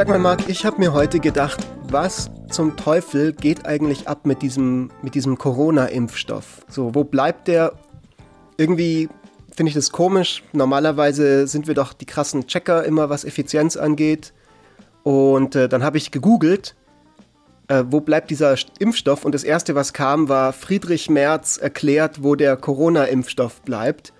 Sag 0.00 0.08
mal, 0.08 0.18
Marc, 0.18 0.48
ich 0.48 0.64
habe 0.64 0.78
mir 0.78 0.94
heute 0.94 1.20
gedacht, 1.20 1.58
was 1.90 2.30
zum 2.50 2.74
Teufel 2.78 3.34
geht 3.34 3.66
eigentlich 3.66 4.08
ab 4.08 4.24
mit 4.24 4.40
diesem, 4.40 4.90
mit 5.02 5.14
diesem 5.14 5.36
Corona-Impfstoff? 5.36 6.64
So, 6.70 6.94
wo 6.94 7.04
bleibt 7.04 7.48
der? 7.48 7.74
Irgendwie 8.56 9.10
finde 9.54 9.68
ich 9.68 9.74
das 9.74 9.92
komisch. 9.92 10.42
Normalerweise 10.54 11.46
sind 11.46 11.66
wir 11.66 11.74
doch 11.74 11.92
die 11.92 12.06
krassen 12.06 12.46
Checker 12.46 12.82
immer, 12.84 13.10
was 13.10 13.26
Effizienz 13.26 13.76
angeht. 13.76 14.32
Und 15.02 15.54
äh, 15.54 15.68
dann 15.68 15.84
habe 15.84 15.98
ich 15.98 16.10
gegoogelt, 16.10 16.76
äh, 17.68 17.84
wo 17.86 18.00
bleibt 18.00 18.30
dieser 18.30 18.54
Impfstoff? 18.78 19.26
Und 19.26 19.34
das 19.34 19.44
erste, 19.44 19.74
was 19.74 19.92
kam, 19.92 20.30
war 20.30 20.54
Friedrich 20.54 21.10
Merz 21.10 21.58
erklärt, 21.58 22.22
wo 22.22 22.36
der 22.36 22.56
Corona-Impfstoff 22.56 23.60
bleibt. 23.60 24.14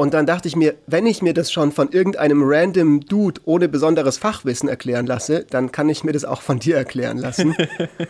Und 0.00 0.14
dann 0.14 0.24
dachte 0.24 0.48
ich 0.48 0.56
mir, 0.56 0.76
wenn 0.86 1.04
ich 1.04 1.20
mir 1.20 1.34
das 1.34 1.52
schon 1.52 1.72
von 1.72 1.92
irgendeinem 1.92 2.40
random 2.42 3.00
Dude 3.00 3.38
ohne 3.44 3.68
besonderes 3.68 4.16
Fachwissen 4.16 4.66
erklären 4.66 5.06
lasse, 5.06 5.44
dann 5.50 5.72
kann 5.72 5.90
ich 5.90 6.04
mir 6.04 6.12
das 6.12 6.24
auch 6.24 6.40
von 6.40 6.58
dir 6.58 6.74
erklären 6.74 7.18
lassen. 7.18 7.54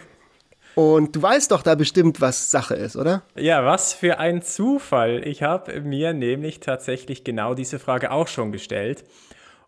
Und 0.77 1.17
du 1.17 1.21
weißt 1.21 1.51
doch 1.51 1.63
da 1.63 1.75
bestimmt, 1.75 2.21
was 2.21 2.53
Sache 2.53 2.77
ist, 2.77 2.95
oder? 2.95 3.25
Ja, 3.35 3.65
was 3.65 3.93
für 3.93 4.21
ein 4.21 4.41
Zufall. 4.41 5.27
Ich 5.27 5.43
habe 5.43 5.81
mir 5.81 6.13
nämlich 6.13 6.61
tatsächlich 6.61 7.25
genau 7.25 7.55
diese 7.55 7.81
Frage 7.81 8.13
auch 8.13 8.29
schon 8.29 8.53
gestellt 8.53 9.03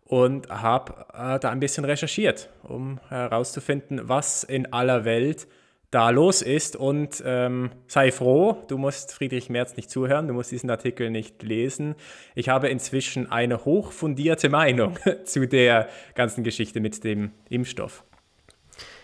und 0.05 0.49
habe 0.49 1.05
äh, 1.15 1.41
da 1.41 1.51
ein 1.51 1.59
bisschen 1.59 1.85
recherchiert, 1.85 2.51
um 2.63 3.01
herauszufinden, 3.09 4.01
was 4.05 4.45
in 4.45 4.73
aller 4.73 5.05
Welt 5.05 5.49
da 5.93 6.11
los 6.11 6.43
ist. 6.43 6.75
Und 6.75 7.23
ähm, 7.25 7.71
sei 7.87 8.11
froh, 8.11 8.57
du 8.67 8.77
musst 8.79 9.13
Friedrich 9.13 9.49
Merz 9.49 9.77
nicht 9.77 9.91
zuhören, 9.91 10.27
du 10.27 10.35
musst 10.35 10.51
diesen 10.51 10.71
Artikel 10.71 11.11
nicht 11.11 11.45
lesen. 11.45 11.95
Ich 12.35 12.49
habe 12.49 12.69
inzwischen 12.69 13.31
eine 13.31 13.65
hochfundierte 13.65 14.49
Meinung 14.49 14.99
zu 15.25 15.47
der 15.47 15.89
ganzen 16.17 16.43
Geschichte 16.43 16.81
mit 16.81 17.05
dem 17.05 17.31
Impfstoff. 17.49 18.03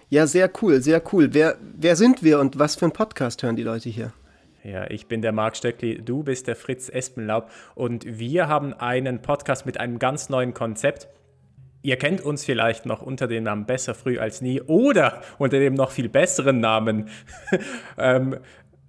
Ja, 0.08 0.26
sehr 0.26 0.50
cool, 0.62 0.80
sehr 0.80 1.02
cool. 1.12 1.34
Wer, 1.34 1.58
wer 1.60 1.94
sind 1.94 2.24
wir 2.24 2.40
und 2.40 2.58
was 2.58 2.76
für 2.76 2.86
ein 2.86 2.92
Podcast 2.92 3.42
hören 3.42 3.56
die 3.56 3.62
Leute 3.62 3.91
hier? 3.91 4.12
Ja, 4.64 4.91
ich 4.91 5.06
bin 5.06 5.22
der 5.22 5.32
Marc 5.32 5.56
Stöckli, 5.56 6.02
du 6.02 6.22
bist 6.22 6.46
der 6.46 6.56
Fritz 6.56 6.88
Espenlaub 6.88 7.50
und 7.74 8.18
wir 8.18 8.48
haben 8.48 8.72
einen 8.72 9.20
Podcast 9.20 9.66
mit 9.66 9.78
einem 9.78 9.98
ganz 9.98 10.30
neuen 10.30 10.54
Konzept. 10.54 11.08
Ihr 11.82 11.96
kennt 11.96 12.20
uns 12.20 12.44
vielleicht 12.44 12.86
noch 12.86 13.02
unter 13.02 13.28
dem 13.28 13.44
Namen 13.44 13.66
Besser 13.66 13.94
früh 13.94 14.18
als 14.18 14.40
nie 14.40 14.60
oder 14.62 15.22
unter 15.38 15.58
dem 15.58 15.74
noch 15.74 15.90
viel 15.90 16.08
besseren 16.08 16.60
Namen 16.60 17.08
ähm, 17.98 18.36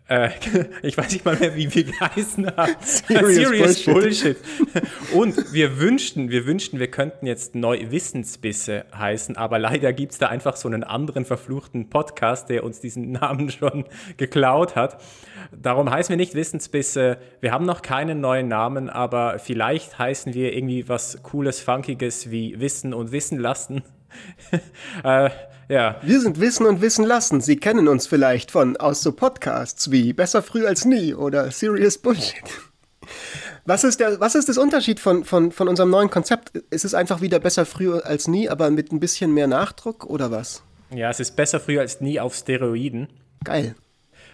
äh, 0.10 0.30
ich 0.82 0.98
weiß 0.98 1.14
nicht 1.14 1.24
mal 1.24 1.36
mehr, 1.36 1.56
wie 1.56 1.74
wir 1.74 1.84
geheißen 1.84 2.48
haben. 2.58 2.76
Serious, 2.82 3.36
Serious 3.36 3.86
Bullshit. 3.86 4.38
Bullshit. 4.58 5.14
Und 5.14 5.54
wir 5.54 5.80
wünschten, 5.80 6.30
wir 6.30 6.46
wünschten, 6.46 6.80
wir 6.80 6.90
könnten 6.90 7.28
jetzt 7.28 7.56
neu 7.56 7.92
Wissensbisse 7.92 8.86
heißen, 8.94 9.38
aber 9.38 9.60
leider 9.60 9.94
gibt 9.94 10.14
es 10.14 10.18
da 10.18 10.28
einfach 10.28 10.56
so 10.56 10.68
einen 10.68 10.84
anderen 10.84 11.26
verfluchten 11.26 11.90
Podcast, 11.90 12.50
der 12.50 12.64
uns 12.64 12.80
diesen 12.80 13.12
Namen 13.12 13.50
schon 13.52 13.86
geklaut 14.18 14.76
hat. 14.76 15.02
Darum 15.52 15.90
heißen 15.90 16.12
wir 16.12 16.18
nicht 16.18 16.34
Wissensbisse. 16.34 17.18
Wir 17.40 17.52
haben 17.52 17.66
noch 17.66 17.82
keinen 17.82 18.20
neuen 18.20 18.48
Namen, 18.48 18.90
aber 18.90 19.40
vielleicht 19.40 20.00
heißen 20.00 20.34
wir 20.34 20.54
irgendwie 20.54 20.90
was 20.90 21.22
Cooles, 21.24 21.60
Funkiges 21.60 22.32
wie 22.32 22.60
Wissen 22.60 22.94
und 22.94 23.12
Wissen 23.12 23.40
lassen. 23.40 23.84
Äh, 25.04 25.30
ja. 25.70 25.98
Wir 26.02 26.20
sind 26.20 26.40
Wissen 26.40 26.66
und 26.66 26.82
Wissen 26.82 27.06
lassen. 27.06 27.42
Sie 27.42 27.58
kennen 27.58 27.88
uns 27.88 28.08
vielleicht 28.08 28.52
von 28.52 28.78
aus 28.78 29.02
so 29.02 29.12
Podcasts 29.12 29.92
wie 29.92 30.14
Besser 30.14 30.42
früh 30.42 30.66
als 30.66 30.86
nie 30.86 31.14
oder 31.14 31.52
Serious 31.52 31.98
Bullshit. 31.98 32.44
Was 33.66 33.84
ist, 33.84 34.00
der, 34.00 34.20
was 34.20 34.34
ist 34.34 34.50
das 34.50 34.58
Unterschied 34.58 35.00
von, 35.00 35.26
von, 35.26 35.52
von 35.52 35.68
unserem 35.68 35.92
neuen 35.92 36.10
Konzept? 36.10 36.56
Ist 36.72 36.86
es 36.86 36.96
einfach 36.96 37.22
wieder 37.22 37.40
besser 37.40 37.66
früh 37.66 37.94
als 38.00 38.28
nie, 38.28 38.50
aber 38.50 38.72
mit 38.72 38.92
ein 38.92 39.00
bisschen 39.00 39.32
mehr 39.34 39.48
Nachdruck 39.48 40.06
oder 40.06 40.32
was? 40.32 40.64
Ja, 40.92 41.12
es 41.12 41.20
ist 41.20 41.36
besser 41.36 41.60
früh 41.60 41.80
als 41.80 42.02
nie 42.02 42.20
auf 42.20 42.34
Steroiden. 42.34 43.10
Geil. 43.44 43.76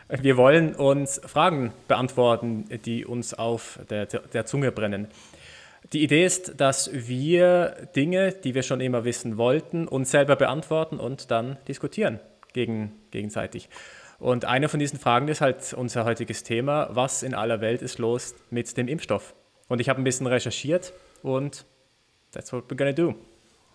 Wir 0.07 0.37
wollen 0.37 0.75
uns 0.75 1.19
Fragen 1.25 1.73
beantworten, 1.87 2.65
die 2.85 3.05
uns 3.05 3.33
auf 3.33 3.79
der, 3.89 4.05
der 4.05 4.45
Zunge 4.45 4.71
brennen. 4.71 5.07
Die 5.93 6.03
Idee 6.03 6.25
ist, 6.25 6.59
dass 6.59 6.89
wir 6.91 7.89
Dinge, 7.95 8.31
die 8.31 8.55
wir 8.55 8.63
schon 8.63 8.81
immer 8.81 9.05
wissen 9.05 9.37
wollten, 9.37 9.87
uns 9.87 10.09
selber 10.09 10.35
beantworten 10.35 10.99
und 10.99 11.29
dann 11.29 11.57
diskutieren 11.67 12.19
gegen, 12.53 12.93
gegenseitig. 13.11 13.69
Und 14.17 14.45
eine 14.45 14.69
von 14.69 14.79
diesen 14.79 14.97
Fragen 14.97 15.27
ist 15.27 15.41
halt 15.41 15.73
unser 15.73 16.05
heutiges 16.05 16.43
Thema, 16.43 16.89
was 16.91 17.21
in 17.21 17.33
aller 17.33 17.61
Welt 17.61 17.81
ist 17.81 17.99
los 17.99 18.33
mit 18.49 18.75
dem 18.77 18.87
Impfstoff? 18.87 19.35
Und 19.67 19.81
ich 19.81 19.89
habe 19.89 20.01
ein 20.01 20.03
bisschen 20.03 20.25
recherchiert 20.25 20.93
und 21.21 21.65
that's 22.31 22.51
what 22.51 22.65
we're 22.69 22.77
gonna 22.77 22.93
do. 22.93 23.15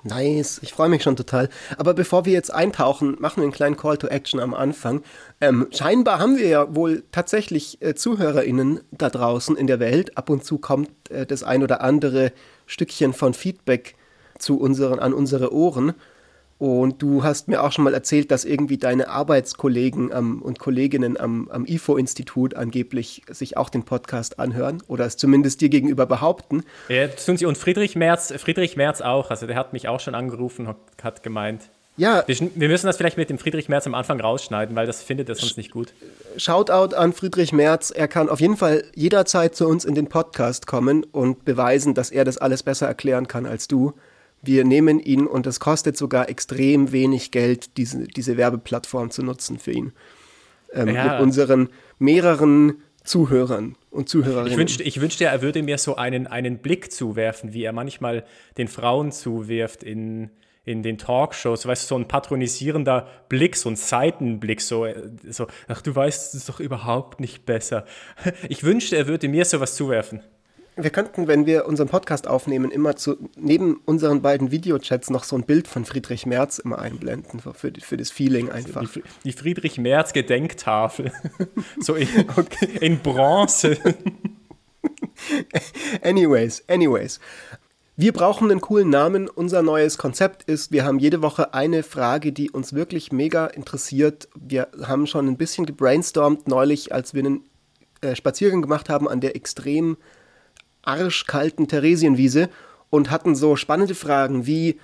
Nice, 0.03 0.61
ich 0.63 0.73
freue 0.73 0.89
mich 0.89 1.03
schon 1.03 1.17
total. 1.17 1.51
Aber 1.77 1.93
bevor 1.93 2.25
wir 2.25 2.33
jetzt 2.33 2.53
eintauchen, 2.53 3.17
machen 3.19 3.39
wir 3.39 3.43
einen 3.43 3.53
kleinen 3.53 3.77
Call 3.77 3.99
to 3.99 4.07
Action 4.07 4.41
am 4.41 4.55
Anfang. 4.55 5.03
Ähm, 5.43 5.67
scheinbar 5.73 6.19
haben 6.19 6.39
wir 6.39 6.49
ja 6.49 6.75
wohl 6.75 7.03
tatsächlich 7.13 7.83
äh, 7.83 7.95
ZuhörerInnen 7.95 8.81
da 8.93 9.11
draußen 9.11 9.57
in 9.57 9.67
der 9.67 9.79
Welt. 9.79 10.17
Ab 10.17 10.31
und 10.31 10.45
zu 10.45 10.57
kommt 10.57 10.91
äh, 11.11 11.27
das 11.27 11.43
ein 11.43 11.63
oder 11.63 11.83
andere 11.83 12.33
Stückchen 12.67 13.13
von 13.13 13.35
Feedback 13.35 13.95
zu 14.39 14.59
unseren, 14.59 15.01
an 15.01 15.13
unsere 15.13 15.53
Ohren. 15.53 15.93
Und 16.61 17.01
du 17.01 17.25
hast 17.25 17.49
mir 17.49 17.63
auch 17.63 17.73
schon 17.73 17.85
mal 17.85 17.95
erzählt, 17.95 18.31
dass 18.31 18.45
irgendwie 18.45 18.77
deine 18.77 19.09
Arbeitskollegen 19.09 20.11
ähm, 20.13 20.43
und 20.43 20.59
Kolleginnen 20.59 21.19
am, 21.19 21.49
am 21.51 21.65
IFO-Institut 21.65 22.55
angeblich 22.55 23.23
sich 23.31 23.57
auch 23.57 23.71
den 23.71 23.85
Podcast 23.85 24.39
anhören 24.39 24.83
oder 24.87 25.07
es 25.07 25.17
zumindest 25.17 25.63
dir 25.63 25.71
gegenüber 25.71 26.05
behaupten. 26.05 26.65
Ja, 26.91 27.09
tun 27.09 27.39
sie. 27.39 27.47
Und 27.47 27.57
Friedrich 27.57 27.97
Merz, 27.97 28.31
Friedrich 28.37 28.77
Merz 28.77 29.01
auch. 29.01 29.31
Also 29.31 29.47
der 29.47 29.57
hat 29.57 29.73
mich 29.73 29.89
auch 29.89 30.01
schon 30.01 30.15
angerufen 30.15 30.67
und 30.67 30.77
hat 31.03 31.23
gemeint. 31.23 31.71
Ja. 31.97 32.25
Wir, 32.27 32.37
wir, 32.55 32.69
müssen 32.69 32.87
das 32.87 32.99
vielleicht 32.99 33.17
mit 33.17 33.31
dem 33.31 33.39
Friedrich 33.39 33.71
Merz 33.71 33.87
am 33.87 33.95
Anfang 33.95 34.21
rausschneiden, 34.21 34.77
weil 34.77 34.87
das 34.87 35.03
findet 35.03 35.31
er 35.31 35.37
sonst 35.37 35.57
nicht 35.57 35.71
gut. 35.71 35.95
Shoutout 36.37 36.95
an 36.95 37.15
Friedrich 37.15 37.55
Merz. 37.55 37.91
Er 37.91 38.07
kann 38.07 38.29
auf 38.29 38.39
jeden 38.39 38.59
Fall 38.59 38.85
jederzeit 38.95 39.55
zu 39.55 39.67
uns 39.67 39.87
in 39.87 39.95
den 39.95 40.09
Podcast 40.09 40.67
kommen 40.67 41.05
und 41.05 41.47
beweisen, 41.47 41.95
dass 41.95 42.11
er 42.11 42.27
das 42.27 42.37
alles 42.37 42.63
besser 42.63 42.87
erklären 42.87 43.29
kann 43.29 43.47
als 43.47 43.67
du 43.67 43.95
wir 44.43 44.65
nehmen 44.65 44.99
ihn 44.99 45.27
und 45.27 45.47
es 45.47 45.61
kostet 45.61 45.97
sogar 45.97 46.29
extrem 46.29 46.93
wenig 46.93 47.31
Geld, 47.31 47.77
diese, 47.77 48.05
diese 48.05 48.37
Werbeplattform 48.37 49.11
zu 49.11 49.23
nutzen 49.23 49.59
für 49.59 49.73
ihn. 49.73 49.93
Ähm, 50.73 50.95
ja. 50.95 51.13
Mit 51.13 51.21
unseren 51.21 51.69
mehreren 51.99 52.83
Zuhörern 53.05 53.77
und 53.91 54.09
Zuhörerinnen. 54.09 54.53
Ich 54.53 54.59
wünschte, 54.59 54.83
ich 54.83 55.01
wünschte, 55.01 55.25
er 55.25 55.43
würde 55.43 55.63
mir 55.63 55.79
so 55.79 55.97
einen, 55.97 56.27
einen 56.27 56.59
Blick 56.59 56.93
zuwerfen, 56.93 57.53
wie 57.53 57.65
er 57.65 57.73
manchmal 57.73 58.25
den 58.57 58.69
Frauen 58.69 59.11
zuwirft 59.11 59.83
in, 59.83 60.31
in 60.65 60.83
den 60.83 60.99
Talkshows, 60.99 61.67
weißt 61.67 61.85
du, 61.85 61.89
so 61.89 61.97
ein 61.97 62.09
patronisierender 62.09 63.09
Blick, 63.29 63.57
so 63.57 63.69
ein 63.69 63.77
Seitenblick, 63.77 64.61
so, 64.61 64.87
so, 65.29 65.47
ach, 65.67 65.83
du 65.83 65.95
weißt 65.95 66.35
es 66.35 66.47
doch 66.47 66.61
überhaupt 66.61 67.21
nicht 67.21 67.47
besser. 67.47 67.85
Ich 68.49 68.65
wünschte, 68.65 68.97
er 68.97 69.07
würde 69.07 69.29
mir 69.29 69.45
sowas 69.45 69.75
zuwerfen 69.77 70.23
wir 70.77 70.91
könnten, 70.91 71.29
wenn 71.29 71.47
wir 71.47 71.67
unseren 71.67 71.89
Podcast 71.89 72.27
aufnehmen, 72.27 72.71
immer 72.71 72.97
zu, 72.97 73.17
neben 73.37 73.81
unseren 73.85 74.23
beiden 74.23 74.51
Videochats 74.51 75.11
noch 75.11 75.25
so 75.25 75.37
ein 75.37 75.45
Bild 75.45 75.69
von 75.69 75.85
Friedrich 75.85 76.27
Merz 76.27 76.59
immer 76.59 76.79
einblenden, 76.79 77.41
für, 77.41 77.73
für 77.81 77.97
das 77.97 78.11
Feeling 78.11 78.51
einfach. 78.51 78.91
Die, 78.91 79.03
die 79.25 79.33
Friedrich 79.33 79.79
Merz 79.79 80.13
Gedenktafel. 80.13 81.13
so 81.81 81.95
in, 81.95 82.09
okay. 82.37 82.69
in 82.81 82.99
Bronze. 83.01 83.77
anyways, 86.03 86.65
anyways. 86.69 87.21
Wir 87.97 88.15
brauchen 88.15 88.51
einen 88.51 88.63
coolen 88.63 88.89
Namen. 88.89 89.29
Unser 89.29 89.61
neues 89.61 89.99
Konzept 89.99 90.45
ist, 90.45 90.73
wir 90.73 90.85
haben 90.85 90.99
jede 90.99 91.21
Woche 91.21 91.53
eine 91.53 91.83
Frage, 91.83 92.33
die 92.33 92.51
uns 92.51 92.73
wirklich 92.73 93.13
mega 93.13 93.47
interessiert. 93.47 94.29
Wir 94.35 94.69
haben 94.83 95.07
schon 95.07 95.29
ein 95.29 95.37
bisschen 95.37 95.67
gebrainstormt 95.67 96.49
neulich, 96.49 96.95
als 96.95 97.13
wir 97.13 97.27
einen 97.27 97.45
äh, 98.01 98.15
Spaziergang 98.15 98.63
gemacht 98.63 98.89
haben 98.89 99.07
an 99.07 99.21
der 99.21 99.37
extrem 99.37 99.99
arschkalten 100.83 101.69
Theresienwiese 101.69 102.49
und 102.91 103.11
hatten 103.11 103.35
so 103.35 103.57
spannende 103.57 103.95
Fragen 103.95 104.47
wie, 104.47 104.79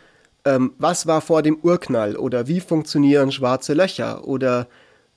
ähm, 0.45 0.73
was 0.79 1.07
war 1.07 1.21
vor 1.21 1.43
dem 1.43 1.59
Urknall 1.63 2.17
oder 2.17 2.47
wie 2.47 2.61
funktionieren 2.61 3.33
schwarze 3.33 3.75
Löcher 3.75 4.27
oder 4.27 4.69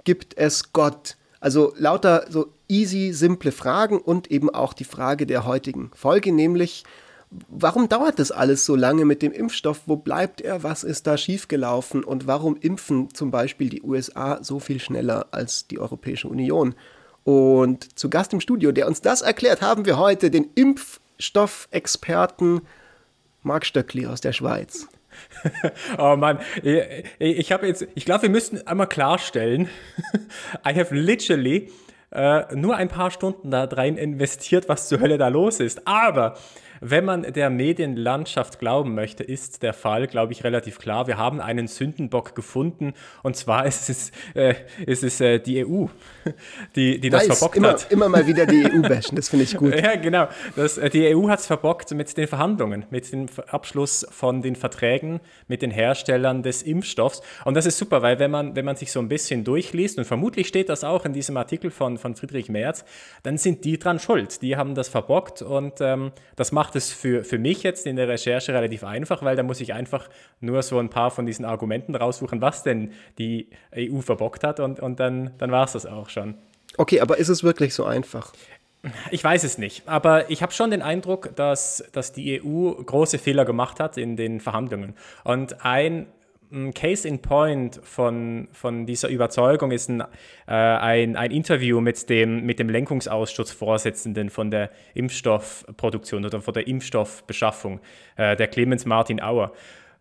gibt 0.04 0.38
es 0.38 0.74
Gott? 0.74 1.18
Also 1.40 1.74
lauter 1.78 2.26
so 2.30 2.54
easy, 2.68 3.14
simple 3.14 3.52
Fragen 3.52 4.00
und 4.00 4.32
eben 4.32 4.50
auch 4.50 4.74
die 4.74 4.84
Frage 4.84 5.26
der 5.26 5.46
heutigen 5.46 5.92
Folge, 5.94 6.32
nämlich, 6.32 6.84
warum 7.48 7.88
dauert 7.88 8.20
das 8.20 8.32
alles 8.32 8.66
so 8.66 8.76
lange 8.76 9.06
mit 9.06 9.22
dem 9.22 9.32
Impfstoff? 9.32 9.82
Wo 9.86 9.96
bleibt 9.96 10.42
er? 10.42 10.64
Was 10.64 10.84
ist 10.84 11.08
da 11.08 11.18
schiefgelaufen? 11.18 12.04
Und 12.04 12.28
warum 12.28 12.58
impfen 12.58 13.14
zum 13.14 13.32
Beispiel 13.32 13.70
die 13.70 13.84
USA 13.84 14.44
so 14.44 14.60
viel 14.60 14.80
schneller 14.80 15.28
als 15.32 15.68
die 15.68 15.80
Europäische 15.80 16.28
Union? 16.28 16.76
Und 17.30 18.00
zu 18.00 18.10
Gast 18.10 18.34
im 18.34 18.42
Studio, 18.42 18.72
der 18.72 18.88
uns 18.88 19.02
das 19.02 19.22
erklärt, 19.22 19.62
haben 19.62 19.86
wir 19.86 20.00
heute 20.00 20.32
den 20.32 20.50
Impfstoffexperten 20.56 22.62
Marc 23.44 23.68
Stöckli 23.68 24.08
aus 24.08 24.20
der 24.20 24.34
Schweiz. 24.34 24.88
oh 26.00 26.16
Mann, 26.16 26.40
ich, 27.20 27.52
habe 27.52 27.68
jetzt, 27.68 27.86
ich 27.94 28.06
glaube, 28.06 28.24
wir 28.24 28.32
müssen 28.32 28.66
einmal 28.66 28.88
klarstellen, 28.88 29.70
I 30.68 30.74
have 30.74 30.96
literally 30.96 31.72
äh, 32.12 32.56
nur 32.56 32.78
ein 32.78 32.88
paar 32.88 33.12
Stunden 33.12 33.52
da 33.52 33.66
rein 33.66 33.98
investiert, 33.98 34.68
was 34.68 34.88
zur 34.88 35.00
Hölle 35.00 35.20
da 35.20 35.28
los 35.28 35.60
ist. 35.60 35.88
Aber 35.88 36.36
wenn 36.82 37.06
man 37.06 37.24
der 37.24 37.50
Medienlandschaft 37.50 38.60
glauben 38.60 38.96
möchte, 38.96 39.24
ist 39.24 39.64
der 39.64 39.74
Fall, 39.74 40.08
glaube 40.08 40.34
ich, 40.34 40.44
relativ 40.44 40.80
klar. 40.80 41.08
Wir 41.08 41.18
haben 41.18 41.42
einen 41.42 41.68
Sündenbock 41.68 42.36
gefunden 42.36 42.94
und 43.24 43.36
zwar 43.36 43.66
ist 43.68 43.90
es, 43.90 44.12
äh, 44.34 44.56
ist 44.86 45.04
es 45.04 45.22
äh, 45.22 45.40
die 45.40 45.66
EU, 45.66 45.86
die, 46.76 47.00
die 47.00 47.10
das 47.10 47.28
nice. 47.28 47.38
verbockt 47.38 47.58
immer, 47.58 47.70
hat. 47.70 47.92
Immer 47.92 48.10
mal 48.10 48.28
wieder 48.28 48.46
die 48.46 48.66
EU 48.66 48.82
bashen, 48.82 49.16
das 49.16 49.30
finde 49.30 49.46
ich 49.46 49.56
gut. 49.56 49.76
ja, 49.76 49.96
genau. 49.96 50.28
Das, 50.56 50.78
äh, 50.78 50.90
die 50.90 51.16
EU 51.16 51.28
hat 51.30 51.40
es 51.40 51.48
verbockt 51.48 51.92
mit 51.92 52.16
den 52.18 52.28
Verhandlungen, 52.28 52.86
mit 52.90 53.12
dem 53.12 53.28
Abschluss 53.48 54.06
von 54.12 54.42
den 54.42 54.56
Verträgen 54.56 55.20
mit 55.48 55.62
den 55.62 55.72
Herstellern 55.72 56.44
des 56.44 56.64
Impfstoffs. 56.64 57.22
Und 57.46 57.56
das 57.56 57.66
ist 57.66 57.78
super, 57.78 58.02
weil 58.02 58.20
wenn 58.20 58.32
man, 58.32 58.56
wenn 58.56 58.66
man 58.66 58.76
sich 58.76 58.92
so 58.92 59.00
ein 59.00 59.08
bisschen 59.08 59.44
durchliest, 59.44 59.98
und 59.98 60.06
vermutlich 60.06 60.48
steht 60.48 60.70
das 60.70 60.84
auch 60.84 61.06
in 61.06 61.14
diesem 61.14 61.38
Artikel 61.38 61.72
von, 61.72 61.98
von 61.98 62.16
Friedrich 62.16 62.50
Merz, 62.50 62.86
dann 63.24 63.38
sind 63.38 63.66
die 63.66 63.78
dran 63.80 64.00
schuld. 64.00 64.42
Die 64.42 64.56
haben 64.56 64.76
das 64.76 64.90
verbockt 64.90 65.42
und 65.42 65.82
ähm, 65.82 66.12
das 66.36 66.52
macht 66.52 66.69
es 66.76 66.92
für, 66.92 67.24
für 67.24 67.38
mich 67.38 67.64
jetzt 67.64 67.86
in 67.86 67.96
der 67.96 68.08
Recherche 68.08 68.54
relativ 68.54 68.84
einfach, 68.84 69.22
weil 69.24 69.36
da 69.36 69.44
muss 69.44 69.62
ich 69.62 69.74
einfach 69.74 70.10
nur 70.40 70.62
so 70.64 70.80
ein 70.80 70.90
paar 70.90 71.12
von 71.12 71.26
diesen 71.26 71.46
Argumenten 71.46 71.96
raussuchen, 71.96 72.42
was 72.42 72.64
denn 72.64 72.92
die 73.18 73.50
EU 73.76 74.02
verbockt 74.02 74.44
hat 74.44 74.60
und, 74.60 74.80
und 74.80 75.00
dann, 75.00 75.32
dann 75.38 75.52
war 75.52 75.66
es 75.66 75.74
das 75.74 75.86
auch 75.86 76.10
schon. 76.10 76.36
Okay, 76.78 77.02
aber 77.02 77.18
ist 77.18 77.30
es 77.30 77.44
wirklich 77.44 77.74
so 77.74 77.86
einfach? 77.86 78.34
Ich 79.12 79.22
weiß 79.24 79.44
es 79.44 79.58
nicht, 79.58 79.88
aber 79.88 80.30
ich 80.30 80.42
habe 80.42 80.54
schon 80.54 80.72
den 80.72 80.82
Eindruck, 80.82 81.36
dass, 81.36 81.84
dass 81.92 82.14
die 82.14 82.42
EU 82.42 82.72
große 82.72 83.20
Fehler 83.20 83.44
gemacht 83.44 83.80
hat 83.82 83.98
in 83.98 84.16
den 84.16 84.40
Verhandlungen. 84.40 84.96
Und 85.26 85.66
ein 85.66 86.08
Case 86.74 87.08
in 87.08 87.22
Point 87.22 87.80
von, 87.84 88.48
von 88.52 88.86
dieser 88.86 89.10
Überzeugung 89.10 89.72
ist 89.72 89.90
ein, 89.90 90.02
äh, 90.02 90.06
ein, 90.48 91.16
ein 91.16 91.32
Interview 91.32 91.80
mit 91.80 92.10
dem, 92.10 92.46
mit 92.46 92.60
dem 92.60 92.70
Lenkungsausschussvorsitzenden 92.70 94.30
von 94.30 94.50
der 94.50 94.72
Impfstoffproduktion 94.96 96.26
oder 96.26 96.42
von 96.42 96.54
der 96.54 96.68
Impfstoffbeschaffung, 96.68 97.80
äh, 98.16 98.36
der 98.36 98.48
Clemens 98.48 98.86
Martin 98.86 99.22
Auer. 99.22 99.54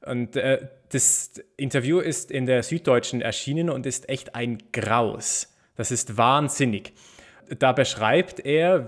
Und 0.07 0.37
äh, 0.37 0.69
das 0.91 1.33
Interview 1.57 1.99
ist 1.99 2.31
in 2.31 2.47
der 2.47 2.63
Süddeutschen 2.63 3.21
erschienen 3.21 3.69
und 3.69 3.85
ist 3.85 4.09
echt 4.09 4.35
ein 4.35 4.59
Graus. 4.73 5.55
Das 5.77 5.91
ist 5.91 6.17
wahnsinnig 6.17 6.95
da 7.59 7.73
beschreibt 7.73 8.41
er, 8.41 8.87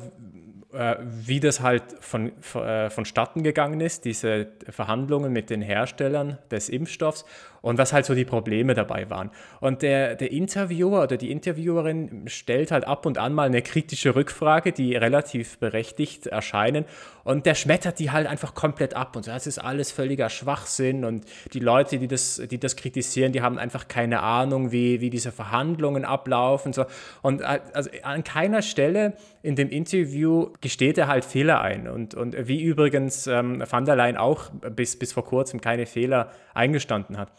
äh, 0.72 0.96
wie 1.00 1.40
das 1.40 1.60
halt 1.60 1.82
von, 2.00 2.32
äh, 2.54 2.90
vonstatten 2.90 3.42
gegangen 3.42 3.80
ist, 3.80 4.04
diese 4.04 4.48
Verhandlungen 4.68 5.32
mit 5.32 5.50
den 5.50 5.62
Herstellern 5.62 6.38
des 6.50 6.68
Impfstoffs 6.68 7.24
und 7.62 7.78
was 7.78 7.92
halt 7.92 8.06
so 8.06 8.14
die 8.14 8.24
Probleme 8.24 8.74
dabei 8.74 9.10
waren. 9.10 9.30
Und 9.60 9.82
der, 9.82 10.14
der 10.14 10.30
Interviewer 10.30 11.02
oder 11.02 11.16
die 11.16 11.30
Interviewerin 11.30 12.24
stellt 12.26 12.70
halt 12.70 12.86
ab 12.86 13.06
und 13.06 13.18
an 13.18 13.32
mal 13.32 13.46
eine 13.46 13.62
kritische 13.62 14.14
Rückfrage, 14.14 14.72
die 14.72 14.96
relativ 14.96 15.58
berechtigt 15.58 16.26
erscheinen 16.26 16.84
und 17.24 17.46
der 17.46 17.54
schmettert 17.54 17.98
die 17.98 18.10
halt 18.10 18.26
einfach 18.26 18.54
komplett 18.54 18.94
ab 18.94 19.16
und 19.16 19.24
so, 19.24 19.30
das 19.30 19.46
ist 19.46 19.58
alles 19.58 19.92
völliger 19.92 20.28
Schwachsinn 20.30 21.04
und 21.04 21.24
die 21.52 21.60
Leute, 21.60 21.98
die 21.98 22.08
das, 22.08 22.40
die 22.50 22.58
das 22.58 22.76
kritisieren, 22.76 23.32
die 23.32 23.42
haben 23.42 23.58
einfach 23.58 23.88
keine 23.88 24.20
Ahnung, 24.22 24.72
wie, 24.72 25.00
wie 25.00 25.10
diese 25.10 25.32
Verhandlungen 25.32 26.04
ablaufen 26.04 26.72
so. 26.72 26.86
und 27.22 27.42
also 27.42 27.90
an 28.02 28.24
keiner 28.24 28.62
Stelle 28.62 29.14
in 29.42 29.56
dem 29.56 29.70
Interview 29.70 30.52
gesteht 30.60 30.98
er 30.98 31.08
halt 31.08 31.24
Fehler 31.24 31.60
ein 31.60 31.88
und, 31.88 32.14
und 32.14 32.36
wie 32.48 32.62
übrigens 32.62 33.26
ähm, 33.26 33.62
Van 33.68 33.84
der 33.84 33.96
Leyen 33.96 34.16
auch 34.16 34.50
bis, 34.74 34.98
bis 34.98 35.12
vor 35.12 35.24
kurzem 35.24 35.60
keine 35.60 35.86
Fehler 35.86 36.30
eingestanden 36.54 37.18
hat. 37.18 37.30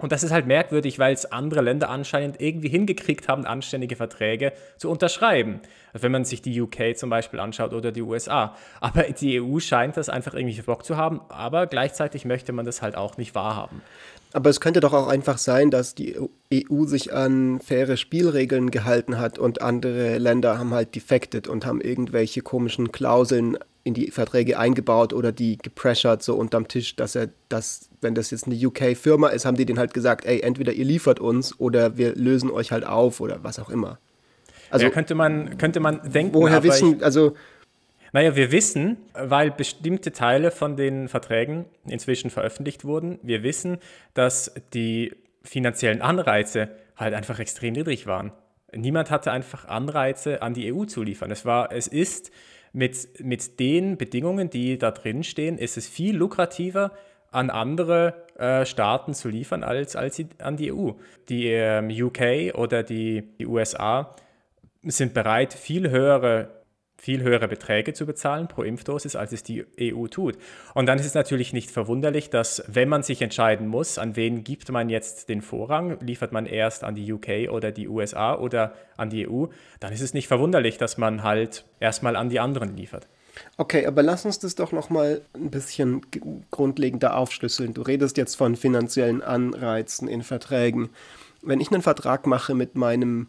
Und 0.00 0.12
das 0.12 0.22
ist 0.22 0.32
halt 0.32 0.46
merkwürdig, 0.46 0.98
weil 0.98 1.12
es 1.12 1.30
andere 1.30 1.60
Länder 1.60 1.90
anscheinend 1.90 2.40
irgendwie 2.40 2.68
hingekriegt 2.68 3.28
haben, 3.28 3.44
anständige 3.44 3.96
Verträge 3.96 4.52
zu 4.78 4.90
unterschreiben. 4.90 5.60
Wenn 5.92 6.12
man 6.12 6.24
sich 6.24 6.40
die 6.40 6.60
UK 6.60 6.96
zum 6.96 7.10
Beispiel 7.10 7.40
anschaut 7.40 7.72
oder 7.72 7.92
die 7.92 8.02
USA. 8.02 8.56
Aber 8.80 9.02
die 9.02 9.40
EU 9.40 9.58
scheint 9.58 9.96
das 9.96 10.08
einfach 10.08 10.34
irgendwie 10.34 10.60
Bock 10.62 10.84
zu 10.84 10.96
haben, 10.96 11.20
aber 11.28 11.66
gleichzeitig 11.66 12.24
möchte 12.24 12.52
man 12.52 12.64
das 12.64 12.80
halt 12.80 12.96
auch 12.96 13.16
nicht 13.16 13.34
wahrhaben. 13.34 13.82
Aber 14.32 14.50
es 14.50 14.60
könnte 14.60 14.80
doch 14.80 14.92
auch 14.92 15.08
einfach 15.08 15.38
sein, 15.38 15.70
dass 15.70 15.94
die 15.94 16.16
EU 16.18 16.84
sich 16.84 17.12
an 17.12 17.60
faire 17.60 17.96
Spielregeln 17.96 18.70
gehalten 18.70 19.18
hat 19.18 19.38
und 19.38 19.60
andere 19.60 20.18
Länder 20.18 20.58
haben 20.58 20.72
halt 20.72 20.94
defected 20.94 21.48
und 21.48 21.66
haben 21.66 21.80
irgendwelche 21.80 22.40
komischen 22.40 22.92
Klauseln 22.92 23.58
in 23.82 23.94
die 23.94 24.10
Verträge 24.10 24.58
eingebaut 24.58 25.12
oder 25.12 25.32
die 25.32 25.56
gepressured 25.58 26.22
so 26.22 26.34
unterm 26.34 26.68
Tisch, 26.68 26.96
dass 26.96 27.14
er 27.14 27.30
das, 27.48 27.88
wenn 28.00 28.14
das 28.14 28.30
jetzt 28.30 28.46
eine 28.46 28.54
UK-Firma 28.54 29.28
ist, 29.28 29.46
haben 29.46 29.56
die 29.56 29.64
denen 29.64 29.78
halt 29.78 29.94
gesagt, 29.94 30.26
ey, 30.26 30.40
entweder 30.40 30.72
ihr 30.72 30.84
liefert 30.84 31.18
uns 31.18 31.58
oder 31.58 31.96
wir 31.96 32.14
lösen 32.14 32.50
euch 32.50 32.72
halt 32.72 32.86
auf 32.86 33.20
oder 33.20 33.42
was 33.42 33.58
auch 33.58 33.70
immer. 33.70 33.98
Also 34.70 34.86
ja, 34.86 34.90
könnte 34.90 35.14
man, 35.14 35.58
könnte 35.58 35.80
man 35.80 36.00
denken. 36.12 36.34
Woher 36.34 36.62
wissen, 36.62 37.02
also. 37.02 37.34
Naja, 38.12 38.34
wir 38.34 38.50
wissen, 38.50 38.96
weil 39.14 39.50
bestimmte 39.50 40.12
Teile 40.12 40.50
von 40.50 40.76
den 40.76 41.08
Verträgen 41.08 41.66
inzwischen 41.86 42.30
veröffentlicht 42.30 42.84
wurden, 42.84 43.18
wir 43.22 43.42
wissen, 43.42 43.78
dass 44.14 44.52
die 44.74 45.12
finanziellen 45.42 46.02
Anreize 46.02 46.68
halt 46.96 47.14
einfach 47.14 47.38
extrem 47.38 47.74
niedrig 47.74 48.06
waren. 48.06 48.32
Niemand 48.72 49.10
hatte 49.10 49.32
einfach 49.32 49.64
Anreize, 49.64 50.42
an 50.42 50.54
die 50.54 50.72
EU 50.72 50.84
zu 50.84 51.02
liefern. 51.02 51.30
Es 51.30 51.44
war, 51.44 51.72
es 51.72 51.86
ist 51.86 52.30
mit, 52.72 53.08
mit 53.20 53.58
den 53.58 53.96
Bedingungen, 53.96 54.50
die 54.50 54.78
da 54.78 54.90
drin 54.90 55.24
stehen, 55.24 55.58
ist 55.58 55.76
es 55.76 55.88
viel 55.88 56.16
lukrativer, 56.16 56.92
an 57.32 57.50
andere 57.50 58.26
äh, 58.38 58.66
Staaten 58.66 59.14
zu 59.14 59.28
liefern 59.28 59.62
als, 59.62 59.94
als 59.94 60.20
an 60.38 60.56
die 60.56 60.72
EU. 60.72 60.90
Die 61.28 61.46
ähm, 61.46 61.88
UK 61.88 62.54
oder 62.58 62.82
die, 62.82 63.22
die 63.38 63.46
USA 63.46 64.14
sind 64.82 65.14
bereit, 65.14 65.52
viel 65.52 65.90
höhere 65.90 66.59
viel 67.00 67.22
höhere 67.22 67.48
Beträge 67.48 67.94
zu 67.94 68.04
bezahlen 68.04 68.46
pro 68.46 68.62
Impfdosis, 68.62 69.16
als 69.16 69.32
es 69.32 69.42
die 69.42 69.64
EU 69.80 70.06
tut. 70.06 70.36
Und 70.74 70.84
dann 70.84 70.98
ist 70.98 71.06
es 71.06 71.14
natürlich 71.14 71.54
nicht 71.54 71.70
verwunderlich, 71.70 72.28
dass 72.28 72.62
wenn 72.66 72.90
man 72.90 73.02
sich 73.02 73.22
entscheiden 73.22 73.66
muss, 73.66 73.96
an 73.96 74.16
wen 74.16 74.44
gibt 74.44 74.70
man 74.70 74.90
jetzt 74.90 75.30
den 75.30 75.40
Vorrang, 75.40 75.98
liefert 76.00 76.32
man 76.32 76.44
erst 76.44 76.84
an 76.84 76.94
die 76.94 77.10
UK 77.10 77.50
oder 77.50 77.72
die 77.72 77.88
USA 77.88 78.34
oder 78.36 78.74
an 78.98 79.08
die 79.08 79.26
EU, 79.26 79.46
dann 79.80 79.94
ist 79.94 80.02
es 80.02 80.12
nicht 80.12 80.28
verwunderlich, 80.28 80.76
dass 80.76 80.98
man 80.98 81.22
halt 81.22 81.64
erstmal 81.80 82.16
an 82.16 82.28
die 82.28 82.38
anderen 82.38 82.76
liefert. 82.76 83.08
Okay, 83.56 83.86
aber 83.86 84.02
lass 84.02 84.26
uns 84.26 84.38
das 84.38 84.54
doch 84.54 84.72
noch 84.72 84.90
mal 84.90 85.22
ein 85.34 85.50
bisschen 85.50 86.02
grundlegender 86.50 87.16
aufschlüsseln. 87.16 87.72
Du 87.72 87.80
redest 87.80 88.18
jetzt 88.18 88.34
von 88.34 88.56
finanziellen 88.56 89.22
Anreizen 89.22 90.06
in 90.06 90.22
Verträgen. 90.22 90.90
Wenn 91.40 91.60
ich 91.60 91.72
einen 91.72 91.80
Vertrag 91.80 92.26
mache 92.26 92.54
mit 92.54 92.74
meinem 92.74 93.28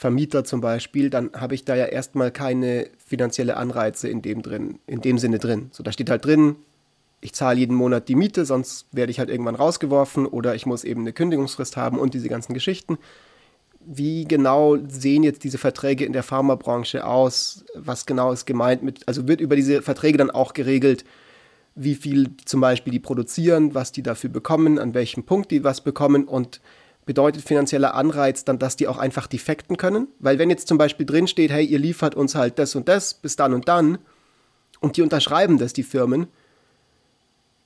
Vermieter 0.00 0.44
zum 0.44 0.62
Beispiel, 0.62 1.10
dann 1.10 1.30
habe 1.34 1.54
ich 1.54 1.66
da 1.66 1.76
ja 1.76 1.84
erstmal 1.84 2.30
keine 2.30 2.88
finanzielle 3.04 3.58
Anreize 3.58 4.08
in 4.08 4.22
dem 4.22 4.40
drin, 4.40 4.78
in 4.86 5.02
dem 5.02 5.18
Sinne 5.18 5.38
drin. 5.38 5.68
So, 5.72 5.82
da 5.82 5.92
steht 5.92 6.08
halt 6.08 6.24
drin, 6.24 6.56
ich 7.20 7.34
zahle 7.34 7.58
jeden 7.58 7.76
Monat 7.76 8.08
die 8.08 8.14
Miete, 8.14 8.46
sonst 8.46 8.86
werde 8.92 9.10
ich 9.10 9.18
halt 9.18 9.28
irgendwann 9.28 9.56
rausgeworfen 9.56 10.24
oder 10.24 10.54
ich 10.54 10.64
muss 10.64 10.84
eben 10.84 11.02
eine 11.02 11.12
Kündigungsfrist 11.12 11.76
haben 11.76 11.98
und 11.98 12.14
diese 12.14 12.30
ganzen 12.30 12.54
Geschichten. 12.54 12.96
Wie 13.84 14.24
genau 14.24 14.78
sehen 14.88 15.22
jetzt 15.22 15.44
diese 15.44 15.58
Verträge 15.58 16.06
in 16.06 16.14
der 16.14 16.22
Pharmabranche 16.22 17.04
aus? 17.04 17.66
Was 17.74 18.06
genau 18.06 18.32
ist 18.32 18.46
gemeint 18.46 18.82
mit, 18.82 19.06
also 19.06 19.28
wird 19.28 19.42
über 19.42 19.54
diese 19.54 19.82
Verträge 19.82 20.16
dann 20.16 20.30
auch 20.30 20.54
geregelt, 20.54 21.04
wie 21.74 21.94
viel 21.94 22.30
zum 22.46 22.62
Beispiel 22.62 22.94
die 22.94 23.00
produzieren, 23.00 23.74
was 23.74 23.92
die 23.92 24.02
dafür 24.02 24.30
bekommen, 24.30 24.78
an 24.78 24.94
welchem 24.94 25.24
Punkt 25.24 25.50
die 25.50 25.62
was 25.62 25.82
bekommen 25.82 26.24
und 26.24 26.62
bedeutet 27.06 27.42
finanzieller 27.42 27.94
Anreiz 27.94 28.44
dann, 28.44 28.58
dass 28.58 28.76
die 28.76 28.88
auch 28.88 28.98
einfach 28.98 29.26
defekten 29.26 29.76
können? 29.76 30.08
Weil 30.18 30.38
wenn 30.38 30.50
jetzt 30.50 30.68
zum 30.68 30.78
Beispiel 30.78 31.06
drin 31.06 31.26
steht, 31.26 31.50
hey, 31.50 31.64
ihr 31.64 31.78
liefert 31.78 32.14
uns 32.14 32.34
halt 32.34 32.58
das 32.58 32.74
und 32.74 32.88
das 32.88 33.14
bis 33.14 33.36
dann 33.36 33.54
und 33.54 33.68
dann 33.68 33.98
und 34.80 34.96
die 34.96 35.02
unterschreiben 35.02 35.58
das, 35.58 35.72
die 35.72 35.82
Firmen, 35.82 36.26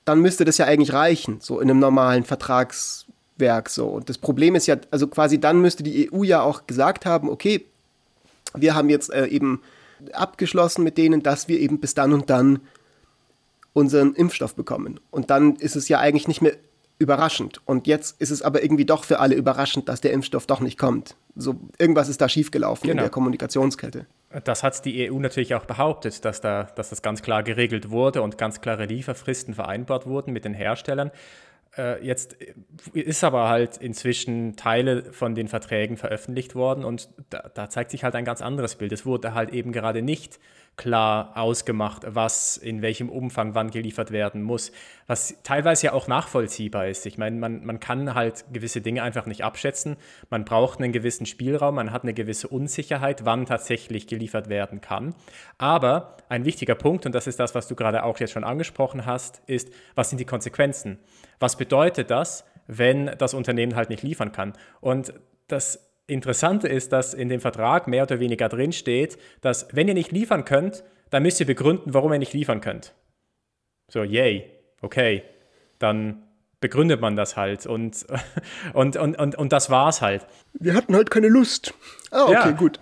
dann 0.05 0.19
müsste 0.19 0.45
das 0.45 0.57
ja 0.57 0.65
eigentlich 0.65 0.93
reichen, 0.93 1.39
so 1.41 1.59
in 1.59 1.69
einem 1.69 1.79
normalen 1.79 2.23
Vertragswerk 2.23 3.69
so. 3.69 3.87
Und 3.87 4.09
das 4.09 4.17
Problem 4.17 4.55
ist 4.55 4.67
ja, 4.67 4.77
also 4.91 5.07
quasi 5.07 5.39
dann 5.39 5.61
müsste 5.61 5.83
die 5.83 6.11
EU 6.11 6.23
ja 6.23 6.41
auch 6.41 6.67
gesagt 6.67 7.05
haben, 7.05 7.29
okay, 7.29 7.65
wir 8.53 8.75
haben 8.75 8.89
jetzt 8.89 9.11
äh, 9.11 9.25
eben 9.27 9.61
abgeschlossen 10.13 10.83
mit 10.83 10.97
denen, 10.97 11.23
dass 11.23 11.47
wir 11.47 11.59
eben 11.59 11.79
bis 11.79 11.93
dann 11.95 12.13
und 12.13 12.29
dann 12.29 12.59
unseren 13.73 14.13
Impfstoff 14.13 14.55
bekommen. 14.55 14.99
Und 15.11 15.29
dann 15.29 15.55
ist 15.55 15.75
es 15.75 15.89
ja 15.89 15.99
eigentlich 15.99 16.27
nicht 16.27 16.41
mehr 16.41 16.53
überraschend. 16.97 17.61
Und 17.65 17.87
jetzt 17.87 18.19
ist 18.21 18.31
es 18.31 18.41
aber 18.41 18.63
irgendwie 18.63 18.85
doch 18.85 19.03
für 19.03 19.19
alle 19.19 19.35
überraschend, 19.35 19.89
dass 19.89 20.01
der 20.01 20.13
Impfstoff 20.13 20.47
doch 20.47 20.61
nicht 20.61 20.77
kommt. 20.77 21.15
So, 21.35 21.55
irgendwas 21.77 22.07
ist 22.07 22.21
da 22.21 22.29
schiefgelaufen 22.29 22.87
genau. 22.87 23.01
in 23.01 23.03
der 23.03 23.09
Kommunikationskette. 23.09 24.05
Das 24.43 24.63
hat 24.63 24.83
die 24.85 25.09
EU 25.09 25.19
natürlich 25.19 25.55
auch 25.55 25.65
behauptet, 25.65 26.25
dass, 26.25 26.41
da, 26.41 26.63
dass 26.63 26.89
das 26.89 27.01
ganz 27.01 27.21
klar 27.21 27.43
geregelt 27.43 27.89
wurde 27.89 28.21
und 28.21 28.37
ganz 28.37 28.61
klare 28.61 28.85
Lieferfristen 28.85 29.53
vereinbart 29.53 30.05
wurden 30.05 30.33
mit 30.33 30.45
den 30.45 30.53
Herstellern. 30.53 31.11
Äh, 31.77 32.05
jetzt 32.05 32.37
ist 32.93 33.23
aber 33.23 33.49
halt 33.49 33.77
inzwischen 33.77 34.55
Teile 34.55 35.11
von 35.11 35.35
den 35.35 35.47
Verträgen 35.47 35.97
veröffentlicht 35.97 36.55
worden 36.55 36.85
und 36.85 37.09
da, 37.29 37.49
da 37.53 37.69
zeigt 37.69 37.91
sich 37.91 38.03
halt 38.03 38.15
ein 38.15 38.25
ganz 38.25 38.41
anderes 38.41 38.75
Bild. 38.75 38.91
Es 38.91 39.05
wurde 39.05 39.33
halt 39.33 39.51
eben 39.51 39.71
gerade 39.71 40.01
nicht 40.01 40.39
klar 40.77 41.31
ausgemacht, 41.35 42.03
was 42.05 42.57
in 42.57 42.81
welchem 42.81 43.09
Umfang 43.09 43.55
wann 43.55 43.71
geliefert 43.71 44.11
werden 44.11 44.41
muss, 44.41 44.71
was 45.07 45.41
teilweise 45.43 45.87
ja 45.87 45.93
auch 45.93 46.07
nachvollziehbar 46.07 46.87
ist. 46.87 47.05
Ich 47.05 47.17
meine, 47.17 47.37
man, 47.37 47.65
man 47.65 47.79
kann 47.79 48.13
halt 48.13 48.45
gewisse 48.51 48.81
Dinge 48.81 49.01
einfach 49.03 49.25
nicht 49.25 49.43
abschätzen. 49.43 49.95
Man 50.29 50.43
braucht 50.43 50.79
einen 50.79 50.91
gewissen 50.91 51.25
Spielraum, 51.25 51.75
man 51.75 51.91
hat 51.91 52.03
eine 52.03 52.13
gewisse 52.13 52.47
Unsicherheit, 52.47 53.25
wann 53.25 53.45
tatsächlich 53.45 54.07
geliefert 54.07 54.49
werden 54.49 54.81
kann. 54.81 55.15
Aber 55.57 56.17
ein 56.27 56.45
wichtiger 56.45 56.75
Punkt, 56.75 57.05
und 57.05 57.15
das 57.15 57.27
ist 57.27 57.39
das, 57.39 57.55
was 57.55 57.67
du 57.67 57.75
gerade 57.75 58.03
auch 58.03 58.19
jetzt 58.19 58.31
schon 58.31 58.43
angesprochen 58.43 59.05
hast, 59.05 59.41
ist, 59.47 59.71
was 59.95 60.09
sind 60.09 60.19
die 60.19 60.25
Konsequenzen? 60.25 60.99
Was 61.39 61.57
bedeutet 61.57 62.09
das, 62.09 62.45
wenn 62.67 63.11
das 63.17 63.33
Unternehmen 63.33 63.75
halt 63.75 63.89
nicht 63.89 64.03
liefern 64.03 64.31
kann? 64.31 64.53
Und 64.81 65.13
das 65.47 65.91
Interessante 66.07 66.67
ist, 66.67 66.91
dass 66.91 67.13
in 67.13 67.29
dem 67.29 67.41
Vertrag 67.41 67.87
mehr 67.87 68.03
oder 68.03 68.19
weniger 68.19 68.47
drin 68.49 68.71
steht, 68.71 69.17
dass 69.41 69.67
wenn 69.71 69.87
ihr 69.87 69.93
nicht 69.93 70.11
liefern 70.11 70.45
könnt, 70.45 70.83
dann 71.09 71.23
müsst 71.23 71.39
ihr 71.39 71.45
begründen, 71.45 71.93
warum 71.93 72.13
ihr 72.13 72.19
nicht 72.19 72.33
liefern 72.33 72.61
könnt. 72.61 72.93
So, 73.87 74.03
yay, 74.03 74.51
okay, 74.81 75.23
dann 75.79 76.23
begründet 76.59 77.01
man 77.01 77.15
das 77.15 77.37
halt 77.37 77.65
und, 77.65 78.05
und, 78.73 78.97
und, 78.97 79.17
und, 79.17 79.35
und 79.35 79.51
das 79.51 79.69
war's 79.69 80.01
halt. 80.01 80.25
Wir 80.53 80.73
hatten 80.73 80.95
halt 80.95 81.11
keine 81.11 81.27
Lust. 81.27 81.73
Ah, 82.11 82.23
okay, 82.23 82.33
ja. 82.33 82.51
gut. 82.51 82.79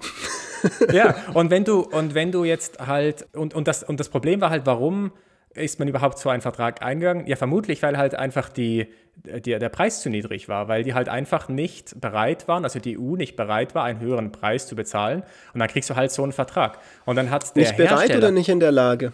ja, 0.91 1.15
und 1.33 1.49
wenn 1.49 1.63
du, 1.63 1.81
und 1.81 2.13
wenn 2.13 2.31
du 2.31 2.43
jetzt 2.43 2.79
halt, 2.79 3.27
und, 3.33 3.53
und, 3.53 3.67
das, 3.67 3.83
und 3.83 3.99
das 3.99 4.09
Problem 4.09 4.41
war 4.41 4.49
halt, 4.49 4.65
warum 4.65 5.11
ist 5.55 5.79
man 5.79 5.87
überhaupt 5.87 6.17
zu 6.17 6.29
einem 6.29 6.41
Vertrag 6.41 6.81
eingegangen? 6.81 7.27
Ja, 7.27 7.35
vermutlich, 7.35 7.81
weil 7.83 7.97
halt 7.97 8.15
einfach 8.15 8.49
die, 8.49 8.87
die, 9.15 9.57
der 9.57 9.69
Preis 9.69 10.01
zu 10.01 10.09
niedrig 10.09 10.49
war, 10.49 10.67
weil 10.67 10.83
die 10.83 10.93
halt 10.93 11.09
einfach 11.09 11.47
nicht 11.49 11.99
bereit 11.99 12.47
waren, 12.47 12.63
also 12.63 12.79
die 12.79 12.97
EU 12.97 13.15
nicht 13.15 13.35
bereit 13.35 13.75
war, 13.75 13.83
einen 13.83 13.99
höheren 13.99 14.31
Preis 14.31 14.67
zu 14.67 14.75
bezahlen. 14.75 15.23
Und 15.53 15.59
dann 15.59 15.69
kriegst 15.69 15.89
du 15.89 15.95
halt 15.95 16.11
so 16.11 16.23
einen 16.23 16.31
Vertrag. 16.31 16.79
Und 17.05 17.15
dann 17.15 17.29
hat 17.29 17.55
der 17.55 17.63
Nicht 17.63 17.77
bereit 17.77 17.91
Hersteller, 17.91 18.17
oder 18.19 18.31
nicht 18.31 18.49
in 18.49 18.59
der 18.59 18.71
Lage? 18.71 19.13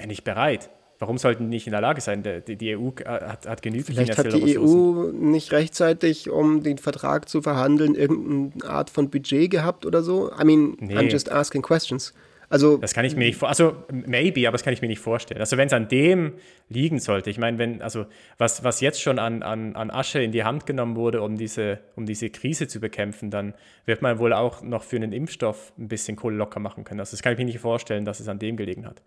Ja, 0.00 0.06
nicht 0.06 0.24
bereit. 0.24 0.70
Warum 0.98 1.18
sollten 1.18 1.44
die 1.44 1.50
nicht 1.50 1.66
in 1.66 1.72
der 1.72 1.80
Lage 1.80 2.00
sein? 2.00 2.22
Die, 2.22 2.56
die 2.56 2.76
EU 2.76 2.90
hat, 3.04 3.46
hat 3.46 3.62
genügend 3.62 3.88
Vielleicht 3.88 4.16
hat 4.16 4.32
die 4.32 4.58
EU 4.58 5.10
nicht 5.12 5.52
rechtzeitig, 5.52 6.30
um 6.30 6.62
den 6.62 6.78
Vertrag 6.78 7.28
zu 7.28 7.42
verhandeln, 7.42 7.94
irgendeine 7.94 8.64
Art 8.70 8.90
von 8.90 9.10
Budget 9.10 9.50
gehabt 9.50 9.84
oder 9.86 10.02
so? 10.02 10.30
I 10.40 10.44
mean, 10.44 10.76
nee. 10.80 10.96
I'm 10.96 11.10
just 11.10 11.30
asking 11.30 11.62
questions. 11.62 12.14
Also, 12.48 12.76
das 12.76 12.94
kann 12.94 13.04
ich 13.04 13.16
mir 13.16 13.24
nicht 13.24 13.38
vorstellen. 13.38 13.70
Also, 13.70 14.06
maybe, 14.06 14.46
aber 14.46 14.52
das 14.52 14.62
kann 14.62 14.72
ich 14.72 14.82
mir 14.82 14.88
nicht 14.88 15.00
vorstellen. 15.00 15.40
Also, 15.40 15.56
wenn 15.56 15.66
es 15.66 15.72
an 15.72 15.88
dem 15.88 16.34
liegen 16.68 16.98
sollte, 16.98 17.30
ich 17.30 17.38
meine, 17.38 17.58
wenn, 17.58 17.82
also, 17.82 18.06
was, 18.38 18.64
was 18.64 18.80
jetzt 18.80 19.00
schon 19.00 19.18
an, 19.18 19.42
an, 19.42 19.76
an 19.76 19.90
Asche 19.90 20.22
in 20.22 20.32
die 20.32 20.44
Hand 20.44 20.66
genommen 20.66 20.96
wurde, 20.96 21.22
um 21.22 21.36
diese, 21.36 21.80
um 21.96 22.06
diese 22.06 22.30
Krise 22.30 22.68
zu 22.68 22.80
bekämpfen, 22.80 23.30
dann 23.30 23.54
wird 23.86 24.02
man 24.02 24.18
wohl 24.18 24.32
auch 24.32 24.62
noch 24.62 24.82
für 24.82 24.96
einen 24.96 25.12
Impfstoff 25.12 25.72
ein 25.78 25.88
bisschen 25.88 26.16
Kohle 26.16 26.36
locker 26.36 26.60
machen 26.60 26.84
können. 26.84 27.00
Also, 27.00 27.12
das 27.12 27.22
kann 27.22 27.32
ich 27.32 27.38
mir 27.38 27.46
nicht 27.46 27.58
vorstellen, 27.58 28.04
dass 28.04 28.20
es 28.20 28.28
an 28.28 28.38
dem 28.38 28.56
gelegen 28.56 28.86
hat. 28.86 29.02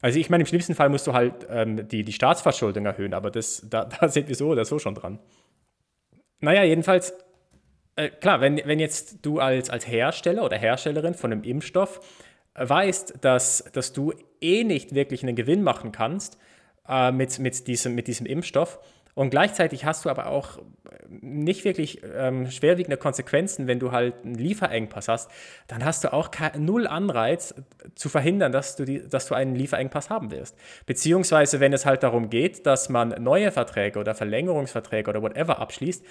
Also, 0.00 0.18
ich 0.18 0.30
meine, 0.30 0.42
im 0.42 0.46
schlimmsten 0.46 0.74
Fall 0.74 0.88
musst 0.88 1.06
du 1.06 1.12
halt 1.12 1.46
ähm, 1.50 1.86
die, 1.88 2.04
die 2.04 2.12
Staatsverschuldung 2.12 2.86
erhöhen, 2.86 3.14
aber 3.14 3.30
das, 3.30 3.66
da, 3.68 3.84
da 4.00 4.08
sind 4.08 4.28
wir 4.28 4.34
so 4.34 4.48
oder 4.48 4.64
so 4.64 4.78
schon 4.78 4.94
dran. 4.94 5.18
Naja, 6.40 6.64
jedenfalls 6.64 7.14
äh, 7.96 8.10
klar, 8.10 8.40
wenn, 8.40 8.60
wenn 8.64 8.78
jetzt 8.78 9.18
du 9.22 9.40
als, 9.40 9.70
als 9.70 9.86
Hersteller 9.86 10.44
oder 10.44 10.56
Herstellerin 10.56 11.14
von 11.14 11.32
einem 11.32 11.42
Impfstoff 11.42 12.00
weißt, 12.54 13.14
dass, 13.20 13.64
dass 13.72 13.92
du 13.92 14.14
eh 14.40 14.64
nicht 14.64 14.94
wirklich 14.94 15.22
einen 15.22 15.36
Gewinn 15.36 15.62
machen 15.62 15.92
kannst 15.92 16.38
äh, 16.88 17.12
mit, 17.12 17.38
mit, 17.38 17.66
diesem, 17.66 17.94
mit 17.94 18.06
diesem 18.06 18.26
Impfstoff, 18.26 18.78
und 19.16 19.30
gleichzeitig 19.30 19.86
hast 19.86 20.04
du 20.04 20.10
aber 20.10 20.26
auch 20.26 20.58
nicht 21.08 21.64
wirklich 21.64 22.02
ähm, 22.14 22.50
schwerwiegende 22.50 22.98
Konsequenzen, 22.98 23.66
wenn 23.66 23.78
du 23.78 23.90
halt 23.90 24.14
einen 24.22 24.34
Lieferengpass 24.34 25.08
hast, 25.08 25.30
dann 25.68 25.86
hast 25.86 26.04
du 26.04 26.12
auch 26.12 26.28
null 26.58 26.86
Anreiz 26.86 27.54
zu 27.94 28.10
verhindern, 28.10 28.52
dass 28.52 28.76
du, 28.76 28.84
die, 28.84 29.08
dass 29.08 29.26
du 29.26 29.34
einen 29.34 29.54
Lieferengpass 29.54 30.10
haben 30.10 30.30
wirst. 30.30 30.54
Beziehungsweise, 30.84 31.60
wenn 31.60 31.72
es 31.72 31.86
halt 31.86 32.02
darum 32.02 32.28
geht, 32.28 32.66
dass 32.66 32.90
man 32.90 33.22
neue 33.22 33.52
Verträge 33.52 33.98
oder 33.98 34.14
Verlängerungsverträge 34.14 35.08
oder 35.08 35.22
whatever 35.22 35.60
abschließt, 35.60 36.04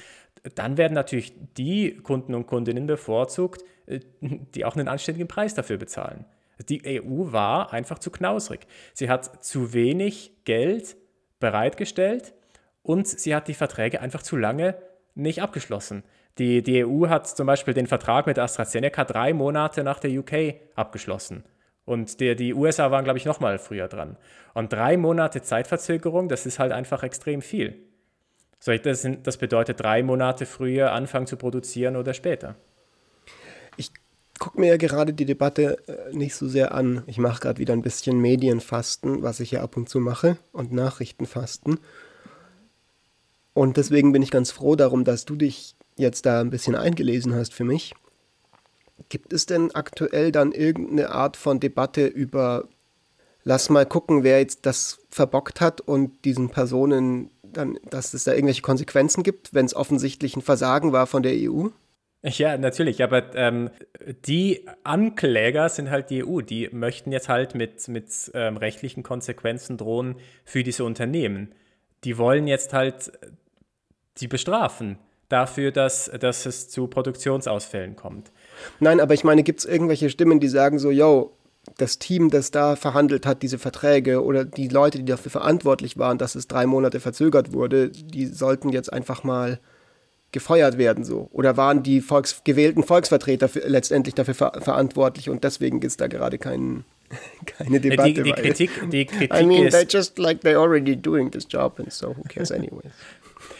dann 0.55 0.77
werden 0.77 0.95
natürlich 0.95 1.33
die 1.57 1.97
Kunden 1.97 2.33
und 2.33 2.47
Kundinnen 2.47 2.87
bevorzugt, 2.87 3.63
äh, 3.85 3.99
die 4.19 4.65
auch 4.65 4.75
einen 4.75 4.87
anständigen 4.87 5.27
Preis 5.27 5.53
dafür 5.53 5.77
bezahlen. 5.77 6.25
Die 6.69 6.81
EU 7.03 7.31
war 7.31 7.71
einfach 7.71 7.99
zu 7.99 8.09
knausrig. 8.09 8.61
Sie 8.95 9.11
hat 9.11 9.45
zu 9.45 9.73
wenig 9.73 10.31
Geld 10.43 10.95
bereitgestellt 11.39 12.33
und 12.85 13.07
sie 13.07 13.33
hat 13.33 13.47
die 13.47 13.55
Verträge 13.55 13.99
einfach 13.99 14.21
zu 14.21 14.37
lange 14.37 14.75
nicht 15.15 15.41
abgeschlossen. 15.41 16.03
Die, 16.37 16.61
die 16.61 16.85
EU 16.85 17.07
hat 17.07 17.27
zum 17.27 17.47
Beispiel 17.47 17.73
den 17.73 17.87
Vertrag 17.87 18.27
mit 18.27 18.37
AstraZeneca 18.37 19.05
drei 19.05 19.33
Monate 19.33 19.83
nach 19.83 19.99
der 19.99 20.11
UK 20.11 20.55
abgeschlossen. 20.75 21.43
Und 21.85 22.19
der, 22.19 22.35
die 22.35 22.53
USA 22.53 22.91
waren, 22.91 23.03
glaube 23.03 23.17
ich, 23.17 23.25
noch 23.25 23.39
mal 23.39 23.57
früher 23.57 23.87
dran. 23.87 24.17
Und 24.53 24.71
drei 24.71 24.97
Monate 24.97 25.41
Zeitverzögerung, 25.41 26.29
das 26.29 26.45
ist 26.45 26.59
halt 26.59 26.71
einfach 26.71 27.03
extrem 27.03 27.41
viel. 27.41 27.75
So, 28.59 28.75
das, 28.75 29.01
sind, 29.01 29.25
das 29.25 29.37
bedeutet 29.37 29.79
drei 29.79 30.03
Monate 30.03 30.45
früher 30.45 30.91
anfangen 30.91 31.27
zu 31.27 31.37
produzieren 31.37 31.95
oder 31.95 32.13
später. 32.13 32.55
Ich 33.77 33.91
gucke 34.37 34.59
mir 34.59 34.67
ja 34.67 34.77
gerade 34.77 35.13
die 35.13 35.25
Debatte 35.25 35.77
äh, 35.87 36.15
nicht 36.15 36.35
so 36.35 36.47
sehr 36.47 36.73
an. 36.73 37.03
Ich 37.07 37.17
mache 37.17 37.39
gerade 37.39 37.59
wieder 37.59 37.73
ein 37.73 37.81
bisschen 37.83 38.19
Medienfasten, 38.19 39.23
was 39.23 39.39
ich 39.39 39.51
ja 39.51 39.61
ab 39.61 39.77
und 39.77 39.89
zu 39.89 39.99
mache, 39.99 40.37
und 40.51 40.71
Nachrichtenfasten. 40.71 41.79
Und 43.55 43.77
deswegen 43.77 44.11
bin 44.11 44.21
ich 44.21 44.31
ganz 44.31 44.51
froh 44.51 44.75
darum, 44.75 45.05
dass 45.05 45.23
du 45.23 45.37
dich 45.37 45.75
jetzt 45.95 46.25
da 46.25 46.41
ein 46.41 46.49
bisschen 46.49 46.75
eingelesen 46.75 47.33
hast 47.33 47.53
für 47.53 47.63
mich. 47.63 47.95
Gibt 49.07 49.31
es 49.31 49.45
denn 49.45 49.73
aktuell 49.73 50.33
dann 50.33 50.51
irgendeine 50.51 51.11
Art 51.11 51.37
von 51.37 51.61
Debatte 51.61 52.05
über, 52.05 52.67
lass 53.45 53.69
mal 53.69 53.85
gucken, 53.85 54.23
wer 54.23 54.39
jetzt 54.39 54.65
das 54.65 54.99
verbockt 55.09 55.61
hat 55.61 55.79
und 55.79 56.25
diesen 56.25 56.49
Personen 56.49 57.31
dann, 57.43 57.79
dass 57.89 58.13
es 58.13 58.25
da 58.25 58.33
irgendwelche 58.33 58.61
Konsequenzen 58.61 59.23
gibt, 59.23 59.53
wenn 59.53 59.65
es 59.65 59.73
offensichtlich 59.73 60.35
ein 60.35 60.41
Versagen 60.41 60.91
war 60.91 61.07
von 61.07 61.23
der 61.23 61.33
EU? 61.35 61.69
Ja, 62.23 62.57
natürlich, 62.57 63.01
aber 63.03 63.35
ähm, 63.35 63.69
die 64.25 64.67
Ankläger 64.83 65.69
sind 65.69 65.89
halt 65.89 66.09
die 66.09 66.25
EU, 66.25 66.41
die 66.41 66.67
möchten 66.73 67.13
jetzt 67.13 67.29
halt 67.29 67.55
mit, 67.55 67.87
mit 67.87 68.09
ähm, 68.33 68.57
rechtlichen 68.57 69.01
Konsequenzen 69.01 69.77
drohen 69.77 70.17
für 70.43 70.63
diese 70.63 70.83
Unternehmen. 70.83 71.53
Die 72.03 72.17
wollen 72.17 72.47
jetzt 72.47 72.73
halt 72.73 73.13
sie 74.15 74.27
bestrafen 74.27 74.97
dafür, 75.29 75.71
dass, 75.71 76.11
dass 76.19 76.45
es 76.45 76.69
zu 76.69 76.87
Produktionsausfällen 76.87 77.95
kommt. 77.95 78.31
Nein, 78.79 78.99
aber 78.99 79.13
ich 79.13 79.23
meine, 79.23 79.43
gibt 79.43 79.59
es 79.59 79.65
irgendwelche 79.65 80.09
Stimmen, 80.09 80.39
die 80.39 80.47
sagen 80.47 80.79
so, 80.79 80.91
yo, 80.91 81.35
das 81.77 81.97
Team, 81.97 82.29
das 82.29 82.51
da 82.51 82.75
verhandelt 82.75 83.25
hat, 83.25 83.41
diese 83.41 83.57
Verträge 83.57 84.23
oder 84.23 84.45
die 84.45 84.67
Leute, 84.67 84.99
die 84.99 85.05
dafür 85.05 85.31
verantwortlich 85.31 85.97
waren, 85.97 86.17
dass 86.17 86.35
es 86.35 86.47
drei 86.47 86.67
Monate 86.67 86.99
verzögert 86.99 87.53
wurde, 87.53 87.89
die 87.89 88.27
sollten 88.27 88.69
jetzt 88.69 88.93
einfach 88.93 89.23
mal 89.23 89.59
gefeuert 90.31 90.77
werden 90.77 91.03
so? 91.03 91.29
Oder 91.31 91.57
waren 91.57 91.81
die 91.81 92.01
Volks 92.01 92.41
gewählten 92.43 92.83
Volksvertreter 92.83 93.47
für, 93.47 93.59
letztendlich 93.59 94.15
dafür 94.15 94.33
ver 94.33 94.51
verantwortlich 94.61 95.29
und 95.29 95.43
deswegen 95.43 95.81
ist 95.81 96.01
da 96.01 96.07
gerade 96.07 96.37
kein, 96.37 96.83
keine 97.45 97.79
Debatte? 97.79 98.13
Die, 98.13 98.23
die, 98.23 98.31
Kritik, 98.33 98.69
die 98.91 99.05
Kritik 99.05 99.33
I 99.33 99.45
mean, 99.45 99.69
they're 99.69 99.89
just 99.89 100.19
like 100.19 100.41
they're 100.41 100.59
already 100.59 100.95
doing 100.95 101.31
this 101.31 101.47
job 101.49 101.79
and 101.79 101.91
so 101.91 102.09
who 102.09 102.23
cares 102.23 102.51
anyways? 102.51 102.91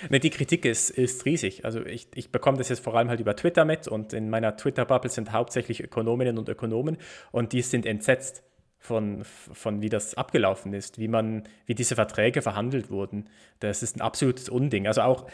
Ne, 0.09 0.19
die 0.19 0.29
Kritik 0.29 0.65
ist, 0.65 0.89
ist 0.89 1.25
riesig. 1.25 1.65
Also 1.65 1.85
ich, 1.85 2.07
ich 2.15 2.31
bekomme 2.31 2.57
das 2.57 2.69
jetzt 2.69 2.83
vor 2.83 2.95
allem 2.95 3.09
halt 3.09 3.19
über 3.19 3.35
Twitter 3.35 3.65
mit 3.65 3.87
und 3.87 4.13
in 4.13 4.29
meiner 4.29 4.55
Twitter-Bubble 4.55 5.09
sind 5.09 5.31
hauptsächlich 5.31 5.83
Ökonominnen 5.83 6.37
und 6.37 6.49
Ökonomen 6.49 6.97
und 7.31 7.53
die 7.53 7.61
sind 7.61 7.85
entsetzt 7.85 8.43
von, 8.79 9.23
von 9.23 9.81
wie 9.81 9.89
das 9.89 10.15
abgelaufen 10.15 10.73
ist, 10.73 10.99
wie 10.99 11.07
man, 11.07 11.43
wie 11.65 11.75
diese 11.75 11.95
Verträge 11.95 12.41
verhandelt 12.41 12.89
wurden. 12.89 13.29
Das 13.59 13.83
ist 13.83 13.97
ein 13.97 14.01
absolutes 14.01 14.47
Unding. 14.47 14.87
Also 14.87 15.01
auch, 15.01 15.27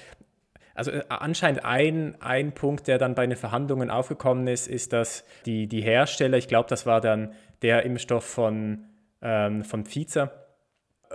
also 0.73 0.91
äh, 0.91 1.03
anscheinend 1.09 1.65
ein, 1.65 2.19
ein 2.21 2.53
Punkt, 2.53 2.87
der 2.87 2.97
dann 2.97 3.13
bei 3.13 3.27
den 3.27 3.35
Verhandlungen 3.35 3.89
aufgekommen 3.89 4.47
ist, 4.47 4.67
ist, 4.67 4.93
dass 4.93 5.25
die, 5.45 5.67
die 5.67 5.81
Hersteller, 5.81 6.37
ich 6.37 6.47
glaube, 6.47 6.69
das 6.69 6.85
war 6.85 7.01
dann 7.01 7.33
der 7.61 7.83
Impfstoff 7.83 8.23
von, 8.23 8.85
ähm, 9.21 9.63
von 9.63 9.85
Pfizer, 9.85 10.40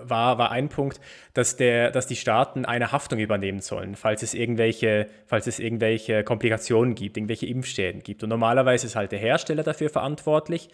war, 0.02 0.38
war 0.38 0.50
ein 0.50 0.68
Punkt, 0.68 1.00
dass, 1.34 1.56
der, 1.56 1.90
dass 1.90 2.06
die 2.06 2.16
Staaten 2.16 2.64
eine 2.64 2.92
Haftung 2.92 3.18
übernehmen 3.18 3.60
sollen, 3.60 3.96
falls 3.96 4.22
es, 4.22 4.34
irgendwelche, 4.34 5.06
falls 5.26 5.46
es 5.46 5.58
irgendwelche 5.58 6.24
Komplikationen 6.24 6.94
gibt, 6.94 7.16
irgendwelche 7.16 7.46
Impfschäden 7.46 8.02
gibt. 8.02 8.22
Und 8.22 8.28
normalerweise 8.28 8.86
ist 8.86 8.96
halt 8.96 9.12
der 9.12 9.18
Hersteller 9.18 9.62
dafür 9.62 9.90
verantwortlich. 9.90 10.68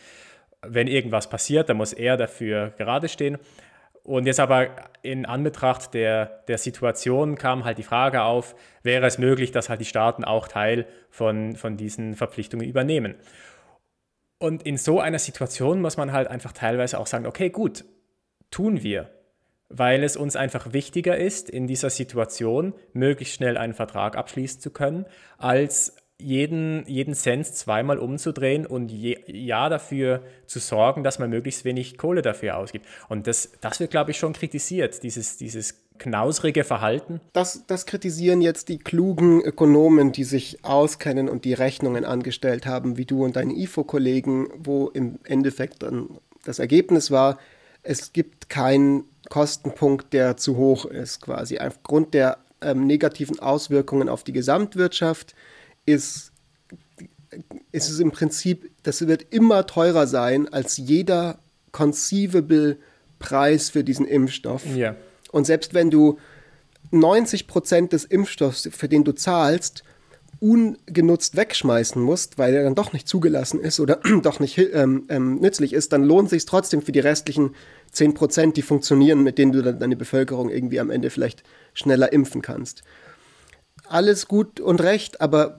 Wenn 0.66 0.86
irgendwas 0.86 1.28
passiert, 1.28 1.68
dann 1.68 1.76
muss 1.76 1.92
er 1.92 2.16
dafür 2.16 2.72
gerade 2.78 3.08
stehen. 3.08 3.38
Und 4.04 4.26
jetzt 4.26 4.40
aber 4.40 4.70
in 5.02 5.26
Anbetracht 5.26 5.94
der, 5.94 6.42
der 6.48 6.58
Situation 6.58 7.36
kam 7.36 7.64
halt 7.64 7.78
die 7.78 7.84
Frage 7.84 8.22
auf, 8.22 8.56
wäre 8.82 9.06
es 9.06 9.18
möglich, 9.18 9.52
dass 9.52 9.68
halt 9.68 9.80
die 9.80 9.86
Staaten 9.86 10.24
auch 10.24 10.48
Teil 10.48 10.86
von, 11.08 11.54
von 11.54 11.76
diesen 11.76 12.16
Verpflichtungen 12.16 12.68
übernehmen. 12.68 13.14
Und 14.38 14.64
in 14.64 14.76
so 14.76 14.98
einer 14.98 15.20
Situation 15.20 15.80
muss 15.80 15.96
man 15.96 16.12
halt 16.12 16.26
einfach 16.26 16.50
teilweise 16.50 16.98
auch 16.98 17.06
sagen, 17.06 17.26
okay, 17.26 17.50
gut, 17.50 17.84
tun 18.52 18.84
wir, 18.84 19.10
weil 19.68 20.04
es 20.04 20.16
uns 20.16 20.36
einfach 20.36 20.72
wichtiger 20.72 21.16
ist, 21.16 21.50
in 21.50 21.66
dieser 21.66 21.90
Situation 21.90 22.74
möglichst 22.92 23.34
schnell 23.34 23.56
einen 23.56 23.74
Vertrag 23.74 24.16
abschließen 24.16 24.60
zu 24.60 24.70
können, 24.70 25.06
als 25.38 25.96
jeden, 26.22 26.86
jeden 26.86 27.14
Cent 27.14 27.46
zweimal 27.46 27.98
umzudrehen 27.98 28.64
und 28.64 28.92
je, 28.92 29.18
ja 29.26 29.68
dafür 29.68 30.22
zu 30.46 30.60
sorgen, 30.60 31.02
dass 31.02 31.18
man 31.18 31.30
möglichst 31.30 31.64
wenig 31.64 31.98
Kohle 31.98 32.22
dafür 32.22 32.58
ausgibt. 32.58 32.86
Und 33.08 33.26
das, 33.26 33.50
das 33.60 33.80
wird, 33.80 33.90
glaube 33.90 34.12
ich, 34.12 34.18
schon 34.18 34.32
kritisiert, 34.32 35.02
dieses, 35.02 35.36
dieses 35.36 35.82
knausrige 35.98 36.62
Verhalten. 36.64 37.20
Das, 37.32 37.66
das 37.66 37.86
kritisieren 37.86 38.40
jetzt 38.40 38.68
die 38.68 38.78
klugen 38.78 39.40
Ökonomen, 39.40 40.12
die 40.12 40.24
sich 40.24 40.64
auskennen 40.64 41.28
und 41.28 41.44
die 41.44 41.54
Rechnungen 41.54 42.04
angestellt 42.04 42.66
haben, 42.66 42.96
wie 42.96 43.04
du 43.04 43.24
und 43.24 43.36
deine 43.36 43.54
IFO-Kollegen, 43.54 44.48
wo 44.56 44.88
im 44.88 45.18
Endeffekt 45.24 45.82
dann 45.82 46.18
das 46.44 46.58
Ergebnis 46.58 47.10
war, 47.10 47.38
es 47.82 48.12
gibt 48.12 48.48
keinen 48.48 49.04
Kostenpunkt, 49.28 50.12
der 50.12 50.36
zu 50.36 50.56
hoch 50.56 50.84
ist, 50.84 51.20
quasi. 51.20 51.58
Aufgrund 51.58 52.14
der 52.14 52.38
ähm, 52.60 52.86
negativen 52.86 53.38
Auswirkungen 53.40 54.08
auf 54.08 54.24
die 54.24 54.32
Gesamtwirtschaft 54.32 55.34
ist, 55.86 56.32
ist 57.72 57.88
es 57.88 57.98
im 57.98 58.10
Prinzip, 58.10 58.70
das 58.82 59.06
wird 59.06 59.32
immer 59.32 59.66
teurer 59.66 60.06
sein 60.06 60.52
als 60.52 60.76
jeder 60.76 61.38
conceivable 61.72 62.76
Preis 63.18 63.70
für 63.70 63.84
diesen 63.84 64.06
Impfstoff. 64.06 64.64
Ja. 64.76 64.96
Und 65.30 65.46
selbst 65.46 65.74
wenn 65.74 65.90
du 65.90 66.18
90 66.90 67.46
Prozent 67.46 67.92
des 67.92 68.04
Impfstoffs, 68.04 68.68
für 68.70 68.88
den 68.88 69.04
du 69.04 69.12
zahlst, 69.12 69.82
ungenutzt 70.40 71.36
wegschmeißen 71.36 72.02
musst, 72.02 72.38
weil 72.38 72.54
er 72.54 72.64
dann 72.64 72.74
doch 72.74 72.92
nicht 72.92 73.08
zugelassen 73.08 73.60
ist 73.60 73.80
oder 73.80 74.00
doch 74.22 74.40
nicht 74.40 74.58
ähm, 74.58 75.04
ähm, 75.08 75.36
nützlich 75.36 75.72
ist, 75.72 75.92
dann 75.92 76.04
lohnt 76.04 76.30
sich 76.30 76.44
trotzdem 76.44 76.82
für 76.82 76.92
die 76.92 77.00
restlichen 77.00 77.54
10 77.92 78.14
Prozent, 78.14 78.56
die 78.56 78.62
funktionieren, 78.62 79.22
mit 79.22 79.38
denen 79.38 79.52
du 79.52 79.62
dann 79.62 79.78
deine 79.78 79.96
Bevölkerung 79.96 80.50
irgendwie 80.50 80.80
am 80.80 80.90
Ende 80.90 81.10
vielleicht 81.10 81.44
schneller 81.74 82.12
impfen 82.12 82.42
kannst. 82.42 82.82
Alles 83.86 84.26
gut 84.26 84.60
und 84.60 84.82
recht, 84.82 85.20
aber 85.20 85.58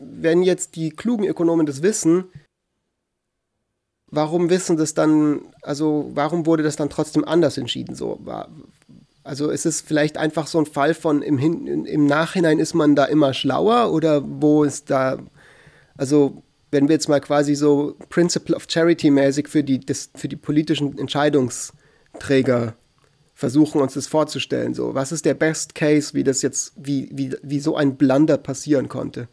wenn 0.00 0.42
jetzt 0.42 0.76
die 0.76 0.90
klugen 0.90 1.26
Ökonomen 1.26 1.66
das 1.66 1.82
wissen, 1.82 2.24
warum 4.10 4.50
wissen 4.50 4.76
das 4.76 4.94
dann, 4.94 5.42
also 5.62 6.10
warum 6.14 6.46
wurde 6.46 6.62
das 6.62 6.76
dann 6.76 6.90
trotzdem 6.90 7.24
anders 7.24 7.58
entschieden? 7.58 7.94
So, 7.94 8.18
also 9.30 9.48
ist 9.48 9.64
es 9.64 9.80
vielleicht 9.80 10.18
einfach 10.18 10.48
so 10.48 10.58
ein 10.58 10.66
Fall 10.66 10.92
von 10.92 11.22
im, 11.22 11.38
Hin 11.38 11.86
im 11.86 12.04
Nachhinein 12.06 12.58
ist 12.58 12.74
man 12.74 12.96
da 12.96 13.04
immer 13.04 13.32
schlauer 13.32 13.92
oder 13.92 14.24
wo 14.26 14.64
ist 14.64 14.90
da, 14.90 15.18
also 15.96 16.42
wenn 16.72 16.88
wir 16.88 16.94
jetzt 16.94 17.08
mal 17.08 17.20
quasi 17.20 17.54
so 17.54 17.94
Principle 18.08 18.56
of 18.56 18.66
Charity 18.68 19.12
mäßig 19.12 19.46
für 19.46 19.62
die, 19.62 19.78
das, 19.78 20.10
für 20.16 20.26
die 20.26 20.34
politischen 20.34 20.98
Entscheidungsträger 20.98 22.74
versuchen 23.32 23.80
uns 23.80 23.94
das 23.94 24.08
vorzustellen, 24.08 24.74
so 24.74 24.96
was 24.96 25.12
ist 25.12 25.24
der 25.24 25.34
Best 25.34 25.76
Case, 25.76 26.12
wie 26.12 26.24
das 26.24 26.42
jetzt, 26.42 26.72
wie, 26.74 27.08
wie, 27.12 27.36
wie 27.44 27.60
so 27.60 27.76
ein 27.76 27.94
Blunder 27.94 28.36
passieren 28.36 28.88
konnte? 28.88 29.28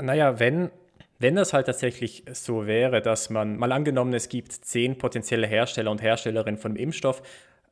Naja, 0.00 0.38
wenn, 0.38 0.70
wenn 1.18 1.34
das 1.34 1.52
halt 1.52 1.66
tatsächlich 1.66 2.22
so 2.32 2.68
wäre, 2.68 3.02
dass 3.02 3.28
man, 3.28 3.56
mal 3.56 3.72
angenommen, 3.72 4.14
es 4.14 4.28
gibt 4.28 4.52
zehn 4.52 4.98
potenzielle 4.98 5.48
Hersteller 5.48 5.90
und 5.90 6.00
Herstellerinnen 6.00 6.60
von 6.60 6.76
Impfstoff, 6.76 7.22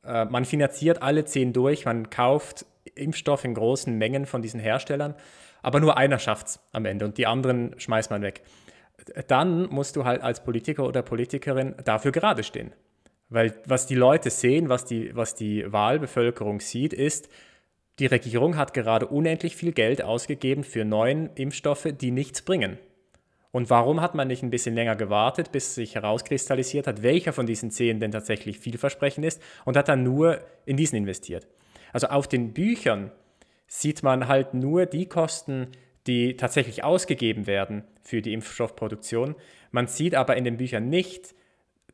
äh, 0.05 0.25
man 0.25 0.45
finanziert 0.45 1.03
alle 1.03 1.25
zehn 1.25 1.53
durch, 1.53 1.85
man 1.85 2.11
kauft 2.11 2.67
Impfstoff 2.95 3.45
in 3.45 3.55
großen 3.55 3.97
Mengen 3.97 4.27
von 4.27 4.43
diesen 4.43 4.61
Herstellern, 4.61 5.15
aber 5.63 5.81
nur 5.81 5.97
einer 5.97 6.19
schafft 6.19 6.49
es 6.49 6.61
am 6.73 6.85
Ende 6.85 7.05
und 7.05 7.19
die 7.19 7.27
anderen 7.27 7.79
schmeißt 7.79 8.11
man 8.11 8.23
weg. 8.23 8.43
Dann 9.29 9.69
musst 9.69 9.97
du 9.97 10.05
halt 10.05 10.23
als 10.23 10.45
Politiker 10.45 10.87
oder 10.87 11.03
Politikerin 11.03 11.75
dafür 11.85 12.13
gerade 12.13 12.45
stehen. 12.45 12.73
Weil 13.29 13.55
was 13.65 13.87
die 13.87 13.95
Leute 13.95 14.31
sehen, 14.31 14.69
was 14.69 14.85
die, 14.85 15.17
was 15.17 15.35
die 15.35 15.73
Wahlbevölkerung 15.73 16.61
sieht, 16.61 16.93
ist, 16.93 17.29
die 17.99 18.07
Regierung 18.07 18.57
hat 18.57 18.75
gerade 18.75 19.07
unendlich 19.07 19.57
viel 19.57 19.73
Geld 19.73 20.03
ausgegeben 20.03 20.65
für 20.65 20.85
neuen 20.85 21.31
Impfstoffe, 21.35 21.89
die 21.93 22.11
nichts 22.11 22.43
bringen. 22.43 22.79
Und 23.53 23.69
warum 23.69 24.01
hat 24.01 24.15
man 24.15 24.29
nicht 24.29 24.43
ein 24.43 24.51
bisschen 24.51 24.75
länger 24.75 24.97
gewartet, 24.97 25.53
bis 25.53 25.75
sich 25.75 25.95
herauskristallisiert 25.95 26.87
hat, 26.87 27.03
welcher 27.03 27.35
von 27.35 27.47
diesen 27.47 27.71
zehn 27.71 28.01
denn 28.01 28.11
tatsächlich 28.11 28.59
vielversprechend 28.59 29.27
ist 29.27 29.43
und 29.67 29.77
hat 29.77 29.89
dann 29.89 30.03
nur 30.03 30.41
in 30.65 30.79
diesen 30.79 30.97
investiert? 30.97 31.47
Also 31.93 32.09
auf 32.09 32.27
den 32.27 32.55
Büchern 32.55 33.13
sieht 33.67 34.03
man 34.03 34.27
halt 34.27 34.55
nur 34.55 34.87
die 34.87 35.07
Kosten, 35.07 35.69
die 36.07 36.37
tatsächlich 36.37 36.83
ausgegeben 36.83 37.47
werden 37.47 37.85
für 38.03 38.23
die 38.23 38.33
Impfstoffproduktion. 38.33 39.37
Man 39.71 39.87
sieht 39.87 40.15
aber 40.15 40.37
in 40.37 40.45
den 40.45 40.57
Büchern 40.57 40.89
nicht 40.89 41.35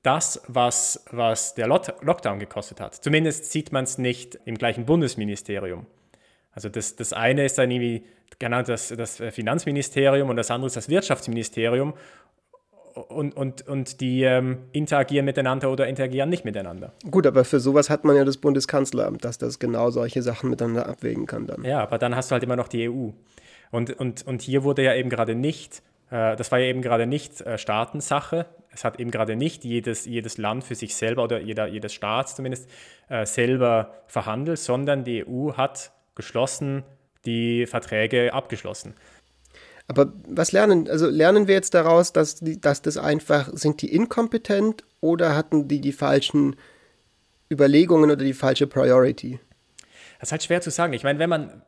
das, 0.03 0.43
was, 0.47 1.05
was 1.11 1.55
der 1.55 1.67
Lockdown 1.67 2.39
gekostet 2.39 2.81
hat. 2.81 2.95
Zumindest 2.95 3.51
sieht 3.51 3.73
man 3.73 3.85
es 3.85 3.99
nicht 3.99 4.39
im 4.45 4.57
gleichen 4.57 4.87
Bundesministerium. 4.87 5.87
Also 6.59 6.69
das, 6.69 6.97
das 6.97 7.13
eine 7.13 7.45
ist 7.45 7.57
dann 7.57 7.71
irgendwie 7.71 8.03
genau 8.41 8.63
das, 8.63 8.89
das 8.89 9.23
Finanzministerium 9.31 10.29
und 10.29 10.35
das 10.35 10.51
andere 10.51 10.67
ist 10.67 10.77
das 10.77 10.89
Wirtschaftsministerium 10.89 11.95
und, 12.95 13.37
und, 13.37 13.69
und 13.69 14.01
die 14.01 14.25
ähm, 14.25 14.59
interagieren 14.73 15.25
miteinander 15.25 15.71
oder 15.71 15.87
interagieren 15.87 16.29
nicht 16.29 16.45
miteinander. 16.45 16.95
Gut, 17.09 17.29
aber 17.29 17.45
für 17.45 17.61
sowas 17.61 17.91
hat 17.91 18.05
man 18.05 18.17
ja 18.17 18.25
das 18.25 18.39
Bundeskanzleramt, 18.39 19.25
dass 19.25 19.39
das 19.39 19.61
genau 19.61 19.91
solche 19.91 20.21
Sachen 20.21 20.51
miteinander 20.51 20.89
abwägen 20.89 21.27
kann 21.27 21.47
dann. 21.47 21.63
Ja, 21.63 21.79
aber 21.79 21.97
dann 21.97 22.17
hast 22.17 22.33
du 22.33 22.33
halt 22.33 22.43
immer 22.43 22.57
noch 22.57 22.67
die 22.67 22.91
EU. 22.91 23.11
Und, 23.71 23.93
und, 24.01 24.27
und 24.27 24.43
hier 24.43 24.65
wurde 24.65 24.83
ja 24.83 24.97
eben 24.97 25.11
gerade 25.11 25.37
nicht, 25.37 25.85
äh, 26.11 26.35
das 26.35 26.51
war 26.51 26.59
ja 26.59 26.67
eben 26.67 26.83
gerade 26.83 27.07
nicht 27.07 27.41
äh, 27.43 27.57
Staatensache, 27.57 28.47
es 28.73 28.83
hat 28.83 28.99
eben 28.99 29.13
gerade 29.13 29.37
nicht 29.37 29.65
jedes, 29.65 30.07
jedes 30.07 30.39
Land 30.39 30.65
für 30.65 30.75
sich 30.75 30.97
selber 30.97 31.23
oder 31.23 31.39
jeder, 31.39 31.69
jedes 31.69 31.95
Staat 31.95 32.31
zumindest 32.31 32.69
äh, 33.09 33.25
selber 33.27 33.95
verhandelt, 34.09 34.59
sondern 34.59 35.05
die 35.05 35.25
EU 35.25 35.53
hat 35.53 35.93
geschlossen 36.19 36.85
die 37.25 37.67
Verträge 37.67 38.35
abgeschlossen. 38.35 38.95
Aber 39.87 40.13
was 40.29 40.53
lernen, 40.53 40.89
also 40.89 41.09
lernen 41.09 41.49
wir 41.49 41.55
jetzt 41.55 41.73
daraus, 41.73 42.13
dass, 42.13 42.37
die, 42.37 42.61
dass 42.61 42.83
das 42.83 42.99
einfach, 42.99 43.49
sind 43.55 43.81
die 43.81 43.95
inkompetent 43.95 44.85
oder 45.01 45.35
hatten 45.35 45.67
die 45.67 45.81
die 45.81 45.93
falschen 45.93 46.57
Überlegungen 47.51 48.11
oder 48.11 48.23
die 48.23 48.35
falsche 48.35 48.67
Priority? 48.67 49.41
Das 50.21 50.29
ist 50.29 50.33
halt 50.33 50.43
schwer 50.43 50.61
zu 50.61 50.71
sagen. 50.71 50.93
Ich 50.93 51.05
meine, 51.05 51.19
wenn 51.19 51.31
man, 51.31 51.63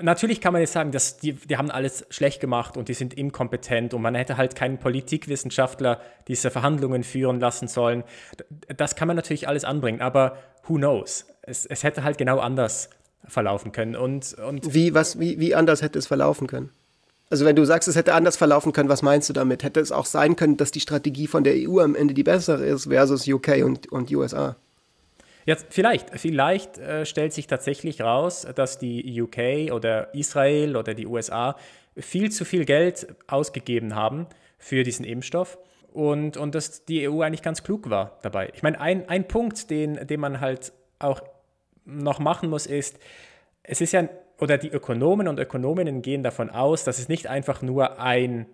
natürlich 0.00 0.40
kann 0.40 0.52
man 0.52 0.60
jetzt 0.60 0.72
sagen, 0.72 0.92
dass 0.92 1.16
die, 1.16 1.32
die 1.32 1.56
haben 1.56 1.70
alles 1.70 2.06
schlecht 2.10 2.40
gemacht 2.40 2.76
und 2.76 2.88
die 2.88 2.94
sind 2.94 3.14
inkompetent 3.14 3.92
und 3.92 4.02
man 4.02 4.14
hätte 4.14 4.36
halt 4.36 4.54
keinen 4.54 4.78
Politikwissenschaftler 4.78 6.00
diese 6.28 6.50
Verhandlungen 6.50 7.02
führen 7.02 7.40
lassen 7.40 7.66
sollen. 7.66 8.04
Das 8.76 8.94
kann 8.94 9.08
man 9.08 9.16
natürlich 9.16 9.48
alles 9.48 9.64
anbringen, 9.64 10.00
aber 10.00 10.36
who 10.64 10.74
knows? 10.74 11.26
Es, 11.42 11.66
es 11.66 11.82
hätte 11.82 12.04
halt 12.04 12.18
genau 12.18 12.38
anders 12.38 12.90
verlaufen 13.26 13.72
können. 13.72 13.96
Und, 13.96 14.34
und 14.34 14.74
wie, 14.74 14.94
was, 14.94 15.18
wie, 15.18 15.38
wie 15.38 15.54
anders 15.54 15.82
hätte 15.82 15.98
es 15.98 16.06
verlaufen 16.06 16.46
können? 16.46 16.70
Also 17.30 17.46
wenn 17.46 17.56
du 17.56 17.64
sagst, 17.64 17.88
es 17.88 17.96
hätte 17.96 18.12
anders 18.14 18.36
verlaufen 18.36 18.72
können, 18.72 18.88
was 18.88 19.00
meinst 19.00 19.28
du 19.28 19.32
damit? 19.32 19.62
Hätte 19.62 19.80
es 19.80 19.90
auch 19.90 20.04
sein 20.04 20.36
können, 20.36 20.58
dass 20.58 20.70
die 20.70 20.80
Strategie 20.80 21.26
von 21.26 21.44
der 21.44 21.54
EU 21.56 21.80
am 21.80 21.94
Ende 21.94 22.12
die 22.12 22.24
bessere 22.24 22.64
ist 22.66 22.88
versus 22.88 23.26
UK 23.26 23.64
und, 23.64 23.90
und 23.90 24.10
USA? 24.10 24.56
Jetzt 25.46 25.66
vielleicht, 25.70 26.10
vielleicht 26.10 26.78
äh, 26.78 27.06
stellt 27.06 27.32
sich 27.32 27.46
tatsächlich 27.46 28.00
raus, 28.00 28.46
dass 28.54 28.78
die 28.78 29.20
UK 29.20 29.72
oder 29.72 30.14
Israel 30.14 30.76
oder 30.76 30.94
die 30.94 31.06
USA 31.06 31.56
viel 31.96 32.30
zu 32.30 32.44
viel 32.44 32.64
Geld 32.64 33.08
ausgegeben 33.26 33.94
haben 33.94 34.26
für 34.58 34.82
diesen 34.82 35.04
Impfstoff 35.04 35.58
und, 35.92 36.36
und 36.36 36.54
dass 36.54 36.84
die 36.84 37.08
EU 37.08 37.22
eigentlich 37.22 37.42
ganz 37.42 37.62
klug 37.62 37.90
war 37.90 38.18
dabei. 38.22 38.50
Ich 38.54 38.62
meine, 38.62 38.80
ein, 38.80 39.08
ein 39.08 39.26
Punkt, 39.26 39.70
den, 39.70 40.06
den 40.06 40.20
man 40.20 40.40
halt 40.40 40.72
auch 40.98 41.22
noch 41.84 42.18
machen 42.18 42.50
muss, 42.50 42.66
ist, 42.66 42.98
es 43.62 43.80
ist 43.80 43.92
ja, 43.92 44.08
oder 44.38 44.58
die 44.58 44.70
Ökonomen 44.70 45.28
und 45.28 45.38
Ökonominnen 45.38 46.02
gehen 46.02 46.22
davon 46.22 46.50
aus, 46.50 46.84
dass 46.84 46.98
es 46.98 47.08
nicht 47.08 47.26
einfach 47.26 47.62
nur 47.62 48.00
ein 48.00 48.46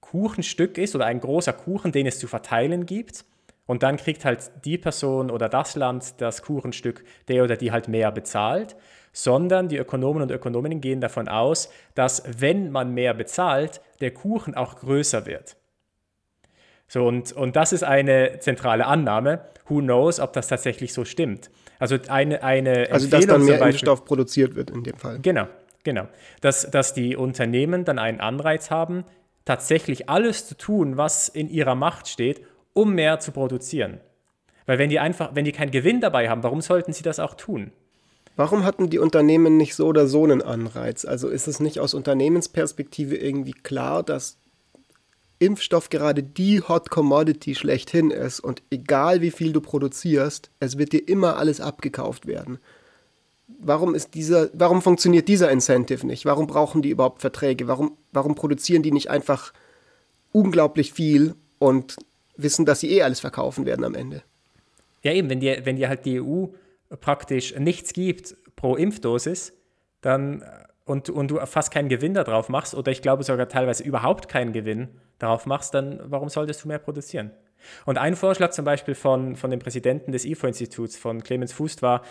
Kuchenstück 0.00 0.78
ist 0.78 0.94
oder 0.94 1.06
ein 1.06 1.20
großer 1.20 1.52
Kuchen, 1.52 1.92
den 1.92 2.06
es 2.06 2.18
zu 2.18 2.26
verteilen 2.26 2.86
gibt. 2.86 3.24
Und 3.66 3.84
dann 3.84 3.98
kriegt 3.98 4.24
halt 4.24 4.50
die 4.64 4.78
Person 4.78 5.30
oder 5.30 5.48
das 5.48 5.76
Land 5.76 6.20
das 6.20 6.42
Kuchenstück, 6.42 7.04
der 7.28 7.44
oder 7.44 7.56
die 7.56 7.70
halt 7.70 7.86
mehr 7.86 8.10
bezahlt, 8.10 8.74
sondern 9.12 9.68
die 9.68 9.76
Ökonomen 9.76 10.22
und 10.22 10.30
Ökonominnen 10.32 10.80
gehen 10.80 11.00
davon 11.00 11.28
aus, 11.28 11.70
dass 11.94 12.24
wenn 12.38 12.72
man 12.72 12.92
mehr 12.94 13.14
bezahlt, 13.14 13.80
der 14.00 14.12
Kuchen 14.12 14.54
auch 14.54 14.76
größer 14.76 15.26
wird. 15.26 15.56
So, 16.88 17.06
und, 17.06 17.32
und 17.32 17.54
das 17.54 17.72
ist 17.72 17.84
eine 17.84 18.40
zentrale 18.40 18.86
Annahme. 18.86 19.44
Who 19.68 19.78
knows, 19.78 20.18
ob 20.18 20.32
das 20.32 20.48
tatsächlich 20.48 20.92
so 20.92 21.04
stimmt. 21.04 21.50
Also 21.80 21.96
eine, 22.08 22.44
eine 22.44 22.88
Also 22.92 23.08
dass 23.08 23.26
dann 23.26 23.44
mehr 23.44 23.60
Impfstoff 23.60 24.04
produziert 24.04 24.54
wird 24.54 24.70
in 24.70 24.84
dem 24.84 24.96
Fall. 24.96 25.18
Genau, 25.20 25.48
genau. 25.82 26.06
Dass, 26.42 26.70
dass 26.70 26.92
die 26.94 27.16
Unternehmen 27.16 27.84
dann 27.84 27.98
einen 27.98 28.20
Anreiz 28.20 28.70
haben, 28.70 29.04
tatsächlich 29.46 30.08
alles 30.08 30.46
zu 30.46 30.56
tun, 30.56 30.98
was 30.98 31.28
in 31.28 31.48
ihrer 31.48 31.74
Macht 31.74 32.06
steht, 32.06 32.42
um 32.74 32.94
mehr 32.94 33.18
zu 33.18 33.32
produzieren. 33.32 33.98
Weil 34.66 34.78
wenn 34.78 34.90
die 34.90 35.00
einfach, 35.00 35.34
wenn 35.34 35.46
die 35.46 35.52
keinen 35.52 35.70
Gewinn 35.70 36.00
dabei 36.00 36.28
haben, 36.28 36.42
warum 36.42 36.60
sollten 36.60 36.92
sie 36.92 37.02
das 37.02 37.18
auch 37.18 37.34
tun? 37.34 37.72
Warum 38.36 38.64
hatten 38.64 38.90
die 38.90 38.98
Unternehmen 38.98 39.56
nicht 39.56 39.74
so 39.74 39.86
oder 39.86 40.06
so 40.06 40.22
einen 40.24 40.42
Anreiz? 40.42 41.04
Also 41.04 41.28
ist 41.28 41.48
es 41.48 41.60
nicht 41.60 41.80
aus 41.80 41.94
Unternehmensperspektive 41.94 43.16
irgendwie 43.16 43.52
klar, 43.52 44.02
dass 44.02 44.38
Impfstoff 45.40 45.88
gerade 45.88 46.22
die 46.22 46.60
Hot 46.60 46.90
Commodity 46.90 47.54
schlechthin 47.54 48.10
ist 48.10 48.40
und 48.40 48.62
egal 48.70 49.22
wie 49.22 49.30
viel 49.30 49.52
du 49.52 49.60
produzierst, 49.60 50.50
es 50.60 50.78
wird 50.78 50.92
dir 50.92 51.08
immer 51.08 51.36
alles 51.36 51.60
abgekauft 51.60 52.26
werden. 52.26 52.58
warum 53.58 53.94
ist 53.94 54.14
dieser, 54.14 54.50
warum 54.52 54.80
funktioniert 54.82 55.26
dieser 55.26 55.50
Incentive 55.50 56.06
nicht? 56.06 56.24
Warum 56.24 56.46
brauchen 56.46 56.82
die 56.82 56.90
überhaupt 56.90 57.20
Verträge? 57.20 57.66
Warum, 57.66 57.96
warum 58.12 58.34
produzieren 58.34 58.82
die 58.82 58.92
nicht 58.92 59.10
einfach 59.10 59.52
unglaublich 60.30 60.92
viel 60.92 61.34
und 61.58 61.96
wissen, 62.36 62.64
dass 62.64 62.80
sie 62.80 62.90
eh 62.90 63.02
alles 63.02 63.20
verkaufen 63.20 63.66
werden 63.66 63.84
am 63.84 63.94
Ende? 63.94 64.22
Ja, 65.02 65.12
eben, 65.12 65.30
wenn 65.30 65.40
dir, 65.40 65.64
wenn 65.64 65.76
dir 65.76 65.88
halt 65.88 66.04
die 66.04 66.20
EU 66.20 66.46
praktisch 67.00 67.54
nichts 67.58 67.92
gibt 67.92 68.36
pro 68.56 68.76
Impfdosis, 68.76 69.52
dann 70.02 70.44
und, 70.84 71.10
und 71.10 71.30
du 71.30 71.38
fast 71.46 71.70
keinen 71.70 71.88
Gewinn 71.88 72.14
darauf 72.14 72.48
machst, 72.48 72.74
oder 72.74 72.90
ich 72.90 73.02
glaube 73.02 73.22
sogar 73.22 73.48
teilweise 73.48 73.82
überhaupt 73.84 74.28
keinen 74.28 74.52
Gewinn 74.52 74.88
darauf 75.18 75.46
machst, 75.46 75.74
dann 75.74 76.00
warum 76.04 76.28
solltest 76.28 76.64
du 76.64 76.68
mehr 76.68 76.78
produzieren? 76.78 77.30
Und 77.84 77.98
ein 77.98 78.16
Vorschlag 78.16 78.50
zum 78.50 78.64
Beispiel 78.64 78.94
von, 78.94 79.36
von 79.36 79.50
dem 79.50 79.60
Präsidenten 79.60 80.12
des 80.12 80.24
IFO-Instituts, 80.24 80.96
von 80.96 81.22
Clemens 81.22 81.52
Fußt, 81.52 81.82
war, 81.82 82.02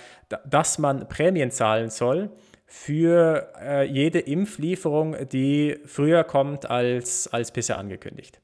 dass 0.45 0.77
man 0.77 1.07
Prämien 1.07 1.51
zahlen 1.51 1.89
soll 1.89 2.29
für 2.67 3.51
äh, 3.59 3.83
jede 3.85 4.19
Impflieferung, 4.19 5.15
die 5.31 5.79
früher 5.85 6.23
kommt 6.23 6.69
als, 6.69 7.27
als 7.27 7.51
bisher 7.51 7.79
angekündigt. 7.79 8.39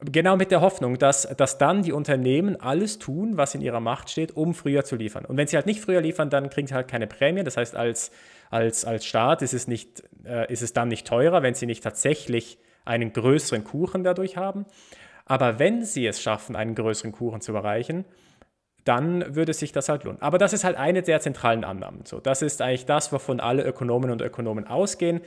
Genau 0.00 0.36
mit 0.36 0.50
der 0.50 0.62
Hoffnung, 0.62 0.98
dass, 0.98 1.28
dass 1.36 1.58
dann 1.58 1.82
die 1.82 1.92
Unternehmen 1.92 2.60
alles 2.60 2.98
tun, 2.98 3.36
was 3.36 3.54
in 3.54 3.60
ihrer 3.60 3.78
Macht 3.78 4.10
steht, 4.10 4.34
um 4.34 4.52
früher 4.52 4.84
zu 4.84 4.96
liefern. 4.96 5.24
Und 5.24 5.36
wenn 5.36 5.46
sie 5.46 5.56
halt 5.56 5.66
nicht 5.66 5.80
früher 5.80 6.00
liefern, 6.00 6.28
dann 6.28 6.50
kriegen 6.50 6.66
sie 6.66 6.74
halt 6.74 6.88
keine 6.88 7.06
Prämie. 7.06 7.44
Das 7.44 7.56
heißt, 7.56 7.76
als, 7.76 8.10
als, 8.52 8.84
als 8.84 9.06
Staat 9.06 9.40
ist 9.40 9.54
es, 9.54 9.66
nicht, 9.66 10.04
äh, 10.24 10.52
ist 10.52 10.60
es 10.60 10.74
dann 10.74 10.88
nicht 10.88 11.06
teurer, 11.06 11.42
wenn 11.42 11.54
sie 11.54 11.64
nicht 11.64 11.82
tatsächlich 11.82 12.58
einen 12.84 13.12
größeren 13.12 13.64
Kuchen 13.64 14.04
dadurch 14.04 14.36
haben. 14.36 14.66
Aber 15.24 15.58
wenn 15.58 15.84
sie 15.84 16.06
es 16.06 16.20
schaffen, 16.20 16.54
einen 16.54 16.74
größeren 16.74 17.12
Kuchen 17.12 17.40
zu 17.40 17.54
erreichen, 17.54 18.04
dann 18.84 19.34
würde 19.34 19.54
sich 19.54 19.72
das 19.72 19.88
halt 19.88 20.04
lohnen. 20.04 20.20
Aber 20.20 20.36
das 20.36 20.52
ist 20.52 20.64
halt 20.64 20.76
eine 20.76 21.02
der 21.02 21.20
zentralen 21.20 21.64
Annahmen. 21.64 22.04
So, 22.04 22.20
das 22.20 22.42
ist 22.42 22.60
eigentlich 22.60 22.84
das, 22.84 23.10
wovon 23.10 23.40
alle 23.40 23.62
Ökonomen 23.62 24.10
und 24.10 24.20
Ökonomen 24.20 24.66
ausgehen. 24.66 25.22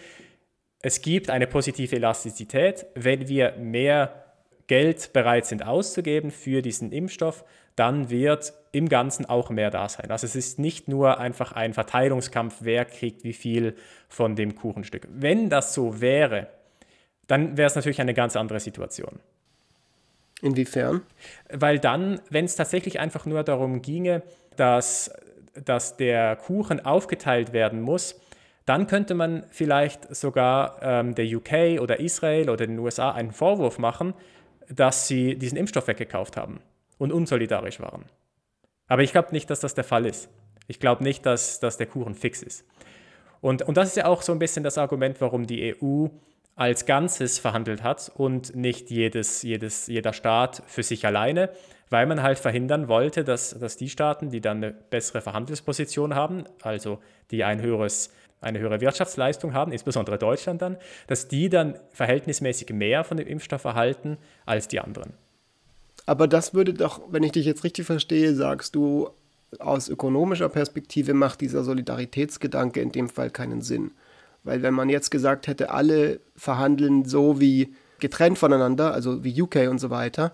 Es 0.83 1.01
gibt 1.01 1.31
eine 1.31 1.47
positive 1.47 1.95
Elastizität. 1.95 2.85
Wenn 2.93 3.27
wir 3.27 3.53
mehr 3.57 4.25
Geld 4.67 5.13
bereit 5.13 5.47
sind 5.47 5.65
auszugeben 5.65 6.29
für 6.29 6.61
diesen 6.61 6.91
Impfstoff, 6.91 7.43
dann 7.75 8.09
wird 8.09 8.53
im 8.71 8.89
Ganzen 8.89 9.25
auch 9.25 9.49
mehr 9.49 9.69
da 9.69 9.87
sein. 9.89 10.11
Also 10.11 10.25
es 10.25 10.35
ist 10.35 10.59
nicht 10.59 10.87
nur 10.87 11.19
einfach 11.19 11.51
ein 11.51 11.73
Verteilungskampf, 11.73 12.57
wer 12.61 12.85
kriegt 12.85 13.23
wie 13.23 13.33
viel 13.33 13.75
von 14.09 14.35
dem 14.35 14.55
Kuchenstück. 14.55 15.07
Wenn 15.09 15.49
das 15.49 15.73
so 15.73 16.01
wäre, 16.01 16.47
dann 17.27 17.57
wäre 17.57 17.67
es 17.67 17.75
natürlich 17.75 18.01
eine 18.01 18.13
ganz 18.13 18.35
andere 18.35 18.59
Situation. 18.59 19.19
Inwiefern? 20.41 21.01
Weil 21.51 21.79
dann, 21.79 22.21
wenn 22.29 22.45
es 22.45 22.55
tatsächlich 22.55 22.99
einfach 22.99 23.25
nur 23.25 23.43
darum 23.43 23.81
ginge, 23.81 24.21
dass, 24.55 25.11
dass 25.63 25.97
der 25.97 26.35
Kuchen 26.35 26.85
aufgeteilt 26.85 27.51
werden 27.51 27.81
muss, 27.81 28.19
dann 28.65 28.87
könnte 28.87 29.15
man 29.15 29.45
vielleicht 29.51 30.13
sogar 30.15 30.79
ähm, 30.81 31.15
der 31.15 31.25
UK 31.25 31.81
oder 31.81 31.99
Israel 31.99 32.49
oder 32.49 32.65
den 32.65 32.79
USA 32.79 33.11
einen 33.11 33.31
Vorwurf 33.31 33.79
machen, 33.79 34.13
dass 34.69 35.07
sie 35.07 35.35
diesen 35.35 35.57
Impfstoff 35.57 35.87
weggekauft 35.87 36.35
haben 36.35 36.59
und 36.97 37.11
unsolidarisch 37.11 37.79
waren. 37.79 38.05
Aber 38.87 39.01
ich 39.01 39.11
glaube 39.11 39.31
nicht, 39.31 39.49
dass 39.49 39.59
das 39.59 39.73
der 39.73 39.83
Fall 39.83 40.05
ist. 40.05 40.29
Ich 40.67 40.79
glaube 40.79 41.03
nicht, 41.03 41.25
dass, 41.25 41.59
dass 41.59 41.77
der 41.77 41.87
Kuchen 41.87 42.15
fix 42.15 42.41
ist. 42.41 42.65
Und, 43.41 43.61
und 43.63 43.77
das 43.77 43.89
ist 43.89 43.97
ja 43.97 44.05
auch 44.05 44.21
so 44.21 44.31
ein 44.31 44.39
bisschen 44.39 44.63
das 44.63 44.77
Argument, 44.77 45.21
warum 45.21 45.45
die 45.45 45.75
EU 45.79 46.07
als 46.55 46.85
Ganzes 46.85 47.37
verhandelt 47.37 47.83
hat 47.83 48.11
und 48.15 48.55
nicht 48.55 48.89
jedes, 48.89 49.43
jedes, 49.43 49.87
jeder 49.87 50.13
Staat 50.13 50.63
für 50.67 50.83
sich 50.83 51.05
alleine, 51.05 51.49
weil 51.89 52.05
man 52.05 52.23
halt 52.23 52.39
verhindern 52.39 52.87
wollte, 52.87 53.23
dass, 53.23 53.57
dass 53.59 53.77
die 53.77 53.89
Staaten, 53.89 54.29
die 54.29 54.41
dann 54.41 54.57
eine 54.57 54.71
bessere 54.71 55.21
Verhandlungsposition 55.21 56.15
haben, 56.15 56.45
also 56.61 56.99
die 57.31 57.43
ein 57.43 57.61
höheres 57.61 58.11
eine 58.41 58.59
höhere 58.59 58.79
Wirtschaftsleistung 58.79 59.53
haben, 59.53 59.71
insbesondere 59.71 60.19
Deutschland 60.19 60.61
dann, 60.61 60.77
dass 61.07 61.27
die 61.27 61.49
dann 61.49 61.79
verhältnismäßig 61.91 62.69
mehr 62.69 63.03
von 63.03 63.17
dem 63.17 63.27
Impfstoff 63.27 63.63
erhalten 63.63 64.17
als 64.45 64.67
die 64.67 64.79
anderen. 64.79 65.13
Aber 66.05 66.27
das 66.27 66.53
würde 66.53 66.73
doch, 66.73 67.01
wenn 67.09 67.23
ich 67.23 67.31
dich 67.31 67.45
jetzt 67.45 67.63
richtig 67.63 67.85
verstehe, 67.85 68.35
sagst 68.35 68.75
du, 68.75 69.09
aus 69.59 69.89
ökonomischer 69.89 70.49
Perspektive 70.49 71.13
macht 71.13 71.41
dieser 71.41 71.63
Solidaritätsgedanke 71.63 72.81
in 72.81 72.91
dem 72.91 73.09
Fall 73.09 73.29
keinen 73.29 73.61
Sinn. 73.61 73.91
Weil 74.43 74.61
wenn 74.61 74.73
man 74.73 74.89
jetzt 74.89 75.11
gesagt 75.11 75.47
hätte, 75.47 75.71
alle 75.71 76.19
verhandeln 76.35 77.05
so 77.05 77.39
wie 77.39 77.73
getrennt 77.99 78.37
voneinander, 78.37 78.93
also 78.93 79.23
wie 79.23 79.41
UK 79.41 79.67
und 79.69 79.79
so 79.79 79.89
weiter, 79.89 80.33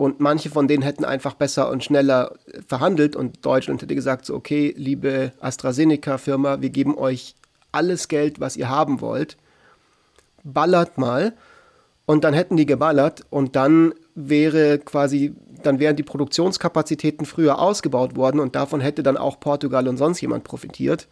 und 0.00 0.18
manche 0.18 0.48
von 0.48 0.66
denen 0.66 0.82
hätten 0.82 1.04
einfach 1.04 1.34
besser 1.34 1.68
und 1.68 1.84
schneller 1.84 2.34
verhandelt 2.66 3.14
und 3.14 3.44
Deutschland 3.44 3.82
hätte 3.82 3.94
gesagt, 3.94 4.24
so, 4.24 4.34
okay, 4.34 4.72
liebe 4.74 5.32
AstraZeneca-Firma, 5.40 6.62
wir 6.62 6.70
geben 6.70 6.96
euch 6.96 7.34
alles 7.70 8.08
Geld, 8.08 8.40
was 8.40 8.56
ihr 8.56 8.70
haben 8.70 9.02
wollt. 9.02 9.36
Ballert 10.42 10.96
mal. 10.96 11.34
Und 12.06 12.24
dann 12.24 12.32
hätten 12.32 12.56
die 12.56 12.64
geballert 12.64 13.26
und 13.28 13.56
dann 13.56 13.92
wäre 14.28 14.78
quasi, 14.78 15.34
dann 15.62 15.78
wären 15.78 15.96
die 15.96 16.02
Produktionskapazitäten 16.02 17.26
früher 17.26 17.58
ausgebaut 17.58 18.16
worden 18.16 18.40
und 18.40 18.54
davon 18.54 18.80
hätte 18.80 19.02
dann 19.02 19.16
auch 19.16 19.40
Portugal 19.40 19.88
und 19.88 19.96
sonst 19.96 20.20
jemand 20.20 20.44
profitiert. 20.44 21.08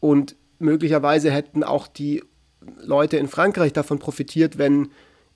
Und 0.00 0.36
möglicherweise 0.58 1.30
hätten 1.30 1.62
auch 1.62 1.86
die 1.86 2.22
Leute 2.82 3.16
in 3.16 3.28
Frankreich 3.28 3.72
davon 3.72 3.98
profitiert, 3.98 4.58
wenn 4.58 4.88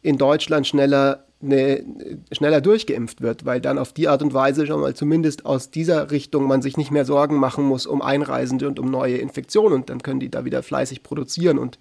in 0.03 0.19
Deutschland 0.19 0.67
schneller 0.67 1.27
eine, 1.43 1.85
schneller 2.33 2.61
durchgeimpft 2.61 3.21
wird, 3.21 3.45
weil 3.45 3.61
dann 3.61 3.79
auf 3.79 3.93
die 3.93 4.09
Art 4.09 4.23
und 4.23 4.35
Weise 4.35 4.67
schon 4.67 4.81
mal 4.81 4.95
zumindest 4.95 5.45
aus 5.47 5.71
dieser 5.71 6.11
Richtung 6.11 6.47
man 6.47 6.63
sich 6.63 6.77
nicht 6.77 6.91
mehr 6.91 7.05
Sorgen 7.05 7.37
machen 7.37 7.65
muss 7.65 7.87
um 7.87 8.03
Einreisende 8.03 8.67
und 8.67 8.79
um 8.79 8.91
neue 8.91 9.17
Infektionen 9.17 9.75
und 9.75 9.91
dann 9.91 10.03
können 10.03 10.21
die 10.21 10.31
da 10.31 10.45
wieder 10.45 10.63
fleißig 10.63 11.03
produzieren 11.03 11.59
und 11.59 11.79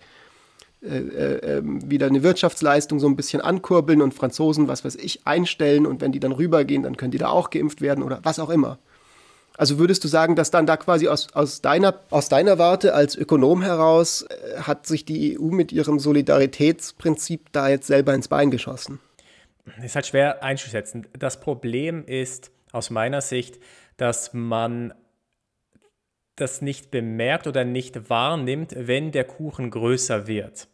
äh, 0.83 0.97
äh, 0.97 1.57
ähm, 1.57 1.89
wieder 1.89 2.07
eine 2.07 2.23
Wirtschaftsleistung 2.23 2.99
so 2.99 3.07
ein 3.07 3.15
bisschen 3.15 3.41
ankurbeln 3.41 4.01
und 4.01 4.13
Franzosen, 4.13 4.67
was 4.67 4.83
weiß 4.83 4.95
ich, 4.95 5.25
einstellen 5.25 5.85
und 5.85 6.01
wenn 6.01 6.11
die 6.11 6.19
dann 6.19 6.33
rübergehen, 6.33 6.83
dann 6.83 6.97
können 6.97 7.11
die 7.11 7.17
da 7.17 7.29
auch 7.29 7.49
geimpft 7.49 7.81
werden 7.81 8.03
oder 8.03 8.19
was 8.23 8.39
auch 8.39 8.49
immer. 8.49 8.79
Also 9.55 9.77
würdest 9.77 10.03
du 10.03 10.07
sagen, 10.07 10.35
dass 10.35 10.51
dann 10.51 10.65
da 10.65 10.77
quasi 10.77 11.07
aus, 11.07 11.27
aus, 11.33 11.61
deiner, 11.61 11.99
aus 12.09 12.27
deiner 12.27 12.57
Warte 12.57 12.95
als 12.95 13.15
Ökonom 13.15 13.61
heraus 13.61 14.23
äh, 14.23 14.61
hat 14.61 14.87
sich 14.87 15.05
die 15.05 15.39
EU 15.39 15.45
mit 15.45 15.71
ihrem 15.71 15.99
Solidaritätsprinzip 15.99 17.51
da 17.51 17.69
jetzt 17.69 17.87
selber 17.87 18.13
ins 18.13 18.27
Bein 18.27 18.51
geschossen? 18.51 18.99
ist 19.81 19.95
halt 19.95 20.07
schwer 20.07 20.43
einzuschätzen. 20.43 21.07
Das 21.17 21.39
Problem 21.39 22.03
ist 22.05 22.51
aus 22.73 22.89
meiner 22.89 23.21
Sicht, 23.21 23.59
dass 23.95 24.33
man 24.33 24.93
das 26.35 26.61
nicht 26.61 26.91
bemerkt 26.91 27.47
oder 27.47 27.63
nicht 27.63 28.09
wahrnimmt, 28.09 28.73
wenn 28.75 29.11
der 29.11 29.23
Kuchen 29.23 29.69
größer 29.69 30.27
wird. 30.27 30.67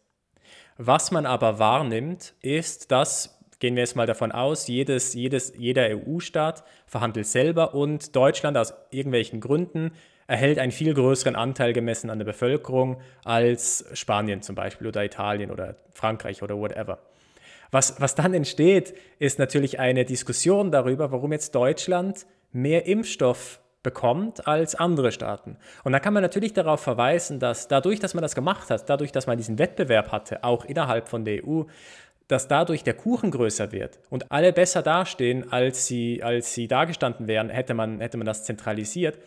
Was 0.82 1.10
man 1.10 1.26
aber 1.26 1.58
wahrnimmt, 1.58 2.32
ist, 2.40 2.90
dass, 2.90 3.38
gehen 3.58 3.74
wir 3.76 3.82
jetzt 3.82 3.96
mal 3.96 4.06
davon 4.06 4.32
aus, 4.32 4.66
jedes, 4.66 5.12
jedes, 5.12 5.52
jeder 5.58 5.86
EU-Staat 5.90 6.64
verhandelt 6.86 7.26
selber 7.26 7.74
und 7.74 8.16
Deutschland 8.16 8.56
aus 8.56 8.72
irgendwelchen 8.90 9.42
Gründen 9.42 9.92
erhält 10.26 10.58
einen 10.58 10.72
viel 10.72 10.94
größeren 10.94 11.36
Anteil 11.36 11.74
gemessen 11.74 12.08
an 12.08 12.18
der 12.18 12.24
Bevölkerung 12.24 12.98
als 13.24 13.84
Spanien 13.92 14.40
zum 14.40 14.54
Beispiel 14.54 14.86
oder 14.86 15.04
Italien 15.04 15.50
oder 15.50 15.76
Frankreich 15.92 16.42
oder 16.42 16.56
whatever. 16.56 16.98
Was, 17.70 18.00
was 18.00 18.14
dann 18.14 18.32
entsteht, 18.32 18.94
ist 19.18 19.38
natürlich 19.38 19.80
eine 19.80 20.06
Diskussion 20.06 20.72
darüber, 20.72 21.12
warum 21.12 21.32
jetzt 21.32 21.54
Deutschland 21.54 22.24
mehr 22.52 22.86
Impfstoff 22.86 23.60
bekommt 23.82 24.46
als 24.46 24.74
andere 24.74 25.10
Staaten. 25.12 25.56
Und 25.84 25.92
da 25.92 26.00
kann 26.00 26.12
man 26.12 26.22
natürlich 26.22 26.52
darauf 26.52 26.80
verweisen, 26.80 27.38
dass 27.38 27.68
dadurch, 27.68 27.98
dass 27.98 28.14
man 28.14 28.22
das 28.22 28.34
gemacht 28.34 28.70
hat, 28.70 28.88
dadurch, 28.88 29.12
dass 29.12 29.26
man 29.26 29.38
diesen 29.38 29.58
Wettbewerb 29.58 30.12
hatte, 30.12 30.44
auch 30.44 30.64
innerhalb 30.64 31.08
von 31.08 31.24
der 31.24 31.46
EU, 31.46 31.62
dass 32.28 32.46
dadurch 32.46 32.84
der 32.84 32.94
Kuchen 32.94 33.30
größer 33.30 33.72
wird 33.72 33.98
und 34.08 34.30
alle 34.30 34.52
besser 34.52 34.82
dastehen, 34.82 35.50
als 35.52 35.86
sie, 35.86 36.22
als 36.22 36.54
sie 36.54 36.68
dagestanden 36.68 37.26
wären, 37.26 37.48
hätte 37.48 37.74
man, 37.74 38.00
hätte 38.00 38.18
man 38.18 38.26
das 38.26 38.44
zentralisiert. 38.44 39.18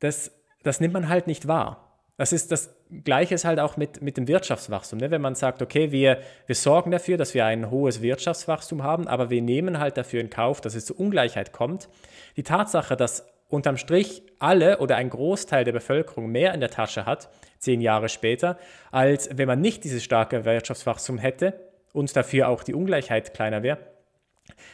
Das, 0.00 0.30
das 0.62 0.80
nimmt 0.80 0.94
man 0.94 1.08
halt 1.08 1.26
nicht 1.26 1.48
wahr. 1.48 1.87
Das 2.18 2.32
ist 2.32 2.50
das 2.50 2.74
Gleiche 3.04 3.36
ist 3.36 3.44
halt 3.44 3.60
auch 3.60 3.76
mit, 3.76 4.02
mit 4.02 4.16
dem 4.16 4.26
Wirtschaftswachstum. 4.26 4.98
Ne? 4.98 5.10
Wenn 5.10 5.20
man 5.20 5.36
sagt, 5.36 5.62
okay, 5.62 5.92
wir, 5.92 6.18
wir 6.46 6.54
sorgen 6.56 6.90
dafür, 6.90 7.16
dass 7.16 7.32
wir 7.32 7.46
ein 7.46 7.70
hohes 7.70 8.02
Wirtschaftswachstum 8.02 8.82
haben, 8.82 9.06
aber 9.06 9.30
wir 9.30 9.40
nehmen 9.40 9.78
halt 9.78 9.96
dafür 9.96 10.20
in 10.20 10.28
Kauf, 10.28 10.60
dass 10.60 10.74
es 10.74 10.84
zu 10.84 10.96
Ungleichheit 10.96 11.52
kommt. 11.52 11.88
Die 12.36 12.42
Tatsache, 12.42 12.96
dass 12.96 13.24
unterm 13.48 13.76
Strich 13.76 14.22
alle 14.40 14.78
oder 14.78 14.96
ein 14.96 15.10
Großteil 15.10 15.64
der 15.64 15.72
Bevölkerung 15.72 16.30
mehr 16.30 16.52
in 16.54 16.60
der 16.60 16.70
Tasche 16.70 17.06
hat, 17.06 17.30
zehn 17.58 17.80
Jahre 17.80 18.08
später, 18.08 18.58
als 18.90 19.30
wenn 19.38 19.46
man 19.46 19.60
nicht 19.60 19.84
dieses 19.84 20.02
starke 20.02 20.44
Wirtschaftswachstum 20.44 21.18
hätte 21.18 21.54
und 21.92 22.14
dafür 22.16 22.48
auch 22.48 22.64
die 22.64 22.74
Ungleichheit 22.74 23.32
kleiner 23.32 23.62
wäre, 23.62 23.78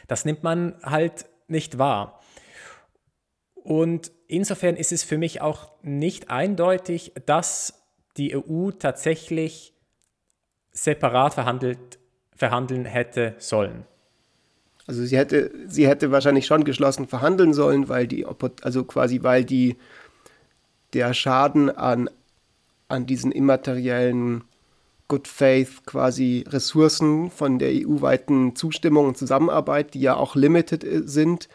das 0.07 0.25
nimmt 0.25 0.41
man 0.41 0.75
halt 0.83 1.25
nicht 1.47 1.77
wahr. 1.77 2.21
Und 3.65 4.11
insofern 4.27 4.75
ist 4.75 4.91
es 4.91 5.03
für 5.03 5.17
mich 5.17 5.41
auch 5.41 5.71
nicht 5.81 6.29
eindeutig, 6.29 7.13
dass 7.25 7.81
die 8.15 8.37
EU 8.37 8.69
tatsächlich 8.69 9.73
separat 10.71 11.33
verhandelt, 11.33 11.97
verhandeln 12.35 12.85
hätte 12.85 13.33
sollen. 13.39 13.85
Also 14.85 15.03
sie 15.03 15.17
hätte, 15.17 15.49
sie 15.65 15.87
hätte 15.87 16.11
wahrscheinlich 16.11 16.45
schon 16.45 16.63
geschlossen 16.63 17.07
verhandeln 17.07 17.55
sollen, 17.55 17.89
weil 17.89 18.05
die, 18.05 18.23
also 18.61 18.83
quasi 18.83 19.23
weil 19.23 19.43
die 19.43 19.77
der 20.93 21.15
Schaden 21.15 21.71
an, 21.71 22.07
an 22.87 23.07
diesen 23.07 23.31
immateriellen 23.31 24.43
Good 25.07 25.27
Faith 25.27 25.87
quasi 25.87 26.45
Ressourcen 26.47 27.31
von 27.31 27.57
der 27.57 27.71
EU-weiten 27.71 28.55
Zustimmung 28.55 29.07
und 29.07 29.17
Zusammenarbeit, 29.17 29.95
die 29.95 30.01
ja 30.01 30.15
auch 30.15 30.35
limited 30.35 30.83
äh, 30.83 31.01
sind, 31.07 31.49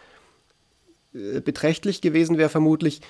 beträchtlich 1.12 2.00
gewesen 2.00 2.38
wäre 2.38 2.48
vermutlich. 2.48 3.00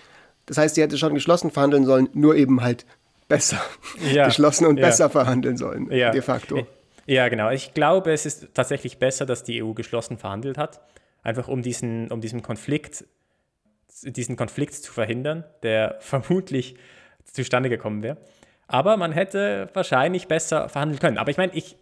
Das 0.47 0.59
heißt, 0.59 0.75
sie 0.75 0.83
hätte 0.83 0.99
schon 0.99 1.15
geschlossen 1.15 1.51
verhandeln 1.51 1.85
sollen, 1.85 2.09
nur 2.13 2.35
eben 2.37 2.63
halt 2.63 2.87
besser 3.29 3.61
ja, 4.13 4.27
geschlossen 4.27 4.67
und 4.67 4.79
ja. 4.79 4.87
besser 4.87 5.11
verhandeln 5.11 5.57
sollen, 5.57 5.91
ja. 5.91 6.11
de 6.11 6.23
facto. 6.23 6.67
Ja, 7.07 7.29
genau. 7.29 7.51
Ich 7.51 7.75
glaube, 7.75 8.13
es 8.13 8.27
ist 8.27 8.49
tatsächlich 8.55 8.99
besser, 8.99 9.27
dass 9.27 9.43
die 9.43 9.63
EU 9.63 9.73
geschlossen 9.73 10.19
verhandelt 10.19 10.59
hat, 10.59 10.81
einfach 11.23 11.49
um 11.49 11.63
diesen, 11.63 12.11
um 12.11 12.21
diesen 12.21 12.43
Konflikt, 12.43 13.05
diesen 14.03 14.37
Konflikt 14.37 14.75
zu 14.75 14.93
verhindern, 14.93 15.45
der 15.63 15.97
vermutlich 16.01 16.77
zustande 17.25 17.69
gekommen 17.69 18.03
wäre. 18.03 18.17
Aber 18.67 18.97
man 18.97 19.13
hätte 19.13 19.69
wahrscheinlich 19.73 20.29
besser 20.29 20.69
verhandeln 20.69 21.01
können. 21.01 21.19
Aber 21.19 21.31
ich 21.31 21.37
meine, 21.37 21.53
ich, 21.55 21.77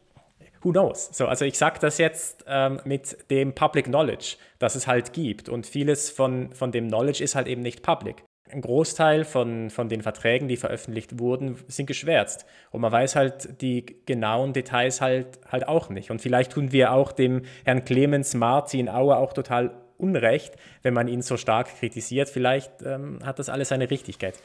who 0.68 0.72
knows? 0.72 1.08
So, 1.12 1.26
also 1.26 1.44
ich 1.44 1.56
sage 1.56 1.78
das 1.80 1.98
jetzt 1.98 2.44
ähm, 2.46 2.80
mit 2.84 3.30
dem 3.30 3.54
Public 3.54 3.86
Knowledge, 3.86 4.36
das 4.58 4.74
es 4.74 4.86
halt 4.86 5.12
gibt. 5.12 5.48
Und 5.48 5.66
vieles 5.66 6.10
von, 6.10 6.52
von 6.52 6.72
dem 6.72 6.88
Knowledge 6.88 7.24
ist 7.24 7.34
halt 7.34 7.46
eben 7.46 7.62
nicht 7.62 7.82
public. 7.82 8.22
Ein 8.50 8.60
Großteil 8.62 9.24
von, 9.24 9.68
von 9.68 9.88
den 9.88 10.02
Verträgen, 10.02 10.48
die 10.48 10.56
veröffentlicht 10.56 11.18
wurden, 11.18 11.56
sind 11.68 11.86
geschwärzt. 11.86 12.46
Und 12.70 12.80
man 12.80 12.92
weiß 12.92 13.16
halt 13.16 13.60
die 13.60 13.84
genauen 14.06 14.52
Details 14.52 15.00
halt, 15.00 15.38
halt 15.50 15.68
auch 15.68 15.90
nicht. 15.90 16.10
Und 16.10 16.22
vielleicht 16.22 16.52
tun 16.52 16.72
wir 16.72 16.92
auch 16.92 17.12
dem 17.12 17.42
Herrn 17.64 17.84
Clemens 17.84 18.34
Martin 18.34 18.88
Auer 18.88 19.18
auch 19.18 19.32
total 19.32 19.70
Unrecht, 19.98 20.54
wenn 20.82 20.94
man 20.94 21.08
ihn 21.08 21.22
so 21.22 21.36
stark 21.36 21.78
kritisiert. 21.78 22.28
Vielleicht 22.28 22.82
ähm, 22.82 23.18
hat 23.24 23.38
das 23.38 23.48
alles 23.48 23.68
seine 23.68 23.90
Richtigkeit. 23.90 24.38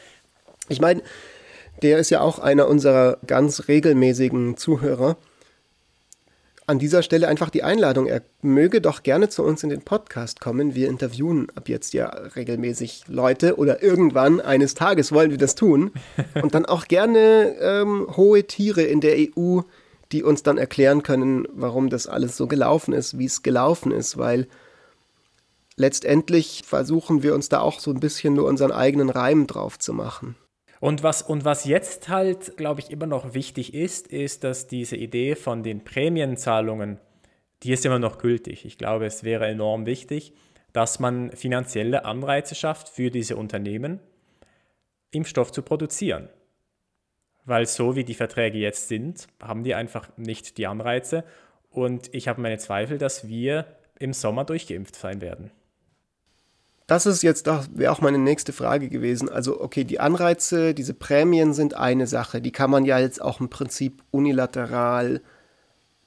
Ich 0.68 0.82
meine, 0.82 1.02
der 1.82 1.98
ist 1.98 2.10
ja 2.10 2.22
auch 2.22 2.40
einer 2.40 2.68
unserer 2.68 3.18
ganz 3.26 3.68
regelmäßigen 3.68 4.58
Zuhörer. 4.58 5.18
An 6.66 6.80
dieser 6.80 7.04
Stelle 7.04 7.28
einfach 7.28 7.50
die 7.50 7.64
Einladung, 7.64 8.08
er 8.08 8.22
möge 8.42 8.80
doch 8.80 9.04
gerne 9.04 9.28
zu 9.28 9.44
uns 9.44 9.64
in 9.64 9.70
den 9.70 9.82
Podcast 9.82 10.40
kommen. 10.40 10.76
Wir 10.76 10.88
interviewen 10.88 11.48
ab 11.56 11.68
jetzt 11.68 11.94
ja 11.94 12.08
regelmäßig 12.08 13.04
Leute 13.08 13.58
oder 13.58 13.84
irgendwann 13.84 14.40
eines 14.40 14.74
Tages 14.74 15.12
wollen 15.12 15.32
wir 15.32 15.38
das 15.38 15.56
tun. 15.56 15.92
Und 16.42 16.56
dann 16.56 16.66
auch 16.66 16.88
gerne 16.88 17.56
ähm, 17.60 18.08
hohe 18.16 18.46
Tiere 18.46 18.84
in 18.84 19.02
der 19.02 19.18
EU, 19.18 19.62
die 20.14 20.24
uns 20.24 20.44
dann 20.44 20.58
erklären 20.58 21.04
können, 21.04 21.46
warum 21.54 21.90
das 21.90 22.08
alles 22.08 22.38
so 22.38 22.48
gelaufen 22.48 22.94
ist, 22.94 23.18
wie 23.18 23.26
es 23.26 23.44
gelaufen 23.44 23.92
ist, 23.92 24.18
weil 24.18 24.48
letztendlich 25.76 26.64
versuchen 26.66 27.24
wir 27.24 27.36
uns 27.36 27.50
da 27.50 27.60
auch 27.60 27.82
so 27.82 27.92
ein 27.92 28.00
bisschen 28.00 28.36
nur 28.36 28.48
unseren 28.48 28.72
eigenen 28.72 29.10
Reim 29.10 29.48
drauf 29.48 29.80
zu 29.80 29.92
machen. 29.92 30.38
Und 30.84 31.02
was, 31.02 31.22
und 31.22 31.46
was 31.46 31.64
jetzt 31.64 32.10
halt, 32.10 32.58
glaube 32.58 32.82
ich, 32.82 32.92
immer 32.92 33.06
noch 33.06 33.34
wichtig 33.34 33.74
ist, 33.74 34.08
ist, 34.08 34.44
dass 34.44 34.68
diese 34.68 34.98
Idee 34.98 35.36
von 35.36 35.64
den 35.64 35.86
Prämienzahlungen, 35.86 37.00
die 37.64 37.72
ist 37.72 37.86
immer 37.86 38.00
noch 38.00 38.18
gültig. 38.18 38.66
Ich 38.66 38.78
glaube, 38.78 39.06
es 39.06 39.24
wäre 39.24 39.48
enorm 39.48 39.86
wichtig, 39.86 40.34
dass 40.74 41.00
man 41.00 41.32
finanzielle 41.32 42.04
Anreize 42.04 42.54
schafft 42.54 42.90
für 42.90 43.12
diese 43.12 43.38
Unternehmen, 43.38 44.02
Impfstoff 45.12 45.54
zu 45.54 45.62
produzieren. 45.62 46.28
Weil 47.46 47.66
so 47.66 47.96
wie 47.96 48.04
die 48.04 48.14
Verträge 48.14 48.58
jetzt 48.58 48.90
sind, 48.90 49.28
haben 49.42 49.64
die 49.64 49.76
einfach 49.76 50.10
nicht 50.18 50.58
die 50.58 50.68
Anreize. 50.68 51.24
Und 51.70 52.14
ich 52.14 52.28
habe 52.28 52.42
meine 52.42 52.58
Zweifel, 52.58 52.98
dass 52.98 53.26
wir 53.26 53.68
im 54.00 54.12
Sommer 54.12 54.44
durchgeimpft 54.44 54.98
sein 54.98 55.22
werden 55.22 55.50
das 56.94 57.08
ist 57.08 57.24
jetzt 57.24 57.48
doch, 57.48 57.66
wäre 57.74 57.92
auch 57.92 58.02
meine 58.02 58.20
nächste 58.20 58.54
Frage 58.54 58.88
gewesen. 58.88 59.28
Also, 59.28 59.60
okay, 59.60 59.84
die 59.84 60.00
Anreize, 60.00 60.76
diese 60.76 60.94
Prämien 60.94 61.54
sind 61.54 61.74
eine 61.74 62.06
Sache. 62.06 62.40
Die 62.40 62.52
kann 62.52 62.70
man 62.70 62.86
ja 62.86 63.00
jetzt 63.00 63.20
auch 63.20 63.40
im 63.40 63.50
Prinzip 63.50 64.04
unilateral. 64.12 65.22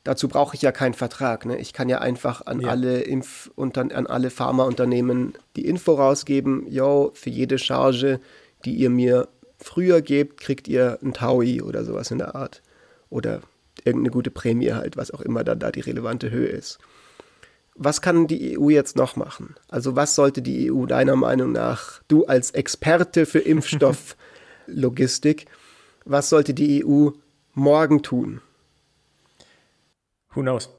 Dazu 0.05 0.29
brauche 0.29 0.55
ich 0.55 0.63
ja 0.63 0.71
keinen 0.71 0.95
Vertrag. 0.95 1.45
Ne? 1.45 1.59
Ich 1.59 1.73
kann 1.73 1.89
ja 1.89 1.99
einfach 1.99 2.47
an 2.47 2.61
ja. 2.61 2.69
alle 2.69 3.01
Impf 3.01 3.51
und 3.57 3.77
an 3.77 3.91
alle 4.07 4.31
Pharmaunternehmen 4.31 5.35
die 5.57 5.67
Info 5.67 5.95
rausgeben, 5.95 6.71
yo, 6.71 7.11
für 7.15 7.31
jede 7.31 7.59
Charge, 7.59 8.21
die 8.65 8.77
ihr 8.77 8.91
mir 8.91 9.27
früher 9.59 10.01
gebt, 10.03 10.39
kriegt 10.39 10.69
ihr 10.69 11.01
ein 11.03 11.15
Taui 11.15 11.63
oder 11.63 11.85
sowas 11.85 12.13
in 12.13 12.19
der 12.19 12.37
Art. 12.37 12.63
Oder 13.11 13.41
irgendeine 13.85 14.13
gute 14.13 14.31
Prämie 14.31 14.71
halt, 14.71 14.97
was 14.97 15.11
auch 15.11 15.21
immer 15.21 15.43
dann 15.43 15.59
da 15.59 15.73
die 15.73 15.81
relevante 15.81 16.31
Höhe 16.31 16.49
ist 16.49 16.79
was 17.77 18.01
kann 18.01 18.27
die 18.27 18.59
EU 18.59 18.71
jetzt 18.71 18.97
noch 18.97 19.17
machen? 19.17 19.55
Also 19.69 19.97
was 19.97 20.15
sollte 20.15 20.41
die 20.43 20.73
EU 20.73 20.87
deiner 20.87 21.17
Meinung 21.17 21.53
nach, 21.53 22.03
du 22.09 22.25
als 22.25 22.53
Experte 22.53 23.27
für 23.27 23.39
Impfstofflogistik, 23.41 25.47
was 26.05 26.29
sollte 26.29 26.55
die 26.55 26.85
EU 26.85 27.11
morgen 27.53 28.03
tun? 28.03 28.41
Who 30.35 30.43
knows? 30.43 30.77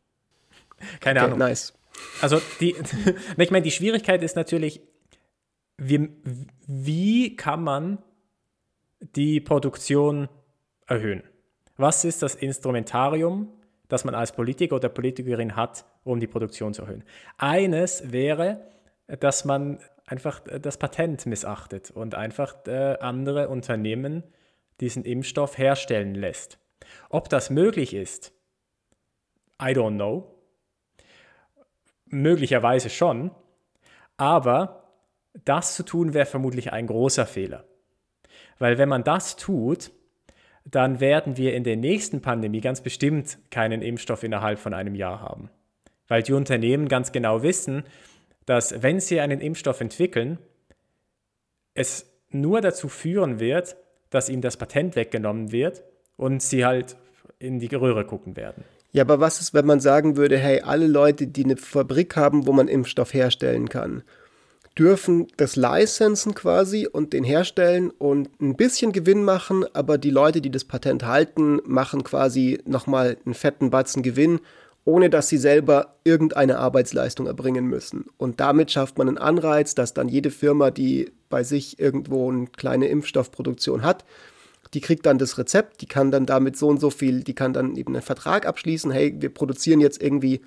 Keine 1.00 1.20
okay, 1.20 1.28
Ahnung. 1.28 1.40
Nice. 1.40 1.74
Also 2.22 2.42
die, 2.60 2.76
ich 3.38 3.52
meine, 3.52 3.64
die 3.64 3.72
Schwierigkeit 3.72 4.22
ist 4.24 4.36
natürlich, 4.36 4.82
wie, 5.78 6.10
wie 6.68 7.36
kann 7.36 7.64
man 7.64 8.00
die 9.00 9.40
Produktion 9.40 10.30
erhöhen? 10.88 11.24
Was 11.76 12.06
ist 12.06 12.24
das 12.24 12.36
Instrumentarium, 12.36 13.52
das 13.88 14.04
man 14.04 14.16
als 14.16 14.32
Politiker 14.32 14.76
oder 14.76 14.90
Politikerin 14.90 15.56
hat, 15.56 15.86
um 16.04 16.20
die 16.20 16.28
Produktion 16.28 16.74
zu 16.74 16.84
erhöhen. 16.84 17.04
Eines 17.38 18.12
wäre, 18.12 18.62
dass 19.08 19.46
man 19.46 19.80
einfach 20.06 20.42
das 20.62 20.78
Patent 20.78 21.26
missachtet 21.26 21.92
und 21.92 22.16
einfach 22.16 22.66
äh, 22.68 22.98
andere 23.00 23.50
Unternehmen 23.50 24.24
diesen 24.80 25.04
Impfstoff 25.04 25.58
herstellen 25.58 26.16
lässt. 26.16 26.60
Ob 27.10 27.30
das 27.30 27.50
möglich 27.50 27.94
ist, 27.94 28.32
I 29.62 29.72
don't 29.72 29.96
know. 29.96 30.34
Möglicherweise 32.06 32.90
schon, 32.90 33.32
aber 34.16 34.94
das 35.46 35.76
zu 35.76 35.84
tun 35.84 36.14
wäre 36.14 36.26
vermutlich 36.26 36.72
ein 36.72 36.88
großer 36.88 37.26
Fehler. 37.26 37.66
Weil 38.60 38.78
wenn 38.78 38.90
man 38.90 39.04
das 39.04 39.36
tut, 39.36 39.92
dann 40.70 41.00
werden 41.00 41.38
wir 41.38 41.54
in 41.54 41.64
der 41.64 41.78
nächsten 41.78 42.22
Pandemie 42.22 42.60
ganz 42.60 42.82
bestimmt 42.82 43.38
keinen 43.52 43.82
Impfstoff 43.82 44.24
innerhalb 44.24 44.60
von 44.60 44.74
einem 44.74 44.96
Jahr 44.96 45.22
haben. 45.22 45.50
Weil 46.08 46.24
die 46.24 46.34
Unternehmen 46.34 46.90
ganz 46.90 47.12
genau 47.12 47.42
wissen, 47.42 47.84
dass 48.46 48.82
wenn 48.82 49.00
sie 49.00 49.20
einen 49.20 49.40
Impfstoff 49.40 49.80
entwickeln, 49.82 50.40
es 51.74 52.12
nur 52.30 52.60
dazu 52.60 52.90
führen 52.90 53.40
wird, 53.40 53.78
dass 54.10 54.30
ihnen 54.30 54.42
das 54.42 54.58
Patent 54.58 54.96
weggenommen 54.96 55.52
wird 55.52 55.84
und 56.18 56.42
sie 56.42 56.66
halt 56.66 56.98
in 57.40 57.60
die 57.60 57.74
Röhre 57.74 58.06
gucken 58.06 58.36
werden. 58.36 58.64
Ja, 58.92 59.04
aber 59.04 59.20
was 59.20 59.40
ist, 59.40 59.54
wenn 59.54 59.66
man 59.66 59.80
sagen 59.80 60.18
würde, 60.18 60.38
hey, 60.38 60.62
alle 60.62 60.88
Leute, 60.88 61.28
die 61.28 61.44
eine 61.44 61.58
Fabrik 61.58 62.16
haben, 62.16 62.48
wo 62.48 62.52
man 62.52 62.68
Impfstoff 62.68 63.14
herstellen 63.14 63.70
kann, 63.70 64.04
dürfen 64.78 65.28
das 65.38 65.56
licensen 65.56 66.36
quasi 66.36 66.88
und 66.88 67.14
den 67.14 67.24
herstellen 67.24 67.90
und 67.90 68.30
ein 68.40 68.56
bisschen 68.56 68.92
Gewinn 68.92 69.24
machen, 69.24 69.66
aber 69.74 69.98
die 69.98 70.12
Leute, 70.12 70.42
die 70.42 70.52
das 70.52 70.66
Patent 70.66 71.06
halten, 71.06 71.60
machen 71.66 72.04
quasi 72.04 72.60
nochmal 72.66 73.18
einen 73.26 73.34
fetten 73.34 73.70
Batzen 73.70 74.04
Gewinn, 74.04 74.40
ohne 74.86 75.10
dass 75.10 75.28
sie 75.28 75.38
selber 75.38 75.96
irgendeine 76.04 76.60
Arbeitsleistung 76.60 77.28
erbringen 77.28 77.66
müssen. 77.66 78.06
Und 78.18 78.40
damit 78.40 78.72
schafft 78.72 78.98
man 78.98 79.08
einen 79.08 79.18
Anreiz, 79.18 79.76
dass 79.76 79.94
dann 79.94 80.08
jede 80.08 80.32
Firma, 80.32 80.72
die 80.72 81.12
bei 81.30 81.44
sich 81.44 81.80
irgendwo 81.80 82.32
eine 82.32 82.48
kleine 82.48 82.88
Impfstoffproduktion 82.88 83.82
hat, 83.82 84.06
die 84.74 84.82
kriegt 84.82 85.06
dann 85.06 85.18
das 85.18 85.38
Rezept, 85.38 85.82
die 85.82 85.88
kann 85.88 86.12
dann 86.12 86.26
damit 86.26 86.58
so 86.58 86.68
und 86.68 86.80
so 86.80 86.90
viel, 86.90 87.24
die 87.24 87.36
kann 87.36 87.54
dann 87.54 87.76
eben 87.76 87.96
einen 87.96 88.04
Vertrag 88.04 88.46
abschließen, 88.46 88.92
hey, 88.92 89.16
wir 89.20 89.34
produzieren 89.34 89.82
jetzt 89.82 90.02
irgendwie 90.02 90.42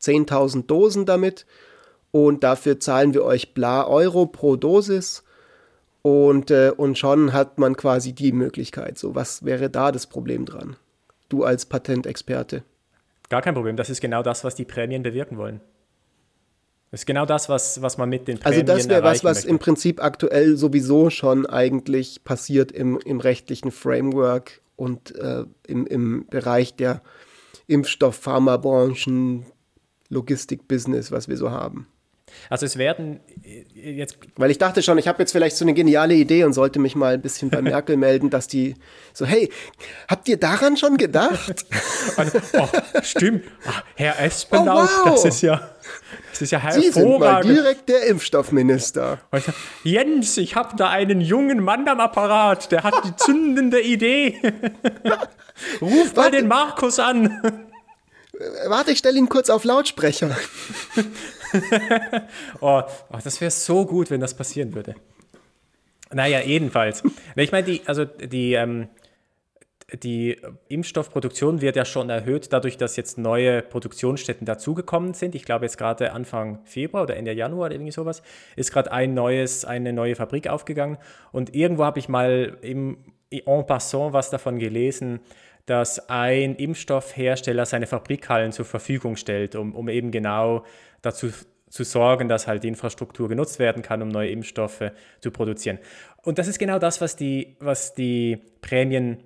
10.000 0.00 0.66
Dosen 0.66 1.06
damit 1.06 1.46
und 2.10 2.44
dafür 2.44 2.80
zahlen 2.80 3.14
wir 3.14 3.24
euch 3.24 3.54
bla 3.54 3.86
Euro 3.86 4.26
pro 4.26 4.56
Dosis 4.56 5.22
und, 6.02 6.50
äh, 6.50 6.72
und 6.76 6.96
schon 6.96 7.32
hat 7.32 7.58
man 7.58 7.76
quasi 7.76 8.12
die 8.12 8.32
Möglichkeit. 8.32 8.96
So, 8.96 9.14
was 9.14 9.44
wäre 9.44 9.68
da 9.70 9.90
das 9.90 10.06
Problem 10.06 10.44
dran? 10.44 10.76
Du 11.28 11.42
als 11.42 11.66
Patentexperte. 11.66 12.62
Gar 13.28 13.42
kein 13.42 13.54
Problem. 13.54 13.76
Das 13.76 13.90
ist 13.90 14.00
genau 14.00 14.22
das, 14.22 14.44
was 14.44 14.54
die 14.54 14.64
Prämien 14.64 15.02
bewirken 15.02 15.36
wollen. 15.36 15.60
Das 16.92 17.00
ist 17.00 17.06
genau 17.06 17.26
das, 17.26 17.48
was, 17.48 17.82
was 17.82 17.98
man 17.98 18.08
mit 18.08 18.28
den 18.28 18.38
Prämien 18.38 18.60
Also 18.60 18.74
das 18.74 18.88
wäre 18.88 19.02
was, 19.02 19.24
was 19.24 19.38
möchte. 19.38 19.50
im 19.50 19.58
Prinzip 19.58 20.02
aktuell 20.02 20.56
sowieso 20.56 21.10
schon 21.10 21.44
eigentlich 21.44 22.22
passiert 22.22 22.70
im, 22.70 22.98
im 23.04 23.18
rechtlichen 23.18 23.72
Framework 23.72 24.60
und 24.76 25.14
äh, 25.16 25.44
im, 25.66 25.86
im 25.86 26.26
Bereich 26.30 26.76
der 26.76 27.02
Impfstoff-Pharmabranchen, 27.66 29.46
Logistik-Business, 30.08 31.10
was 31.10 31.26
wir 31.26 31.36
so 31.36 31.50
haben. 31.50 31.88
Also 32.50 32.66
es 32.66 32.76
werden 32.76 33.20
äh, 33.44 33.90
jetzt. 33.90 34.18
Weil 34.36 34.50
ich 34.50 34.58
dachte 34.58 34.82
schon, 34.82 34.98
ich 34.98 35.08
habe 35.08 35.22
jetzt 35.22 35.32
vielleicht 35.32 35.56
so 35.56 35.64
eine 35.64 35.74
geniale 35.74 36.14
Idee 36.14 36.44
und 36.44 36.52
sollte 36.52 36.78
mich 36.78 36.94
mal 36.94 37.14
ein 37.14 37.22
bisschen 37.22 37.50
bei 37.50 37.62
Merkel 37.62 37.96
melden, 37.96 38.30
dass 38.30 38.48
die 38.48 38.74
so, 39.12 39.26
hey, 39.26 39.50
habt 40.08 40.28
ihr 40.28 40.36
daran 40.36 40.76
schon 40.76 40.96
gedacht? 40.96 41.66
Also, 42.16 42.38
oh, 42.54 42.68
stimmt. 43.02 43.44
Ach, 43.66 43.82
Herr 43.96 44.18
Espenlaub, 44.20 44.88
oh, 44.88 45.06
wow. 45.06 45.14
das 45.14 45.24
ist 45.24 45.42
ja. 45.42 45.68
Das 46.30 46.40
ist 46.40 46.50
ja 46.50 46.58
hervorragend. 46.58 46.94
Sie 46.94 47.00
sind 47.00 47.18
mal 47.18 47.42
direkt 47.42 47.88
der 47.88 48.06
Impfstoffminister. 48.06 49.18
Jens, 49.82 50.36
ich 50.36 50.54
habe 50.54 50.76
da 50.76 50.88
einen 50.88 51.20
jungen 51.20 51.62
Mann 51.62 51.86
am 51.88 52.00
Apparat, 52.00 52.72
der 52.72 52.84
hat 52.84 52.94
die 53.04 53.16
zündende 53.16 53.80
Idee. 53.80 54.40
Ruf 55.80 56.14
mal 56.14 56.30
den 56.30 56.48
Markus 56.48 56.98
an. 56.98 57.62
Warte, 58.66 58.92
ich 58.92 58.98
stelle 58.98 59.18
ihn 59.18 59.28
kurz 59.28 59.48
auf 59.48 59.64
Lautsprecher. 59.64 60.36
oh, 62.60 62.82
oh, 63.12 63.18
das 63.22 63.40
wäre 63.40 63.50
so 63.50 63.86
gut, 63.86 64.10
wenn 64.10 64.20
das 64.20 64.34
passieren 64.34 64.74
würde. 64.74 64.94
Naja, 66.12 66.40
jedenfalls. 66.40 67.02
Ich 67.34 67.52
meine, 67.52 67.66
die, 67.66 67.82
also 67.86 68.04
die, 68.04 68.54
ähm, 68.54 68.88
die 69.92 70.40
Impfstoffproduktion 70.68 71.60
wird 71.60 71.76
ja 71.76 71.84
schon 71.84 72.10
erhöht, 72.10 72.52
dadurch, 72.52 72.76
dass 72.76 72.96
jetzt 72.96 73.18
neue 73.18 73.62
Produktionsstätten 73.62 74.44
dazugekommen 74.44 75.14
sind. 75.14 75.34
Ich 75.34 75.44
glaube, 75.44 75.64
jetzt 75.64 75.78
gerade 75.78 76.12
Anfang 76.12 76.60
Februar 76.64 77.04
oder 77.04 77.16
Ende 77.16 77.32
Januar 77.32 77.66
oder 77.66 77.74
irgendwie 77.74 77.92
sowas, 77.92 78.22
ist 78.56 78.72
gerade 78.72 78.92
ein 78.92 79.14
neues, 79.14 79.64
eine 79.64 79.92
neue 79.92 80.16
Fabrik 80.16 80.48
aufgegangen. 80.48 80.98
Und 81.32 81.54
irgendwo 81.54 81.84
habe 81.84 81.98
ich 81.98 82.08
mal 82.08 82.56
im 82.62 82.98
en 83.30 83.66
passant 83.66 84.12
was 84.12 84.30
davon 84.30 84.58
gelesen, 84.58 85.20
dass 85.66 86.08
ein 86.08 86.54
Impfstoffhersteller 86.54 87.66
seine 87.66 87.86
Fabrikhallen 87.86 88.52
zur 88.52 88.64
Verfügung 88.64 89.16
stellt, 89.16 89.56
um, 89.56 89.74
um 89.74 89.88
eben 89.88 90.10
genau 90.10 90.64
dazu 91.02 91.30
zu 91.68 91.84
sorgen, 91.84 92.28
dass 92.28 92.46
halt 92.46 92.64
die 92.64 92.68
Infrastruktur 92.68 93.28
genutzt 93.28 93.58
werden 93.58 93.82
kann, 93.82 94.00
um 94.00 94.08
neue 94.08 94.30
Impfstoffe 94.30 94.92
zu 95.20 95.30
produzieren. 95.30 95.78
Und 96.22 96.38
das 96.38 96.48
ist 96.48 96.58
genau 96.58 96.78
das, 96.78 97.00
was 97.00 97.16
die, 97.16 97.56
was 97.58 97.94
die 97.94 98.38
Prämien 98.60 99.18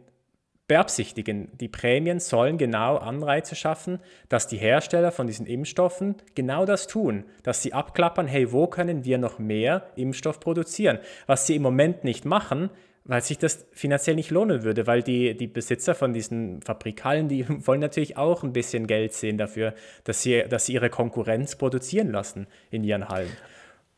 beabsichtigen. 0.66 1.48
Die 1.59 1.68
Prämien 1.68 2.20
sollen 2.20 2.57
genau 2.57 2.96
Anreize 2.96 3.57
schaffen, 3.57 3.98
dass 4.29 4.46
die 4.46 4.57
Hersteller 4.57 5.11
von 5.11 5.26
diesen 5.26 5.44
Impfstoffen 5.44 6.14
genau 6.37 6.64
das 6.64 6.87
tun, 6.87 7.24
dass 7.42 7.61
sie 7.61 7.72
abklappern, 7.72 8.29
hey, 8.29 8.53
wo 8.53 8.68
können 8.68 9.05
wir 9.05 9.18
noch 9.18 9.40
mehr 9.40 9.90
Impfstoff 9.96 10.38
produzieren? 10.38 11.00
Was 11.26 11.46
sie 11.46 11.57
im 11.57 11.62
Moment 11.62 12.05
nicht 12.05 12.24
machen, 12.24 12.70
weil 13.11 13.23
sich 13.23 13.38
das 13.38 13.66
finanziell 13.73 14.14
nicht 14.14 14.31
lohnen 14.31 14.62
würde, 14.62 14.87
weil 14.87 15.03
die, 15.03 15.37
die 15.37 15.49
Besitzer 15.49 15.96
von 15.96 16.12
diesen 16.12 16.62
Fabrikhallen, 16.62 17.27
die 17.27 17.44
wollen 17.66 17.81
natürlich 17.81 18.16
auch 18.16 18.44
ein 18.44 18.53
bisschen 18.53 18.87
Geld 18.87 19.14
sehen 19.14 19.37
dafür, 19.37 19.75
dass 20.05 20.23
sie, 20.23 20.44
dass 20.49 20.66
sie 20.66 20.75
ihre 20.75 20.90
Konkurrenz 20.90 21.57
produzieren 21.57 22.12
lassen 22.12 22.46
in 22.70 22.85
ihren 22.85 23.09
Hallen. 23.09 23.33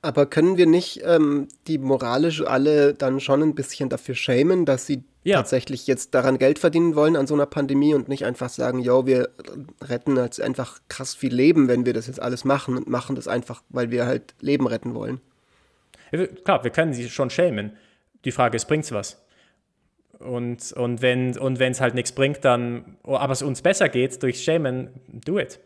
Aber 0.01 0.25
können 0.25 0.57
wir 0.57 0.67
nicht 0.67 1.03
ähm, 1.05 1.49
die 1.67 1.77
moralisch 1.77 2.41
alle 2.41 2.95
dann 2.95 3.21
schon 3.21 3.43
ein 3.43 3.55
bisschen 3.55 3.91
dafür 3.91 4.15
schämen, 4.15 4.65
dass 4.65 4.87
sie 4.87 5.05
ja. 5.25 5.37
tatsächlich 5.37 5.87
jetzt 5.87 6.15
daran 6.15 6.39
Geld 6.39 6.59
verdienen 6.59 6.97
wollen 6.97 7.15
an 7.15 7.27
so 7.27 7.35
einer 7.35 7.45
Pandemie 7.45 7.93
und 7.93 8.09
nicht 8.09 8.25
einfach 8.25 8.49
sagen, 8.49 8.79
yo, 8.79 9.05
wir 9.05 9.29
retten 9.83 10.17
jetzt 10.17 10.41
einfach 10.41 10.81
krass 10.89 11.15
viel 11.15 11.35
Leben, 11.35 11.69
wenn 11.69 11.85
wir 11.85 11.93
das 11.93 12.07
jetzt 12.07 12.23
alles 12.23 12.47
machen 12.47 12.79
und 12.79 12.89
machen 12.89 13.15
das 13.15 13.29
einfach, 13.29 13.63
weil 13.69 13.91
wir 13.91 14.07
halt 14.07 14.35
Leben 14.41 14.67
retten 14.67 14.95
wollen? 14.95 15.21
Klar, 16.45 16.65
wir 16.65 16.71
können 16.71 16.95
sie 16.95 17.11
schon 17.11 17.29
schämen. 17.29 17.73
Die 18.25 18.33
Frage 18.33 18.57
ist, 18.57 18.67
bringt 18.67 18.85
es 18.85 18.93
was? 18.93 19.23
Und, 20.19 20.73
und 20.73 21.03
wenn 21.03 21.37
und 21.37 21.61
es 21.61 21.81
halt 21.81 21.95
nichts 21.95 22.13
bringt, 22.13 22.45
dann, 22.45 22.97
oh, 23.03 23.17
aber 23.17 23.33
es 23.33 23.43
uns 23.43 23.63
besser 23.63 23.89
geht 23.89 24.23
durch 24.23 24.43
Schämen, 24.43 24.91
do 25.09 25.39
it. 25.39 25.59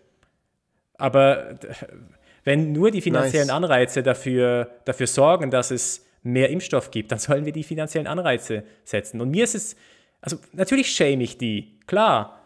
Aber 0.96 1.58
wenn 2.44 2.72
nur 2.72 2.90
die 2.90 3.00
finanziellen 3.00 3.48
nice. 3.48 3.56
Anreize 3.56 4.02
dafür, 4.02 4.70
dafür 4.84 5.06
sorgen, 5.06 5.50
dass 5.50 5.70
es 5.70 6.06
mehr 6.22 6.50
Impfstoff 6.50 6.90
gibt, 6.90 7.12
dann 7.12 7.18
sollen 7.18 7.44
wir 7.44 7.52
die 7.52 7.64
finanziellen 7.64 8.06
Anreize 8.06 8.64
setzen. 8.84 9.20
Und 9.20 9.30
mir 9.30 9.44
ist 9.44 9.54
es, 9.54 9.76
also 10.20 10.38
natürlich 10.52 10.90
schäme 10.90 11.22
ich 11.22 11.38
die, 11.38 11.78
klar. 11.86 12.40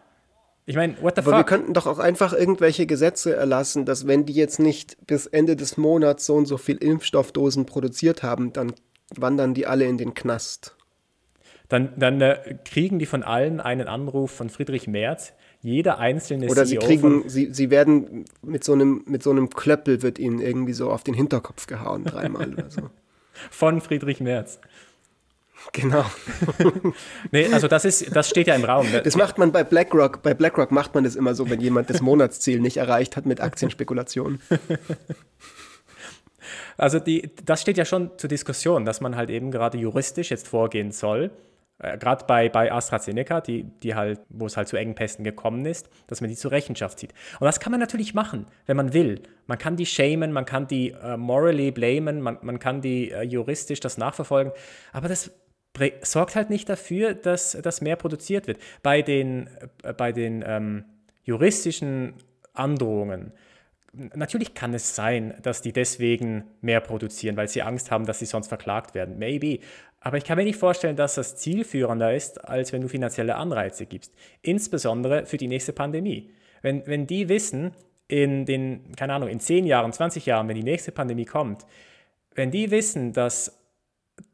Ich 0.65 0.75
meine, 0.75 1.01
what 1.01 1.15
the 1.15 1.21
Aber 1.21 1.31
fuck? 1.31 1.39
wir 1.39 1.43
könnten 1.43 1.73
doch 1.73 1.87
auch 1.87 1.97
einfach 1.97 2.33
irgendwelche 2.33 2.85
Gesetze 2.85 3.35
erlassen, 3.35 3.85
dass 3.85 4.05
wenn 4.05 4.25
die 4.25 4.33
jetzt 4.33 4.59
nicht 4.59 5.07
bis 5.07 5.25
Ende 5.25 5.55
des 5.55 5.77
Monats 5.77 6.25
so 6.25 6.35
und 6.35 6.45
so 6.45 6.57
viel 6.57 6.77
Impfstoffdosen 6.77 7.65
produziert 7.65 8.21
haben, 8.21 8.53
dann 8.53 8.73
wandern 9.15 9.53
die 9.53 9.65
alle 9.67 9.85
in 9.85 9.97
den 9.97 10.13
Knast. 10.13 10.75
Dann, 11.69 11.93
dann 11.97 12.19
äh, 12.19 12.57
kriegen 12.65 12.99
die 12.99 13.05
von 13.05 13.23
allen 13.23 13.61
einen 13.61 13.87
Anruf 13.87 14.31
von 14.31 14.49
Friedrich 14.49 14.87
Merz. 14.87 15.33
Jeder 15.61 15.99
einzelne 15.99 16.47
Oder 16.47 16.65
CEO 16.65 16.81
sie 16.81 16.87
kriegen, 16.87 17.29
sie, 17.29 17.53
sie 17.53 17.69
werden 17.69 18.25
mit 18.41 18.63
so 18.63 18.73
einem, 18.73 19.03
mit 19.05 19.23
so 19.23 19.29
einem 19.29 19.49
Klöppel 19.49 20.01
wird 20.01 20.19
ihnen 20.19 20.39
irgendwie 20.39 20.73
so 20.73 20.91
auf 20.91 21.03
den 21.03 21.13
Hinterkopf 21.13 21.67
gehauen, 21.67 22.03
dreimal 22.03 22.51
oder 22.53 22.69
so. 22.69 22.89
Von 23.51 23.79
Friedrich 23.79 24.19
Merz. 24.19 24.59
Genau. 25.71 26.03
nee, 27.31 27.47
also 27.53 27.67
das 27.67 27.85
ist, 27.85 28.15
das 28.15 28.29
steht 28.29 28.47
ja 28.47 28.55
im 28.55 28.65
Raum. 28.65 28.87
Das 29.03 29.15
macht 29.15 29.37
man 29.37 29.51
bei 29.51 29.63
BlackRock. 29.63 30.23
Bei 30.23 30.33
BlackRock 30.33 30.71
macht 30.71 30.95
man 30.95 31.03
das 31.03 31.15
immer 31.15 31.35
so, 31.35 31.49
wenn 31.49 31.61
jemand 31.61 31.89
das 31.89 32.01
Monatsziel 32.01 32.59
nicht 32.59 32.77
erreicht 32.77 33.15
hat 33.15 33.25
mit 33.25 33.41
Aktienspekulationen. 33.41 34.41
Also 36.77 36.99
die, 36.99 37.31
das 37.45 37.61
steht 37.61 37.77
ja 37.77 37.85
schon 37.85 38.11
zur 38.17 38.29
Diskussion, 38.29 38.85
dass 38.85 39.01
man 39.01 39.15
halt 39.15 39.29
eben 39.29 39.51
gerade 39.51 39.77
juristisch 39.77 40.31
jetzt 40.31 40.47
vorgehen 40.47 40.91
soll. 40.91 41.31
Äh, 41.81 41.97
gerade 41.97 42.25
bei, 42.25 42.49
bei 42.49 42.71
AstraZeneca, 42.71 43.41
die, 43.41 43.63
die 43.63 43.95
halt, 43.95 44.19
wo 44.29 44.45
es 44.45 44.57
halt 44.57 44.67
zu 44.67 44.77
Engpässen 44.77 45.23
gekommen 45.23 45.65
ist, 45.65 45.89
dass 46.07 46.21
man 46.21 46.29
die 46.29 46.35
zur 46.35 46.51
Rechenschaft 46.51 46.99
zieht. 46.99 47.13
Und 47.39 47.45
das 47.45 47.59
kann 47.59 47.71
man 47.71 47.79
natürlich 47.79 48.13
machen, 48.13 48.45
wenn 48.65 48.77
man 48.77 48.93
will. 48.93 49.21
Man 49.47 49.57
kann 49.57 49.75
die 49.75 49.85
shamen, 49.85 50.31
man 50.31 50.45
kann 50.45 50.67
die 50.67 50.91
äh, 50.91 51.17
morally 51.17 51.71
blamen, 51.71 52.21
man, 52.21 52.37
man 52.41 52.59
kann 52.59 52.81
die 52.81 53.11
äh, 53.11 53.23
juristisch 53.23 53.79
das 53.79 53.97
nachverfolgen. 53.97 54.53
Aber 54.93 55.07
das 55.07 55.31
sorgt 56.03 56.35
halt 56.35 56.49
nicht 56.49 56.69
dafür, 56.69 57.13
dass, 57.13 57.53
dass 57.53 57.81
mehr 57.81 57.95
produziert 57.95 58.47
wird. 58.47 58.59
Bei 58.83 59.01
den, 59.01 59.49
äh, 59.83 59.93
bei 59.93 60.11
den 60.11 60.43
ähm, 60.45 60.85
juristischen 61.23 62.13
Androhungen 62.53 63.31
Natürlich 63.93 64.53
kann 64.53 64.73
es 64.73 64.95
sein, 64.95 65.33
dass 65.41 65.61
die 65.61 65.73
deswegen 65.73 66.45
mehr 66.61 66.79
produzieren, 66.79 67.35
weil 67.35 67.49
sie 67.49 67.61
Angst 67.61 67.91
haben, 67.91 68.05
dass 68.05 68.19
sie 68.19 68.25
sonst 68.25 68.47
verklagt 68.47 68.95
werden. 68.95 69.19
Maybe. 69.19 69.59
Aber 69.99 70.17
ich 70.17 70.23
kann 70.23 70.37
mir 70.37 70.45
nicht 70.45 70.59
vorstellen, 70.59 70.95
dass 70.95 71.15
das 71.15 71.35
zielführender 71.35 72.15
ist, 72.15 72.43
als 72.45 72.71
wenn 72.71 72.81
du 72.81 72.87
finanzielle 72.87 73.35
Anreize 73.35 73.85
gibst. 73.85 74.13
Insbesondere 74.41 75.25
für 75.25 75.37
die 75.37 75.47
nächste 75.47 75.73
Pandemie. 75.73 76.31
Wenn, 76.61 76.87
wenn 76.87 77.05
die 77.05 77.27
wissen, 77.27 77.75
in 78.07 78.45
den, 78.45 78.93
keine 78.95 79.13
Ahnung, 79.13 79.29
in 79.29 79.39
10 79.39 79.65
Jahren, 79.65 79.93
20 79.93 80.25
Jahren, 80.25 80.47
wenn 80.47 80.55
die 80.55 80.63
nächste 80.63 80.91
Pandemie 80.91 81.25
kommt, 81.25 81.65
wenn 82.33 82.51
die 82.51 82.71
wissen, 82.71 83.13
dass 83.13 83.57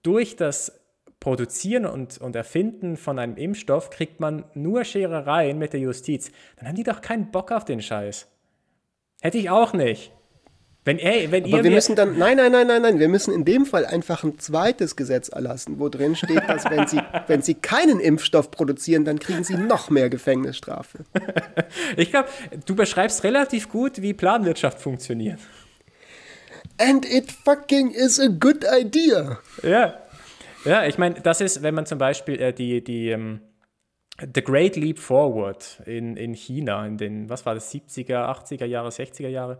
durch 0.03 0.35
das 0.35 0.79
Produzieren 1.19 1.85
und, 1.85 2.19
und 2.19 2.35
Erfinden 2.35 2.95
von 2.95 3.19
einem 3.19 3.37
Impfstoff 3.37 3.89
kriegt 3.89 4.19
man 4.19 4.45
nur 4.53 4.83
Scherereien 4.83 5.57
mit 5.57 5.73
der 5.73 5.79
Justiz, 5.79 6.31
dann 6.57 6.67
haben 6.67 6.75
die 6.75 6.83
doch 6.83 7.01
keinen 7.01 7.31
Bock 7.31 7.51
auf 7.51 7.65
den 7.65 7.81
Scheiß. 7.81 8.27
Hätte 9.21 9.37
ich 9.37 9.49
auch 9.49 9.73
nicht. 9.73 10.11
Wenn, 10.87 10.99
ey, 10.99 11.29
wenn 11.31 11.43
Aber 11.43 11.65
wir 11.65 11.71
müssen 11.71 11.97
dann, 11.97 12.17
nein, 12.17 12.37
nein, 12.37 12.53
nein, 12.53 12.65
nein, 12.65 12.81
nein, 12.81 12.97
wir 12.97 13.09
müssen 13.09 13.33
in 13.33 13.43
dem 13.43 13.65
Fall 13.65 13.85
einfach 13.85 14.23
ein 14.23 14.39
zweites 14.39 14.95
Gesetz 14.95 15.27
erlassen, 15.27 15.79
wo 15.79 15.89
drin 15.89 16.15
steht, 16.15 16.47
dass 16.47 16.63
wenn 16.63 16.87
sie, 16.87 17.01
wenn 17.27 17.41
sie 17.41 17.55
keinen 17.55 17.99
Impfstoff 17.99 18.51
produzieren, 18.51 19.03
dann 19.03 19.19
kriegen 19.19 19.43
sie 19.43 19.57
noch 19.57 19.89
mehr 19.89 20.09
Gefängnisstrafe. 20.09 20.99
ich 21.97 22.09
glaube, 22.09 22.29
du 22.65 22.73
beschreibst 22.73 23.25
relativ 23.25 23.67
gut, 23.67 24.01
wie 24.01 24.13
Planwirtschaft 24.13 24.79
funktioniert. 24.79 25.39
And 26.77 27.05
it 27.05 27.33
fucking 27.33 27.91
is 27.91 28.17
a 28.17 28.27
good 28.27 28.63
idea. 28.63 29.39
Ja, 29.63 29.93
ja 30.63 30.85
ich 30.85 30.97
meine, 30.97 31.19
das 31.19 31.41
ist, 31.41 31.63
wenn 31.63 31.75
man 31.75 31.85
zum 31.85 31.97
Beispiel 31.97 32.39
äh, 32.39 32.53
die, 32.53 32.81
die, 32.81 33.09
ähm, 33.09 33.41
The 34.19 34.41
Great 34.41 34.75
Leap 34.75 34.99
Forward 34.99 35.81
in, 35.85 36.17
in 36.17 36.33
China 36.33 36.85
in 36.85 36.97
den, 36.97 37.29
was 37.29 37.45
war 37.45 37.53
das, 37.53 37.71
70er, 37.71 38.27
80er 38.27 38.65
Jahre, 38.65 38.89
60er 38.89 39.27
Jahre 39.27 39.59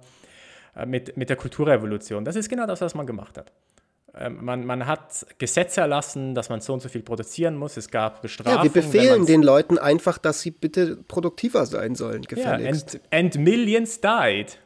äh, 0.76 0.86
mit, 0.86 1.16
mit 1.16 1.30
der 1.30 1.36
Kulturrevolution. 1.36 2.26
Das 2.26 2.36
ist 2.36 2.50
genau 2.50 2.66
das, 2.66 2.82
was 2.82 2.96
man 2.96 3.06
gemacht 3.06 3.38
hat. 3.38 3.52
Ähm, 4.16 4.44
man, 4.44 4.66
man 4.66 4.88
hat 4.88 5.28
Gesetze 5.38 5.82
erlassen, 5.82 6.34
dass 6.34 6.50
man 6.50 6.62
so 6.62 6.74
und 6.74 6.82
so 6.82 6.90
viel 6.90 7.04
produzieren 7.04 7.56
muss. 7.56 7.78
Es 7.78 7.90
gab 7.90 8.22
Bestrafungen. 8.22 8.58
Ja, 8.58 8.64
wir 8.64 8.82
befehlen 8.82 9.26
den 9.26 9.44
Leuten 9.44 9.78
einfach, 9.78 10.18
dass 10.18 10.42
sie 10.42 10.52
bitte 10.52 10.98
produktiver 11.08 11.66
sein 11.66 11.94
sollen, 11.94 12.24
gefälligst. 12.24 12.96
Ja, 12.96 13.00
and, 13.12 13.36
and 13.36 13.44
millions 13.44 14.02
died. 14.02 14.58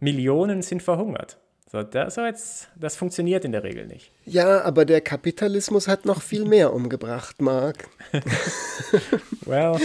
Millionen 0.00 0.62
sind 0.62 0.82
verhungert. 0.82 1.38
So, 1.70 1.84
das, 1.84 2.16
so 2.16 2.22
jetzt, 2.22 2.68
das 2.74 2.96
funktioniert 2.96 3.44
in 3.44 3.52
der 3.52 3.62
Regel 3.62 3.86
nicht. 3.86 4.10
Ja, 4.24 4.62
aber 4.62 4.84
der 4.84 5.00
Kapitalismus 5.00 5.86
hat 5.86 6.04
noch 6.04 6.20
viel 6.20 6.44
mehr 6.44 6.74
umgebracht, 6.74 7.40
Marc. 7.40 7.88
well. 9.46 9.76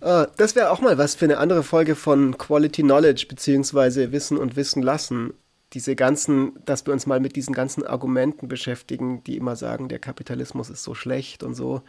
Ah, 0.00 0.28
das 0.36 0.54
wäre 0.54 0.70
auch 0.70 0.80
mal 0.80 0.96
was 0.96 1.16
für 1.16 1.24
eine 1.24 1.38
andere 1.38 1.64
Folge 1.64 1.96
von 1.96 2.38
Quality 2.38 2.82
Knowledge 2.82 3.26
beziehungsweise 3.28 4.12
Wissen 4.12 4.38
und 4.38 4.54
Wissen 4.54 4.80
lassen. 4.80 5.34
Diese 5.72 5.96
ganzen, 5.96 6.52
dass 6.66 6.86
wir 6.86 6.92
uns 6.92 7.04
mal 7.04 7.18
mit 7.18 7.34
diesen 7.34 7.52
ganzen 7.52 7.84
Argumenten 7.84 8.46
beschäftigen, 8.46 9.24
die 9.24 9.36
immer 9.36 9.56
sagen, 9.56 9.88
der 9.88 9.98
Kapitalismus 9.98 10.70
ist 10.70 10.84
so 10.84 10.94
schlecht 10.94 11.42
und 11.42 11.54
so. 11.54 11.82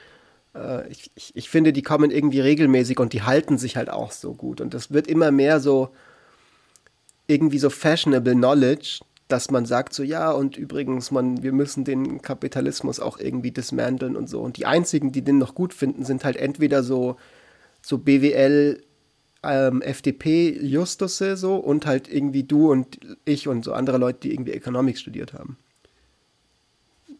Äh, 0.55 0.87
ich, 0.89 1.11
ich, 1.13 1.35
ich 1.35 1.49
finde, 1.51 1.71
die 1.71 1.83
kommen 1.83 2.09
irgendwie 2.09 2.39
regelmäßig 2.39 2.99
und 2.99 3.13
die 3.13 3.21
halten 3.21 3.59
sich 3.59 3.77
halt 3.77 3.91
auch 3.91 4.11
so 4.11 4.33
gut. 4.33 4.59
Und 4.59 4.73
das 4.73 4.91
wird 4.91 5.05
immer 5.05 5.29
mehr 5.29 5.59
so 5.59 5.91
irgendwie 7.31 7.59
so 7.59 7.69
fashionable 7.69 8.33
Knowledge, 8.33 8.99
dass 9.27 9.49
man 9.49 9.65
sagt 9.65 9.93
so, 9.93 10.03
ja, 10.03 10.31
und 10.31 10.57
übrigens, 10.57 11.09
man, 11.09 11.41
wir 11.41 11.53
müssen 11.53 11.85
den 11.85 12.21
Kapitalismus 12.21 12.99
auch 12.99 13.17
irgendwie 13.17 13.51
dismanteln 13.51 14.15
und 14.17 14.29
so. 14.29 14.41
Und 14.41 14.57
die 14.57 14.65
einzigen, 14.65 15.11
die 15.11 15.21
den 15.21 15.37
noch 15.37 15.55
gut 15.55 15.73
finden, 15.73 16.03
sind 16.03 16.25
halt 16.25 16.35
entweder 16.35 16.83
so, 16.83 17.15
so 17.81 17.97
BWL, 17.97 18.83
ähm, 19.43 19.81
FDP, 19.81 20.59
Justusse 20.61 21.37
so 21.37 21.55
und 21.55 21.85
halt 21.85 22.11
irgendwie 22.11 22.43
du 22.43 22.69
und 22.69 22.99
ich 23.23 23.47
und 23.47 23.63
so 23.63 23.73
andere 23.73 23.97
Leute, 23.97 24.19
die 24.23 24.33
irgendwie 24.33 24.51
Economics 24.51 24.99
studiert 24.99 25.33
haben. 25.33 25.57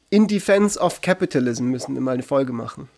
In 0.10 0.28
Defense 0.28 0.78
of 0.78 1.00
Capitalism 1.00 1.66
müssen 1.66 1.94
wir 1.94 2.02
mal 2.02 2.12
eine 2.12 2.24
Folge 2.24 2.52
machen. 2.52 2.90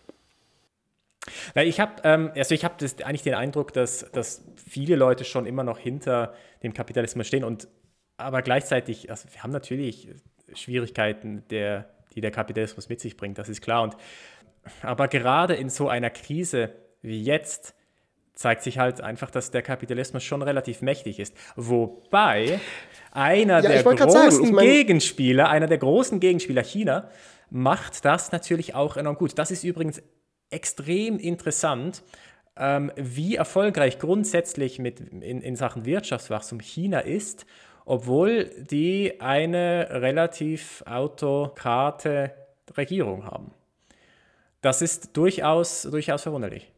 Ich 1.54 1.80
habe 1.80 2.02
ähm, 2.04 2.32
also 2.34 2.54
ich 2.54 2.64
habe 2.64 2.74
eigentlich 3.04 3.22
den 3.22 3.34
Eindruck, 3.34 3.72
dass, 3.72 4.10
dass 4.12 4.44
viele 4.56 4.96
Leute 4.96 5.24
schon 5.24 5.46
immer 5.46 5.64
noch 5.64 5.78
hinter 5.78 6.34
dem 6.62 6.74
Kapitalismus 6.74 7.26
stehen 7.26 7.44
und 7.44 7.68
aber 8.16 8.42
gleichzeitig, 8.42 9.10
also 9.10 9.28
wir 9.32 9.42
haben 9.42 9.50
natürlich 9.50 10.08
Schwierigkeiten, 10.54 11.42
der, 11.50 11.90
die 12.14 12.20
der 12.20 12.30
Kapitalismus 12.30 12.88
mit 12.88 13.00
sich 13.00 13.16
bringt, 13.16 13.38
das 13.38 13.48
ist 13.48 13.60
klar. 13.60 13.82
Und, 13.82 13.96
aber 14.82 15.08
gerade 15.08 15.54
in 15.54 15.68
so 15.68 15.88
einer 15.88 16.10
Krise 16.10 16.70
wie 17.02 17.22
jetzt 17.22 17.74
zeigt 18.32 18.62
sich 18.62 18.78
halt 18.78 19.00
einfach, 19.00 19.30
dass 19.30 19.50
der 19.50 19.62
Kapitalismus 19.62 20.24
schon 20.24 20.42
relativ 20.42 20.82
mächtig 20.82 21.20
ist. 21.20 21.36
Wobei 21.54 22.60
einer 23.12 23.62
ja, 23.62 23.68
der 23.68 23.82
großen 23.82 24.10
sagen, 24.10 24.44
ich 24.44 24.52
mein... 24.52 24.64
Gegenspieler, 24.64 25.48
einer 25.48 25.66
der 25.66 25.78
großen 25.78 26.18
Gegenspieler 26.18 26.62
China, 26.62 27.10
macht 27.50 28.04
das 28.04 28.32
natürlich 28.32 28.74
auch 28.74 28.96
enorm 28.96 29.16
gut. 29.16 29.38
Das 29.38 29.50
ist 29.50 29.62
übrigens 29.62 30.02
extrem 30.54 31.18
interessant, 31.18 32.02
ähm, 32.56 32.92
wie 32.96 33.36
erfolgreich 33.36 33.98
grundsätzlich 33.98 34.78
mit, 34.78 35.00
in, 35.00 35.40
in 35.40 35.56
Sachen 35.56 35.84
Wirtschaftswachstum 35.84 36.60
China 36.60 37.00
ist 37.00 37.44
obwohl 37.84 38.50
die 38.70 39.20
eine 39.20 39.88
relativ 39.90 40.82
autokrate 40.86 42.32
Regierung 42.76 43.26
haben. 43.26 43.52
Das 44.60 44.80
ist 44.80 45.16
durchaus, 45.16 45.82
durchaus 45.82 46.22
verwunderlich. 46.22 46.72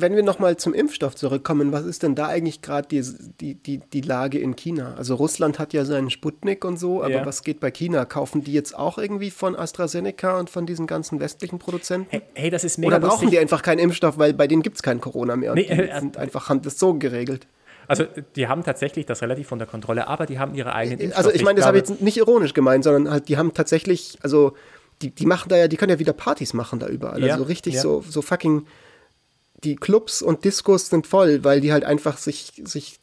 Wenn 0.00 0.14
wir 0.14 0.22
nochmal 0.22 0.56
zum 0.56 0.74
Impfstoff 0.74 1.16
zurückkommen, 1.16 1.72
was 1.72 1.84
ist 1.84 2.02
denn 2.02 2.14
da 2.14 2.26
eigentlich 2.26 2.62
gerade 2.62 2.88
die, 2.88 3.02
die, 3.40 3.54
die, 3.54 3.78
die 3.78 4.00
Lage 4.00 4.38
in 4.38 4.54
China? 4.56 4.94
Also 4.96 5.14
Russland 5.14 5.58
hat 5.58 5.72
ja 5.72 5.84
seinen 5.84 6.10
Sputnik 6.10 6.64
und 6.64 6.78
so, 6.78 7.02
aber 7.02 7.10
ja. 7.10 7.26
was 7.26 7.42
geht 7.42 7.60
bei 7.60 7.70
China? 7.70 8.04
Kaufen 8.04 8.44
die 8.44 8.52
jetzt 8.52 8.76
auch 8.76 8.98
irgendwie 8.98 9.30
von 9.30 9.56
AstraZeneca 9.56 10.38
und 10.38 10.50
von 10.50 10.66
diesen 10.66 10.86
ganzen 10.86 11.20
westlichen 11.20 11.58
Produzenten? 11.58 12.06
Hey, 12.10 12.22
hey 12.34 12.50
das 12.50 12.64
ist 12.64 12.78
mega 12.78 12.96
Oder 12.96 13.00
brauchen 13.00 13.12
lustig. 13.12 13.30
die 13.30 13.38
einfach 13.38 13.62
keinen 13.62 13.80
Impfstoff, 13.80 14.18
weil 14.18 14.34
bei 14.34 14.46
denen 14.46 14.62
gibt 14.62 14.76
es 14.76 14.82
kein 14.82 15.00
Corona 15.00 15.36
mehr 15.36 15.52
und 15.52 15.56
nee, 15.56 15.64
die 15.64 15.70
äh, 15.70 16.00
sind 16.00 16.16
einfach, 16.16 16.48
haben 16.48 16.62
das 16.62 16.78
so 16.78 16.94
geregelt. 16.94 17.46
Also 17.88 18.04
die 18.36 18.46
haben 18.46 18.62
tatsächlich 18.62 19.06
das 19.06 19.22
relativ 19.22 19.50
unter 19.50 19.64
Kontrolle, 19.64 20.06
aber 20.08 20.26
die 20.26 20.38
haben 20.38 20.54
ihre 20.54 20.74
eigenen 20.74 21.00
Impfstoffe. 21.00 21.26
Also 21.26 21.34
ich 21.34 21.42
meine, 21.42 21.56
das 21.56 21.66
habe 21.66 21.78
ich 21.78 21.88
jetzt 21.88 22.02
nicht 22.02 22.18
ironisch 22.18 22.52
gemeint, 22.52 22.84
sondern 22.84 23.10
halt, 23.10 23.28
die 23.28 23.38
haben 23.38 23.54
tatsächlich, 23.54 24.18
also 24.22 24.52
die, 25.00 25.10
die 25.10 25.26
machen 25.26 25.48
da 25.48 25.56
ja, 25.56 25.68
die 25.68 25.76
können 25.76 25.90
ja 25.90 25.98
wieder 25.98 26.12
Partys 26.12 26.52
machen 26.52 26.78
da 26.78 26.86
überall. 26.86 27.24
Ja, 27.24 27.34
also 27.34 27.44
richtig 27.44 27.74
ja. 27.74 27.80
so, 27.80 28.04
so 28.06 28.20
fucking, 28.20 28.66
die 29.64 29.76
Clubs 29.76 30.22
und 30.22 30.44
Diskos 30.44 30.88
sind 30.88 31.06
voll, 31.06 31.44
weil 31.44 31.60
die 31.60 31.72
halt 31.72 31.84
einfach 31.84 32.16
sich, 32.16 32.62
sich 32.64 32.98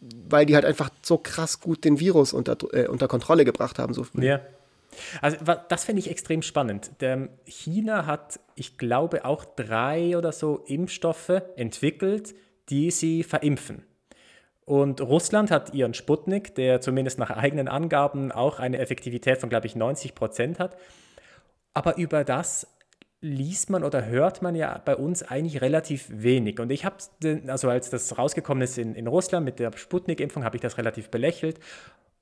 weil 0.00 0.46
die 0.46 0.54
halt 0.54 0.64
einfach 0.64 0.90
so 1.02 1.18
krass 1.18 1.60
gut 1.60 1.84
den 1.84 1.98
Virus 1.98 2.32
unter, 2.32 2.56
äh, 2.72 2.86
unter 2.86 3.08
Kontrolle 3.08 3.44
gebracht 3.44 3.78
haben. 3.78 3.94
So 3.94 4.04
früh. 4.04 4.24
Ja. 4.24 4.40
Also 5.20 5.36
das 5.68 5.84
finde 5.84 6.00
ich 6.00 6.10
extrem 6.10 6.42
spannend. 6.42 6.90
Der 7.00 7.28
China 7.44 8.06
hat, 8.06 8.40
ich 8.54 8.78
glaube, 8.78 9.24
auch 9.24 9.44
drei 9.44 10.16
oder 10.16 10.32
so 10.32 10.64
Impfstoffe 10.66 11.42
entwickelt, 11.56 12.34
die 12.68 12.90
sie 12.90 13.22
verimpfen. 13.22 13.84
Und 14.64 15.00
Russland 15.00 15.50
hat 15.50 15.72
ihren 15.72 15.94
Sputnik, 15.94 16.54
der 16.54 16.80
zumindest 16.80 17.18
nach 17.18 17.30
eigenen 17.30 17.68
Angaben 17.68 18.32
auch 18.32 18.58
eine 18.58 18.78
Effektivität 18.78 19.38
von, 19.38 19.48
glaube 19.48 19.66
ich, 19.66 19.76
90 19.76 20.14
Prozent 20.14 20.58
hat. 20.58 20.76
Aber 21.72 21.96
über 21.96 22.24
das 22.24 22.66
liest 23.20 23.70
man 23.70 23.82
oder 23.82 24.06
hört 24.06 24.42
man 24.42 24.54
ja 24.54 24.80
bei 24.84 24.94
uns 24.94 25.22
eigentlich 25.22 25.60
relativ 25.60 26.06
wenig. 26.10 26.60
Und 26.60 26.70
ich 26.70 26.84
habe, 26.84 26.96
also 27.48 27.68
als 27.68 27.90
das 27.90 28.16
rausgekommen 28.16 28.62
ist 28.62 28.78
in, 28.78 28.94
in 28.94 29.06
Russland 29.06 29.44
mit 29.44 29.58
der 29.58 29.76
Sputnik-Impfung, 29.76 30.44
habe 30.44 30.56
ich 30.56 30.62
das 30.62 30.78
relativ 30.78 31.10
belächelt, 31.10 31.58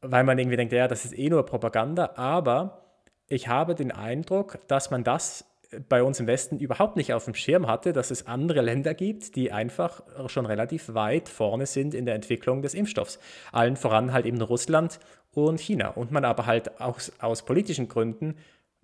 weil 0.01 0.25
man 0.25 0.39
irgendwie 0.39 0.57
denkt, 0.57 0.73
ja, 0.73 0.89
das 0.89 1.05
ist 1.05 1.19
eh 1.19 1.29
nur 1.29 1.45
Propaganda. 1.45 2.13
Aber 2.17 2.83
ich 3.29 3.49
habe 3.49 3.75
den 3.75 3.93
Eindruck, 3.93 4.59
dass 4.69 4.91
man 4.91 5.05
das 5.05 5.45
bei 5.89 6.03
uns 6.03 6.21
im 6.21 6.27
Westen 6.27 6.59
überhaupt 6.59 6.97
nicht 6.97 7.13
auf 7.13 7.25
dem 7.25 7.35
Schirm 7.35 7.67
hatte, 7.67 7.93
dass 7.93 8.11
es 8.11 8.27
andere 8.27 8.61
Länder 8.63 8.95
gibt, 8.95 9.37
die 9.37 9.53
einfach 9.53 10.03
schon 10.29 10.47
relativ 10.47 10.95
weit 10.95 11.29
vorne 11.29 11.67
sind 11.67 11.93
in 11.93 12.07
der 12.07 12.15
Entwicklung 12.15 12.63
des 12.63 12.73
Impfstoffs. 12.73 13.19
Allen 13.53 13.77
voran 13.77 14.13
halt 14.13 14.27
eben 14.27 14.41
Russland 14.41 15.01
und 15.33 15.61
China. 15.61 15.89
Und 15.89 16.13
man 16.13 16.25
aber 16.25 16.47
halt 16.47 16.81
auch 16.81 17.01
aus 17.21 17.45
politischen 17.45 17.89
Gründen 17.89 18.37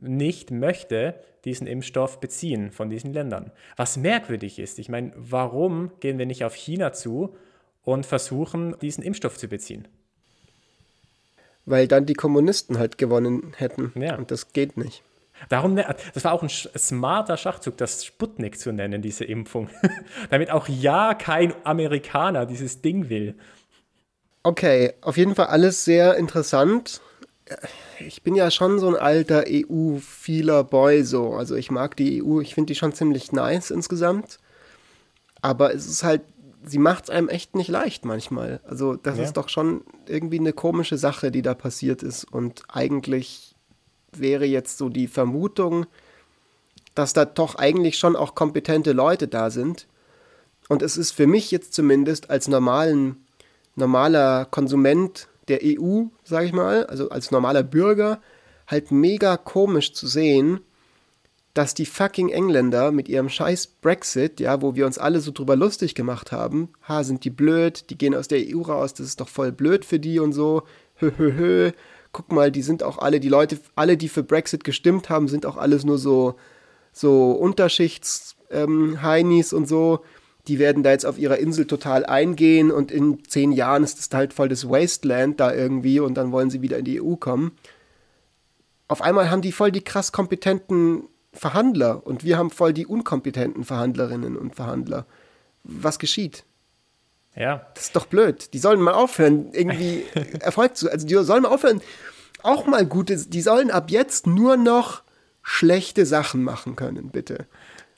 nicht 0.02 0.50
möchte 0.50 1.14
diesen 1.44 1.66
Impfstoff 1.66 2.20
beziehen 2.20 2.70
von 2.70 2.90
diesen 2.90 3.12
Ländern. 3.12 3.50
Was 3.76 3.96
merkwürdig 3.96 4.58
ist, 4.58 4.78
ich 4.78 4.88
meine, 4.88 5.12
warum 5.16 5.90
gehen 6.00 6.18
wir 6.18 6.26
nicht 6.26 6.44
auf 6.44 6.54
China 6.54 6.92
zu 6.92 7.36
und 7.84 8.06
versuchen, 8.06 8.76
diesen 8.80 9.02
Impfstoff 9.02 9.38
zu 9.38 9.48
beziehen? 9.48 9.88
Weil 11.64 11.88
dann 11.88 12.06
die 12.06 12.14
Kommunisten 12.14 12.78
halt 12.78 12.98
gewonnen 12.98 13.54
hätten. 13.56 13.92
Ja. 13.94 14.16
Und 14.16 14.30
das 14.30 14.52
geht 14.52 14.76
nicht. 14.76 15.02
Darum, 15.48 15.74
ne, 15.74 15.94
das 16.14 16.24
war 16.24 16.32
auch 16.32 16.42
ein 16.42 16.48
smarter 16.48 17.36
Schachzug, 17.36 17.76
das 17.76 18.04
Sputnik 18.04 18.58
zu 18.58 18.72
nennen, 18.72 19.02
diese 19.02 19.24
Impfung. 19.24 19.68
Damit 20.30 20.50
auch 20.50 20.68
ja 20.68 21.14
kein 21.14 21.54
Amerikaner 21.64 22.46
dieses 22.46 22.82
Ding 22.82 23.08
will. 23.08 23.34
Okay, 24.44 24.94
auf 25.00 25.16
jeden 25.16 25.34
Fall 25.34 25.46
alles 25.46 25.84
sehr 25.84 26.16
interessant. 26.16 27.00
Ich 27.98 28.22
bin 28.22 28.34
ja 28.34 28.50
schon 28.50 28.78
so 28.78 28.88
ein 28.88 28.96
alter 28.96 29.44
EU-Feeler 29.48 30.64
Boy, 30.64 31.04
so. 31.04 31.34
Also 31.34 31.54
ich 31.56 31.70
mag 31.70 31.96
die 31.96 32.22
EU, 32.22 32.40
ich 32.40 32.54
finde 32.54 32.72
die 32.72 32.78
schon 32.78 32.92
ziemlich 32.92 33.32
nice 33.32 33.70
insgesamt. 33.70 34.38
Aber 35.40 35.74
es 35.74 35.86
ist 35.86 36.04
halt, 36.04 36.22
sie 36.64 36.78
macht 36.78 37.04
es 37.04 37.10
einem 37.10 37.28
echt 37.28 37.56
nicht 37.56 37.68
leicht 37.68 38.04
manchmal. 38.04 38.60
Also 38.64 38.94
das 38.94 39.18
ja. 39.18 39.24
ist 39.24 39.34
doch 39.34 39.48
schon 39.48 39.82
irgendwie 40.06 40.38
eine 40.38 40.52
komische 40.52 40.96
Sache, 40.96 41.30
die 41.30 41.42
da 41.42 41.54
passiert 41.54 42.02
ist. 42.02 42.24
Und 42.24 42.62
eigentlich 42.68 43.54
wäre 44.12 44.44
jetzt 44.44 44.78
so 44.78 44.88
die 44.88 45.08
Vermutung, 45.08 45.86
dass 46.94 47.12
da 47.12 47.24
doch 47.24 47.56
eigentlich 47.56 47.98
schon 47.98 48.16
auch 48.16 48.34
kompetente 48.34 48.92
Leute 48.92 49.28
da 49.28 49.50
sind. 49.50 49.86
Und 50.68 50.82
es 50.82 50.96
ist 50.96 51.12
für 51.12 51.26
mich 51.26 51.50
jetzt 51.50 51.74
zumindest 51.74 52.30
als 52.30 52.48
normalen, 52.48 53.26
normaler 53.74 54.46
Konsument 54.46 55.28
der 55.48 55.60
EU, 55.62 56.04
sage 56.24 56.46
ich 56.46 56.52
mal, 56.52 56.86
also 56.86 57.10
als 57.10 57.30
normaler 57.30 57.62
Bürger, 57.62 58.20
halt 58.66 58.90
mega 58.90 59.36
komisch 59.36 59.92
zu 59.92 60.06
sehen, 60.06 60.60
dass 61.54 61.74
die 61.74 61.86
fucking 61.86 62.30
Engländer 62.30 62.92
mit 62.92 63.08
ihrem 63.08 63.28
scheiß 63.28 63.66
Brexit, 63.66 64.40
ja, 64.40 64.62
wo 64.62 64.74
wir 64.74 64.86
uns 64.86 64.96
alle 64.98 65.20
so 65.20 65.32
drüber 65.32 65.54
lustig 65.54 65.94
gemacht 65.94 66.32
haben, 66.32 66.70
ha, 66.88 67.04
sind 67.04 67.24
die 67.24 67.30
blöd, 67.30 67.90
die 67.90 67.98
gehen 67.98 68.14
aus 68.14 68.28
der 68.28 68.40
EU 68.40 68.62
raus, 68.62 68.94
das 68.94 69.06
ist 69.06 69.20
doch 69.20 69.28
voll 69.28 69.52
blöd 69.52 69.84
für 69.84 69.98
die 69.98 70.18
und 70.18 70.32
so, 70.32 70.62
hö, 70.96 71.12
hö, 71.16 71.34
hö, 71.34 71.72
guck 72.12 72.32
mal, 72.32 72.50
die 72.50 72.62
sind 72.62 72.82
auch 72.82 72.96
alle, 72.98 73.20
die 73.20 73.28
Leute, 73.28 73.58
alle, 73.74 73.98
die 73.98 74.08
für 74.08 74.22
Brexit 74.22 74.64
gestimmt 74.64 75.10
haben, 75.10 75.28
sind 75.28 75.44
auch 75.44 75.58
alles 75.58 75.84
nur 75.84 75.98
so, 75.98 76.36
so 76.92 77.32
Unterschichts-Heinis 77.32 79.52
ähm, 79.52 79.58
und 79.58 79.68
so. 79.68 80.00
Die 80.48 80.58
werden 80.58 80.82
da 80.82 80.90
jetzt 80.90 81.06
auf 81.06 81.18
ihrer 81.18 81.38
Insel 81.38 81.66
total 81.66 82.04
eingehen 82.04 82.70
und 82.70 82.90
in 82.90 83.24
zehn 83.24 83.52
Jahren 83.52 83.84
ist 83.84 83.98
es 83.98 84.08
halt 84.12 84.32
voll 84.32 84.48
das 84.48 84.68
Wasteland 84.68 85.38
da 85.38 85.54
irgendwie 85.54 86.00
und 86.00 86.14
dann 86.14 86.32
wollen 86.32 86.50
sie 86.50 86.62
wieder 86.62 86.78
in 86.78 86.84
die 86.84 87.00
EU 87.00 87.14
kommen. 87.14 87.52
Auf 88.88 89.02
einmal 89.02 89.30
haben 89.30 89.42
die 89.42 89.52
voll 89.52 89.70
die 89.70 89.82
krass 89.82 90.10
kompetenten 90.10 91.04
Verhandler 91.32 92.06
und 92.06 92.24
wir 92.24 92.38
haben 92.38 92.50
voll 92.50 92.72
die 92.72 92.86
unkompetenten 92.86 93.64
Verhandlerinnen 93.64 94.36
und 94.36 94.56
Verhandler. 94.56 95.06
Was 95.64 95.98
geschieht? 95.98 96.44
Ja. 97.34 97.66
Das 97.74 97.84
ist 97.84 97.96
doch 97.96 98.06
blöd. 98.06 98.52
Die 98.52 98.58
sollen 98.58 98.80
mal 98.80 98.92
aufhören, 98.92 99.52
irgendwie 99.52 100.04
Erfolg 100.40 100.76
zu. 100.76 100.90
Also 100.90 101.06
die 101.06 101.14
sollen 101.14 101.44
mal 101.44 101.48
aufhören, 101.50 101.80
auch 102.42 102.66
mal 102.66 102.84
gute. 102.84 103.16
Die 103.16 103.40
sollen 103.40 103.70
ab 103.70 103.90
jetzt 103.90 104.26
nur 104.26 104.56
noch 104.56 105.02
schlechte 105.42 106.06
Sachen 106.06 106.42
machen 106.42 106.76
können, 106.76 107.10
bitte. 107.10 107.46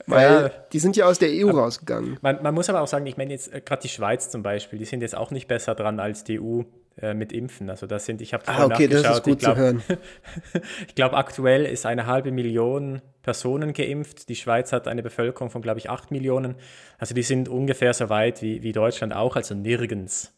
Weil 0.06 0.42
ja, 0.42 0.50
die 0.72 0.78
sind 0.78 0.96
ja 0.96 1.06
aus 1.06 1.18
der 1.18 1.30
EU 1.30 1.50
rausgegangen. 1.50 2.18
Man, 2.20 2.42
man, 2.42 2.54
muss 2.54 2.68
aber 2.68 2.82
auch 2.82 2.86
sagen, 2.86 3.06
ich 3.06 3.16
meine 3.16 3.32
jetzt 3.32 3.52
äh, 3.52 3.60
gerade 3.60 3.82
die 3.82 3.88
Schweiz 3.88 4.30
zum 4.30 4.42
Beispiel, 4.42 4.78
die 4.78 4.84
sind 4.84 5.00
jetzt 5.00 5.16
auch 5.16 5.30
nicht 5.30 5.48
besser 5.48 5.74
dran 5.74 5.98
als 5.98 6.24
die 6.24 6.40
EU 6.40 6.62
äh, 7.00 7.14
mit 7.14 7.32
Impfen. 7.32 7.70
Also 7.70 7.86
das 7.86 8.04
sind, 8.04 8.20
ich 8.20 8.34
habe 8.34 8.44
ah, 8.46 8.66
okay, 8.66 8.86
das 8.86 9.02
ist 9.02 9.22
gut 9.22 9.40
glaub, 9.40 9.56
zu 9.56 9.60
hören. 9.60 9.82
ich 10.86 10.94
glaube, 10.94 11.16
aktuell 11.16 11.64
ist 11.64 11.86
eine 11.86 12.06
halbe 12.06 12.30
Million 12.30 13.02
Personen 13.22 13.72
geimpft. 13.72 14.28
Die 14.28 14.36
Schweiz 14.36 14.72
hat 14.72 14.86
eine 14.86 15.02
Bevölkerung 15.02 15.50
von, 15.50 15.62
glaube 15.62 15.78
ich, 15.78 15.90
acht 15.90 16.10
Millionen. 16.10 16.54
Also 16.98 17.14
die 17.14 17.22
sind 17.22 17.48
ungefähr 17.48 17.94
so 17.94 18.10
weit 18.10 18.42
wie, 18.42 18.62
wie 18.62 18.72
Deutschland 18.72 19.14
auch, 19.14 19.36
also 19.36 19.54
nirgends. 19.54 20.32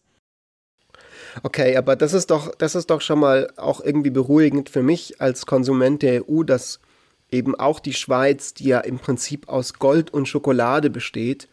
Okay, 1.42 1.76
aber 1.76 1.96
das 1.96 2.14
ist 2.14 2.30
doch, 2.30 2.54
das 2.54 2.74
ist 2.74 2.88
doch 2.88 3.00
schon 3.00 3.18
mal 3.18 3.50
auch 3.56 3.82
irgendwie 3.82 4.10
beruhigend 4.10 4.70
für 4.70 4.82
mich 4.82 5.20
als 5.20 5.44
Konsument 5.44 6.02
der 6.02 6.28
EU, 6.28 6.42
dass 6.42 6.80
eben 7.30 7.54
auch 7.54 7.80
die 7.80 7.92
Schweiz, 7.92 8.54
die 8.54 8.68
ja 8.68 8.80
im 8.80 8.98
Prinzip 8.98 9.48
aus 9.48 9.74
Gold 9.74 10.12
und 10.12 10.28
Schokolade 10.28 10.90
besteht, 10.90 11.48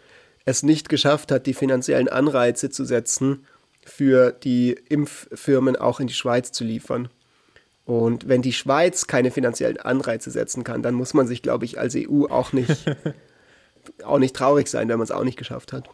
es 0.46 0.64
nicht 0.64 0.90
geschafft 0.90 1.32
hat, 1.32 1.46
die 1.46 1.54
finanziellen 1.54 2.10
Anreize 2.10 2.70
zu 2.70 2.86
setzen, 2.86 3.46
für 3.86 4.32
die 4.32 4.72
Impffirmen 4.90 5.76
auch 5.76 6.00
in 6.00 6.08
die 6.08 6.14
Schweiz 6.14 6.52
zu 6.52 6.64
liefern. 6.64 7.10
Und 7.86 8.30
wenn 8.30 8.42
die 8.42 8.54
Schweiz 8.54 9.08
keine 9.08 9.32
finanziellen 9.32 9.78
Anreize 9.78 10.32
setzen 10.32 10.64
kann, 10.64 10.82
dann 10.84 10.94
muss 10.94 11.14
man 11.14 11.28
sich, 11.28 11.42
glaube 11.42 11.66
ich, 11.66 11.80
als 11.80 11.96
EU 11.96 12.26
auch 12.28 12.54
nicht, 12.54 12.86
auch 14.04 14.20
nicht 14.20 14.36
traurig 14.36 14.68
sein, 14.68 14.88
wenn 14.88 14.98
man 14.98 15.04
es 15.04 15.12
auch 15.12 15.26
nicht 15.26 15.38
geschafft 15.38 15.74
hat. 15.74 15.90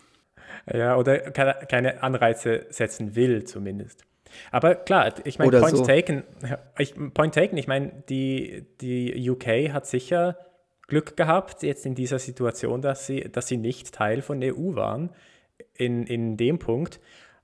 Ja, 0.71 0.97
oder 0.97 1.17
keine 1.31 2.03
Anreize 2.03 2.67
setzen 2.69 3.15
will, 3.15 3.43
zumindest. 3.45 4.05
Aber 4.51 4.75
klar, 4.75 5.13
ich 5.25 5.39
meine, 5.39 5.59
Point 5.59 5.77
so. 5.77 5.85
taken, 5.85 6.23
ich, 6.77 6.93
Point 7.13 7.35
taken, 7.35 7.57
ich 7.57 7.67
meine, 7.67 7.91
die, 8.09 8.65
die 8.81 9.29
UK 9.29 9.73
hat 9.73 9.85
sicher 9.85 10.37
Glück 10.87 11.15
gehabt, 11.15 11.63
jetzt 11.63 11.85
in 11.85 11.95
dieser 11.95 12.19
Situation, 12.19 12.81
dass 12.81 13.05
sie, 13.05 13.21
dass 13.31 13.47
sie 13.47 13.57
nicht 13.57 13.93
Teil 13.93 14.21
von 14.21 14.41
der 14.41 14.57
EU 14.57 14.75
waren, 14.75 15.11
in, 15.75 16.05
in 16.05 16.35
dem 16.37 16.59
Punkt. 16.59 16.99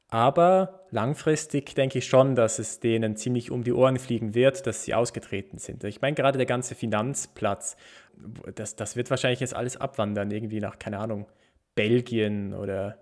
Aber 0.09 0.85
langfristig 0.91 1.73
denke 1.75 1.99
ich 1.99 2.07
schon, 2.07 2.35
dass 2.35 2.59
es 2.59 2.79
denen 2.79 3.15
ziemlich 3.15 3.51
um 3.51 3.63
die 3.63 3.73
Ohren 3.73 3.97
fliegen 3.97 4.35
wird, 4.35 4.67
dass 4.67 4.83
sie 4.83 4.93
ausgetreten 4.93 5.57
sind. 5.57 5.83
Ich 5.83 6.01
meine, 6.01 6.15
gerade 6.15 6.37
der 6.37 6.45
ganze 6.45 6.75
Finanzplatz, 6.75 7.75
das, 8.53 8.75
das 8.75 8.95
wird 8.95 9.09
wahrscheinlich 9.09 9.39
jetzt 9.39 9.55
alles 9.55 9.77
abwandern, 9.77 10.31
irgendwie 10.31 10.59
nach, 10.59 10.79
keine 10.79 10.99
Ahnung, 10.99 11.27
Belgien 11.73 12.53
oder 12.53 12.97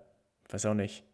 weiß 0.48 0.66
auch 0.66 0.74
nicht. 0.74 1.04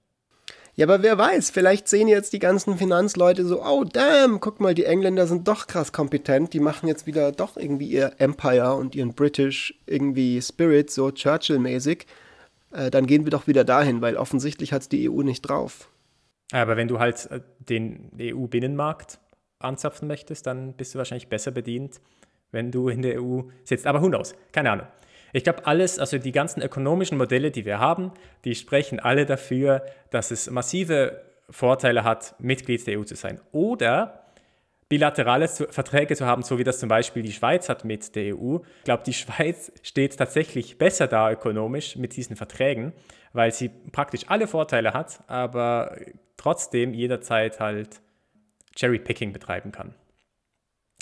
Ja, 0.81 0.87
aber 0.87 1.03
wer 1.03 1.19
weiß, 1.19 1.51
vielleicht 1.51 1.89
sehen 1.89 2.09
jetzt 2.09 2.33
die 2.33 2.39
ganzen 2.39 2.79
Finanzleute 2.79 3.45
so, 3.45 3.63
oh 3.63 3.85
damn, 3.85 4.41
guck 4.41 4.61
mal, 4.61 4.73
die 4.73 4.87
Engländer 4.87 5.27
sind 5.27 5.47
doch 5.47 5.67
krass 5.67 5.93
kompetent, 5.93 6.55
die 6.55 6.59
machen 6.59 6.89
jetzt 6.89 7.07
wieder 7.07 7.33
doch 7.33 7.59
irgendwie 7.59 7.89
ihr 7.89 8.15
Empire 8.17 8.77
und 8.77 8.95
ihren 8.95 9.13
British 9.13 9.75
irgendwie 9.85 10.41
Spirit, 10.41 10.91
so 10.91 11.11
Churchill-mäßig. 11.11 12.07
Äh, 12.73 12.91
dann 12.91 13.07
gehen 13.07 13.27
wir 13.27 13.31
doch 13.31 13.47
wieder 13.47 13.63
dahin, 13.63 14.01
weil 14.01 14.17
offensichtlich 14.17 14.73
hat 14.73 14.81
es 14.81 14.89
die 14.89 15.11
EU 15.11 15.21
nicht 15.21 15.43
drauf. 15.43 15.91
Aber 16.51 16.79
wenn 16.79 16.89
du 16.89 16.99
halt 16.99 17.31
äh, 17.31 17.41
den 17.59 18.11
EU-Binnenmarkt 18.19 19.19
anzapfen 19.59 20.09
möchtest, 20.09 20.47
dann 20.47 20.73
bist 20.73 20.95
du 20.95 20.99
wahrscheinlich 20.99 21.29
besser 21.29 21.51
bedient, 21.51 22.01
wenn 22.53 22.71
du 22.71 22.89
in 22.89 23.03
der 23.03 23.23
EU 23.23 23.43
sitzt. 23.65 23.87
Aber 23.87 24.01
who 24.01 24.09
knows? 24.09 24.35
Keine 24.51 24.71
Ahnung. 24.71 24.87
Ich 25.33 25.45
glaube, 25.45 25.67
alles, 25.67 25.99
also 25.99 26.19
die 26.19 26.33
ganzen 26.33 26.63
ökonomischen 26.63 27.19
Modelle, 27.19 27.51
die 27.51 27.65
wir 27.65 27.79
haben, 27.79 28.13
die 28.45 28.55
sprechen 28.55 29.01
alle 29.01 29.27
dafür, 29.27 29.85
dass 30.11 30.31
es 30.31 30.51
massive 30.51 31.21
Vorteile 31.49 32.05
hat, 32.05 32.35
Mitglied 32.39 32.87
der 32.87 32.99
EU 32.99 33.05
zu 33.05 33.17
sein. 33.17 33.41
Oder 33.53 34.25
bilaterale 34.89 35.49
Verträge 35.49 36.17
zu 36.17 36.27
haben, 36.27 36.43
so 36.43 36.59
wie 36.59 36.65
das 36.65 36.81
zum 36.81 36.89
Beispiel 36.89 37.23
die 37.23 37.33
Schweiz 37.33 37.69
hat 37.69 37.85
mit 37.85 38.17
der 38.17 38.37
EU. 38.37 38.59
Ich 38.79 38.85
glaube, 38.85 39.05
die 39.07 39.13
Schweiz 39.13 39.73
steht 39.83 40.19
tatsächlich 40.19 40.79
besser 40.79 41.07
da 41.07 41.31
ökonomisch 41.31 41.97
mit 41.97 42.17
diesen 42.17 42.35
Verträgen, 42.35 42.93
weil 43.33 43.53
sie 43.53 43.69
praktisch 43.69 44.23
alle 44.27 44.49
Vorteile 44.49 44.93
hat, 44.93 45.23
aber 45.29 45.97
trotzdem 46.37 46.93
jederzeit 46.93 47.61
halt 47.61 48.01
Cherry-Picking 48.75 49.33
betreiben 49.33 49.71
kann. 49.71 49.95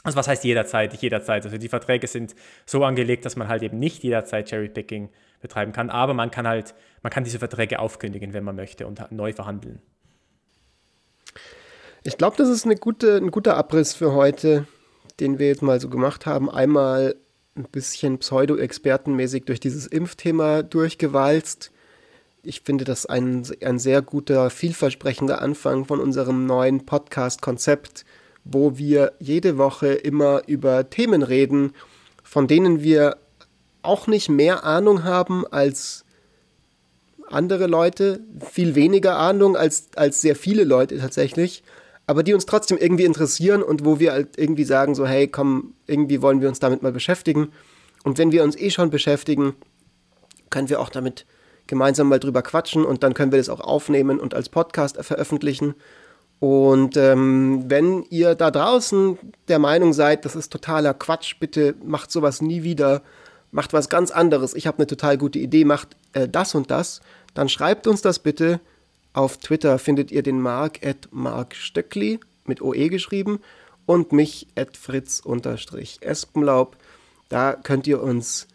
Also 0.08 0.16
was 0.16 0.26
heißt 0.26 0.42
jederzeit, 0.44 0.92
nicht 0.92 1.02
jederzeit. 1.02 1.44
Also 1.44 1.58
die 1.58 1.68
Verträge 1.68 2.06
sind 2.06 2.34
so 2.64 2.82
angelegt, 2.82 3.26
dass 3.26 3.36
man 3.36 3.46
halt 3.46 3.62
eben 3.62 3.78
nicht 3.78 4.02
jederzeit 4.02 4.48
Cherry-Picking 4.48 5.10
betreiben 5.42 5.72
kann, 5.72 5.90
aber 5.90 6.14
man 6.14 6.30
kann 6.30 6.48
halt, 6.48 6.74
man 7.02 7.10
kann 7.10 7.24
diese 7.24 7.38
Verträge 7.38 7.78
aufkündigen, 7.78 8.32
wenn 8.32 8.42
man 8.42 8.56
möchte 8.56 8.86
und 8.86 9.12
neu 9.12 9.34
verhandeln. 9.34 9.82
Ich 12.04 12.16
glaube, 12.16 12.38
das 12.38 12.48
ist 12.48 12.64
eine 12.64 12.76
gute, 12.76 13.18
ein 13.18 13.30
guter 13.30 13.58
Abriss 13.58 13.92
für 13.92 14.14
heute, 14.14 14.66
den 15.20 15.38
wir 15.38 15.48
jetzt 15.48 15.60
mal 15.60 15.78
so 15.78 15.90
gemacht 15.90 16.24
haben. 16.24 16.48
Einmal 16.48 17.14
ein 17.54 17.64
bisschen 17.64 18.16
pseudo-expertenmäßig 18.16 19.44
durch 19.44 19.60
dieses 19.60 19.86
Impfthema 19.86 20.62
durchgewalzt. 20.62 21.70
Ich 22.42 22.62
finde 22.62 22.84
das 22.84 23.04
ein, 23.04 23.46
ein 23.62 23.78
sehr 23.78 24.00
guter, 24.00 24.48
vielversprechender 24.48 25.42
Anfang 25.42 25.84
von 25.84 26.00
unserem 26.00 26.46
neuen 26.46 26.86
Podcast-Konzept 26.86 28.06
wo 28.50 28.78
wir 28.78 29.12
jede 29.20 29.58
Woche 29.58 29.88
immer 29.88 30.42
über 30.46 30.88
Themen 30.88 31.22
reden, 31.22 31.74
von 32.22 32.46
denen 32.46 32.82
wir 32.82 33.16
auch 33.82 34.06
nicht 34.06 34.28
mehr 34.28 34.64
Ahnung 34.64 35.04
haben 35.04 35.46
als 35.46 36.04
andere 37.30 37.66
Leute, 37.66 38.20
viel 38.50 38.74
weniger 38.74 39.18
Ahnung 39.18 39.56
als, 39.56 39.88
als 39.96 40.20
sehr 40.20 40.34
viele 40.34 40.64
Leute 40.64 40.98
tatsächlich, 40.98 41.62
aber 42.06 42.22
die 42.22 42.32
uns 42.32 42.46
trotzdem 42.46 42.78
irgendwie 42.78 43.04
interessieren 43.04 43.62
und 43.62 43.84
wo 43.84 44.00
wir 44.00 44.12
halt 44.12 44.38
irgendwie 44.38 44.64
sagen, 44.64 44.94
so 44.94 45.06
hey, 45.06 45.28
komm, 45.28 45.74
irgendwie 45.86 46.22
wollen 46.22 46.40
wir 46.40 46.48
uns 46.48 46.58
damit 46.58 46.82
mal 46.82 46.92
beschäftigen. 46.92 47.52
Und 48.02 48.16
wenn 48.16 48.32
wir 48.32 48.44
uns 48.44 48.56
eh 48.56 48.70
schon 48.70 48.88
beschäftigen, 48.88 49.54
können 50.48 50.70
wir 50.70 50.80
auch 50.80 50.88
damit 50.88 51.26
gemeinsam 51.66 52.08
mal 52.08 52.18
drüber 52.18 52.42
quatschen 52.42 52.84
und 52.84 53.02
dann 53.02 53.12
können 53.12 53.30
wir 53.30 53.38
das 53.38 53.50
auch 53.50 53.60
aufnehmen 53.60 54.18
und 54.18 54.32
als 54.32 54.48
Podcast 54.48 54.96
veröffentlichen. 55.04 55.74
Und 56.40 56.96
ähm, 56.96 57.64
wenn 57.66 58.04
ihr 58.10 58.34
da 58.34 58.50
draußen 58.50 59.18
der 59.48 59.58
Meinung 59.58 59.92
seid, 59.92 60.24
das 60.24 60.34
ist 60.36 60.50
totaler 60.52 60.94
Quatsch, 60.94 61.34
bitte 61.40 61.74
macht 61.82 62.10
sowas 62.12 62.40
nie 62.40 62.62
wieder, 62.62 63.02
macht 63.50 63.72
was 63.72 63.88
ganz 63.88 64.12
anderes, 64.12 64.54
ich 64.54 64.68
habe 64.68 64.78
eine 64.78 64.86
total 64.86 65.18
gute 65.18 65.40
Idee, 65.40 65.64
macht 65.64 65.96
äh, 66.12 66.28
das 66.28 66.54
und 66.54 66.70
das, 66.70 67.00
dann 67.34 67.48
schreibt 67.48 67.86
uns 67.86 68.02
das 68.02 68.18
bitte. 68.20 68.60
Auf 69.14 69.38
Twitter 69.38 69.78
findet 69.78 70.12
ihr 70.12 70.22
den 70.22 70.40
Mark 70.40 70.86
at 70.86 71.08
Mark 71.10 71.56
Stöckli 71.56 72.20
mit 72.44 72.62
OE 72.62 72.88
geschrieben 72.88 73.40
und 73.84 74.12
mich 74.12 74.46
at 74.54 74.76
Fritz-Espenlaub. 74.76 76.76
Da 77.28 77.54
könnt 77.54 77.88
ihr 77.88 78.02
uns 78.02 78.46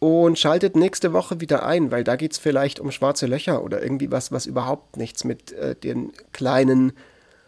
und 0.00 0.38
schaltet 0.38 0.76
nächste 0.76 1.14
Woche 1.14 1.40
wieder 1.40 1.64
ein, 1.64 1.90
weil 1.90 2.04
da 2.04 2.14
geht 2.14 2.32
es 2.32 2.38
vielleicht 2.38 2.78
um 2.78 2.90
schwarze 2.90 3.24
Löcher 3.24 3.64
oder 3.64 3.82
irgendwie 3.82 4.12
was, 4.12 4.30
was 4.30 4.44
überhaupt 4.44 4.98
nichts 4.98 5.24
mit 5.24 5.52
äh, 5.52 5.74
den 5.74 6.12
kleinen 6.32 6.92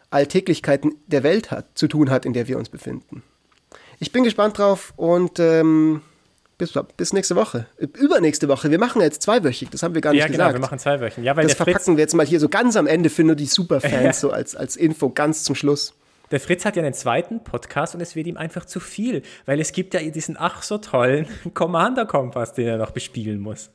Alltäglichkeiten 0.08 0.94
der 1.06 1.22
Welt 1.22 1.50
hat, 1.50 1.66
zu 1.74 1.86
tun 1.86 2.08
hat, 2.08 2.24
in 2.24 2.32
der 2.32 2.48
wir 2.48 2.56
uns 2.56 2.70
befinden. 2.70 3.22
Ich 4.00 4.10
bin 4.10 4.24
gespannt 4.24 4.56
drauf 4.56 4.94
und 4.96 5.38
ähm, 5.38 6.00
bis, 6.58 6.72
bis 6.96 7.12
nächste 7.12 7.36
Woche. 7.36 7.66
Übernächste 7.78 8.48
Woche. 8.48 8.70
Wir 8.70 8.78
machen 8.78 9.02
jetzt 9.02 9.22
zweiwöchig. 9.22 9.70
Das 9.70 9.82
haben 9.82 9.94
wir 9.94 10.00
gar 10.00 10.12
nicht 10.12 10.20
ja, 10.20 10.26
genau, 10.26 10.38
gesagt. 10.38 10.54
wir 10.54 10.60
machen 10.60 10.78
zweiwöchig. 10.78 11.24
Ja, 11.24 11.34
das 11.34 11.54
verpacken 11.54 11.78
Fritz 11.78 11.96
wir 11.96 11.98
jetzt 11.98 12.14
mal 12.14 12.26
hier 12.26 12.40
so 12.40 12.48
ganz 12.48 12.76
am 12.76 12.86
Ende 12.86 13.10
für 13.10 13.24
nur 13.24 13.36
die 13.36 13.46
Superfans, 13.46 14.20
so 14.20 14.30
als, 14.30 14.56
als 14.56 14.76
Info, 14.76 15.10
ganz 15.10 15.44
zum 15.44 15.54
Schluss. 15.54 15.94
Der 16.30 16.40
Fritz 16.40 16.64
hat 16.64 16.74
ja 16.74 16.82
einen 16.82 16.94
zweiten 16.94 17.44
Podcast 17.44 17.94
und 17.94 18.00
es 18.00 18.16
wird 18.16 18.26
ihm 18.26 18.36
einfach 18.36 18.64
zu 18.64 18.80
viel, 18.80 19.22
weil 19.44 19.60
es 19.60 19.72
gibt 19.72 19.94
ja 19.94 20.00
diesen 20.00 20.36
ach 20.38 20.62
so 20.62 20.78
tollen 20.78 21.26
Commander-Kompass, 21.54 22.54
den 22.54 22.66
er 22.66 22.78
noch 22.78 22.90
bespielen 22.90 23.38
muss. 23.38 23.70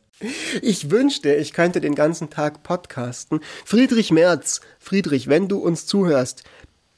Ich 0.62 0.92
wünschte, 0.92 1.34
ich 1.34 1.54
könnte 1.54 1.82
den 1.82 1.96
ganzen 1.96 2.30
Tag 2.30 2.62
podcasten. 2.62 3.40
Friedrich 3.66 4.12
Merz, 4.12 4.62
Friedrich, 4.80 5.30
wenn 5.30 5.48
du 5.48 5.58
uns 5.60 5.86
zuhörst, 5.86 6.44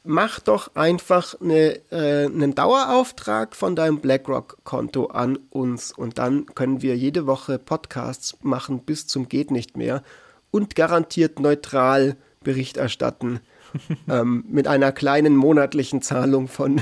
mach 0.04 0.40
doch 0.40 0.76
einfach 0.76 1.40
eine, 1.42 1.80
äh, 1.92 2.26
einen 2.26 2.56
Dauerauftrag 2.56 3.56
von 3.56 3.76
deinem 3.76 4.00
BlackRock-Konto 4.00 5.08
an 5.08 5.38
uns 5.50 5.92
und 5.92 6.18
dann 6.18 6.46
können 6.48 6.82
wir 6.82 6.96
jede 6.98 7.26
Woche 7.26 7.58
Podcasts 7.60 8.38
machen 8.42 8.80
bis 8.80 9.08
zum 9.08 9.30
geht 9.30 9.52
nicht 9.52 9.78
mehr 9.78 10.04
und 10.52 10.76
garantiert 10.76 11.40
neutral 11.40 12.18
Bericht 12.44 12.78
erstatten 12.78 13.40
ähm, 14.10 14.44
mit 14.50 14.68
einer 14.68 14.92
kleinen 14.92 15.36
monatlichen 15.36 16.02
Zahlung 16.02 16.48
von, 16.48 16.82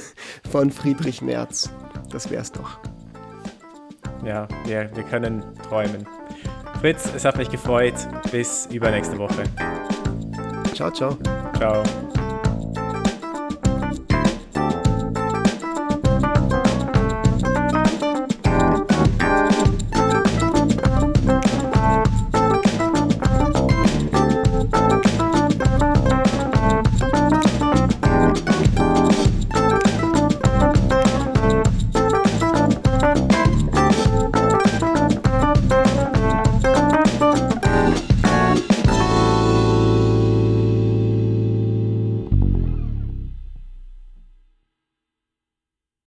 von 0.50 0.72
Friedrich 0.72 1.22
Merz. 1.22 1.70
Das 2.10 2.30
wär's 2.32 2.52
doch. 2.52 2.80
Ja, 4.26 4.48
wir, 4.66 4.90
wir 4.96 5.04
können 5.04 5.44
träumen. 5.68 6.06
Fritz, 6.80 7.10
es 7.16 7.26
hat 7.26 7.38
mich 7.38 7.50
gefreut. 7.50 7.94
Bis 8.32 8.68
übernächste 8.72 9.18
Woche. 9.18 9.44
Ciao, 10.74 10.92
ciao. 10.92 11.18
Ciao. 11.58 11.84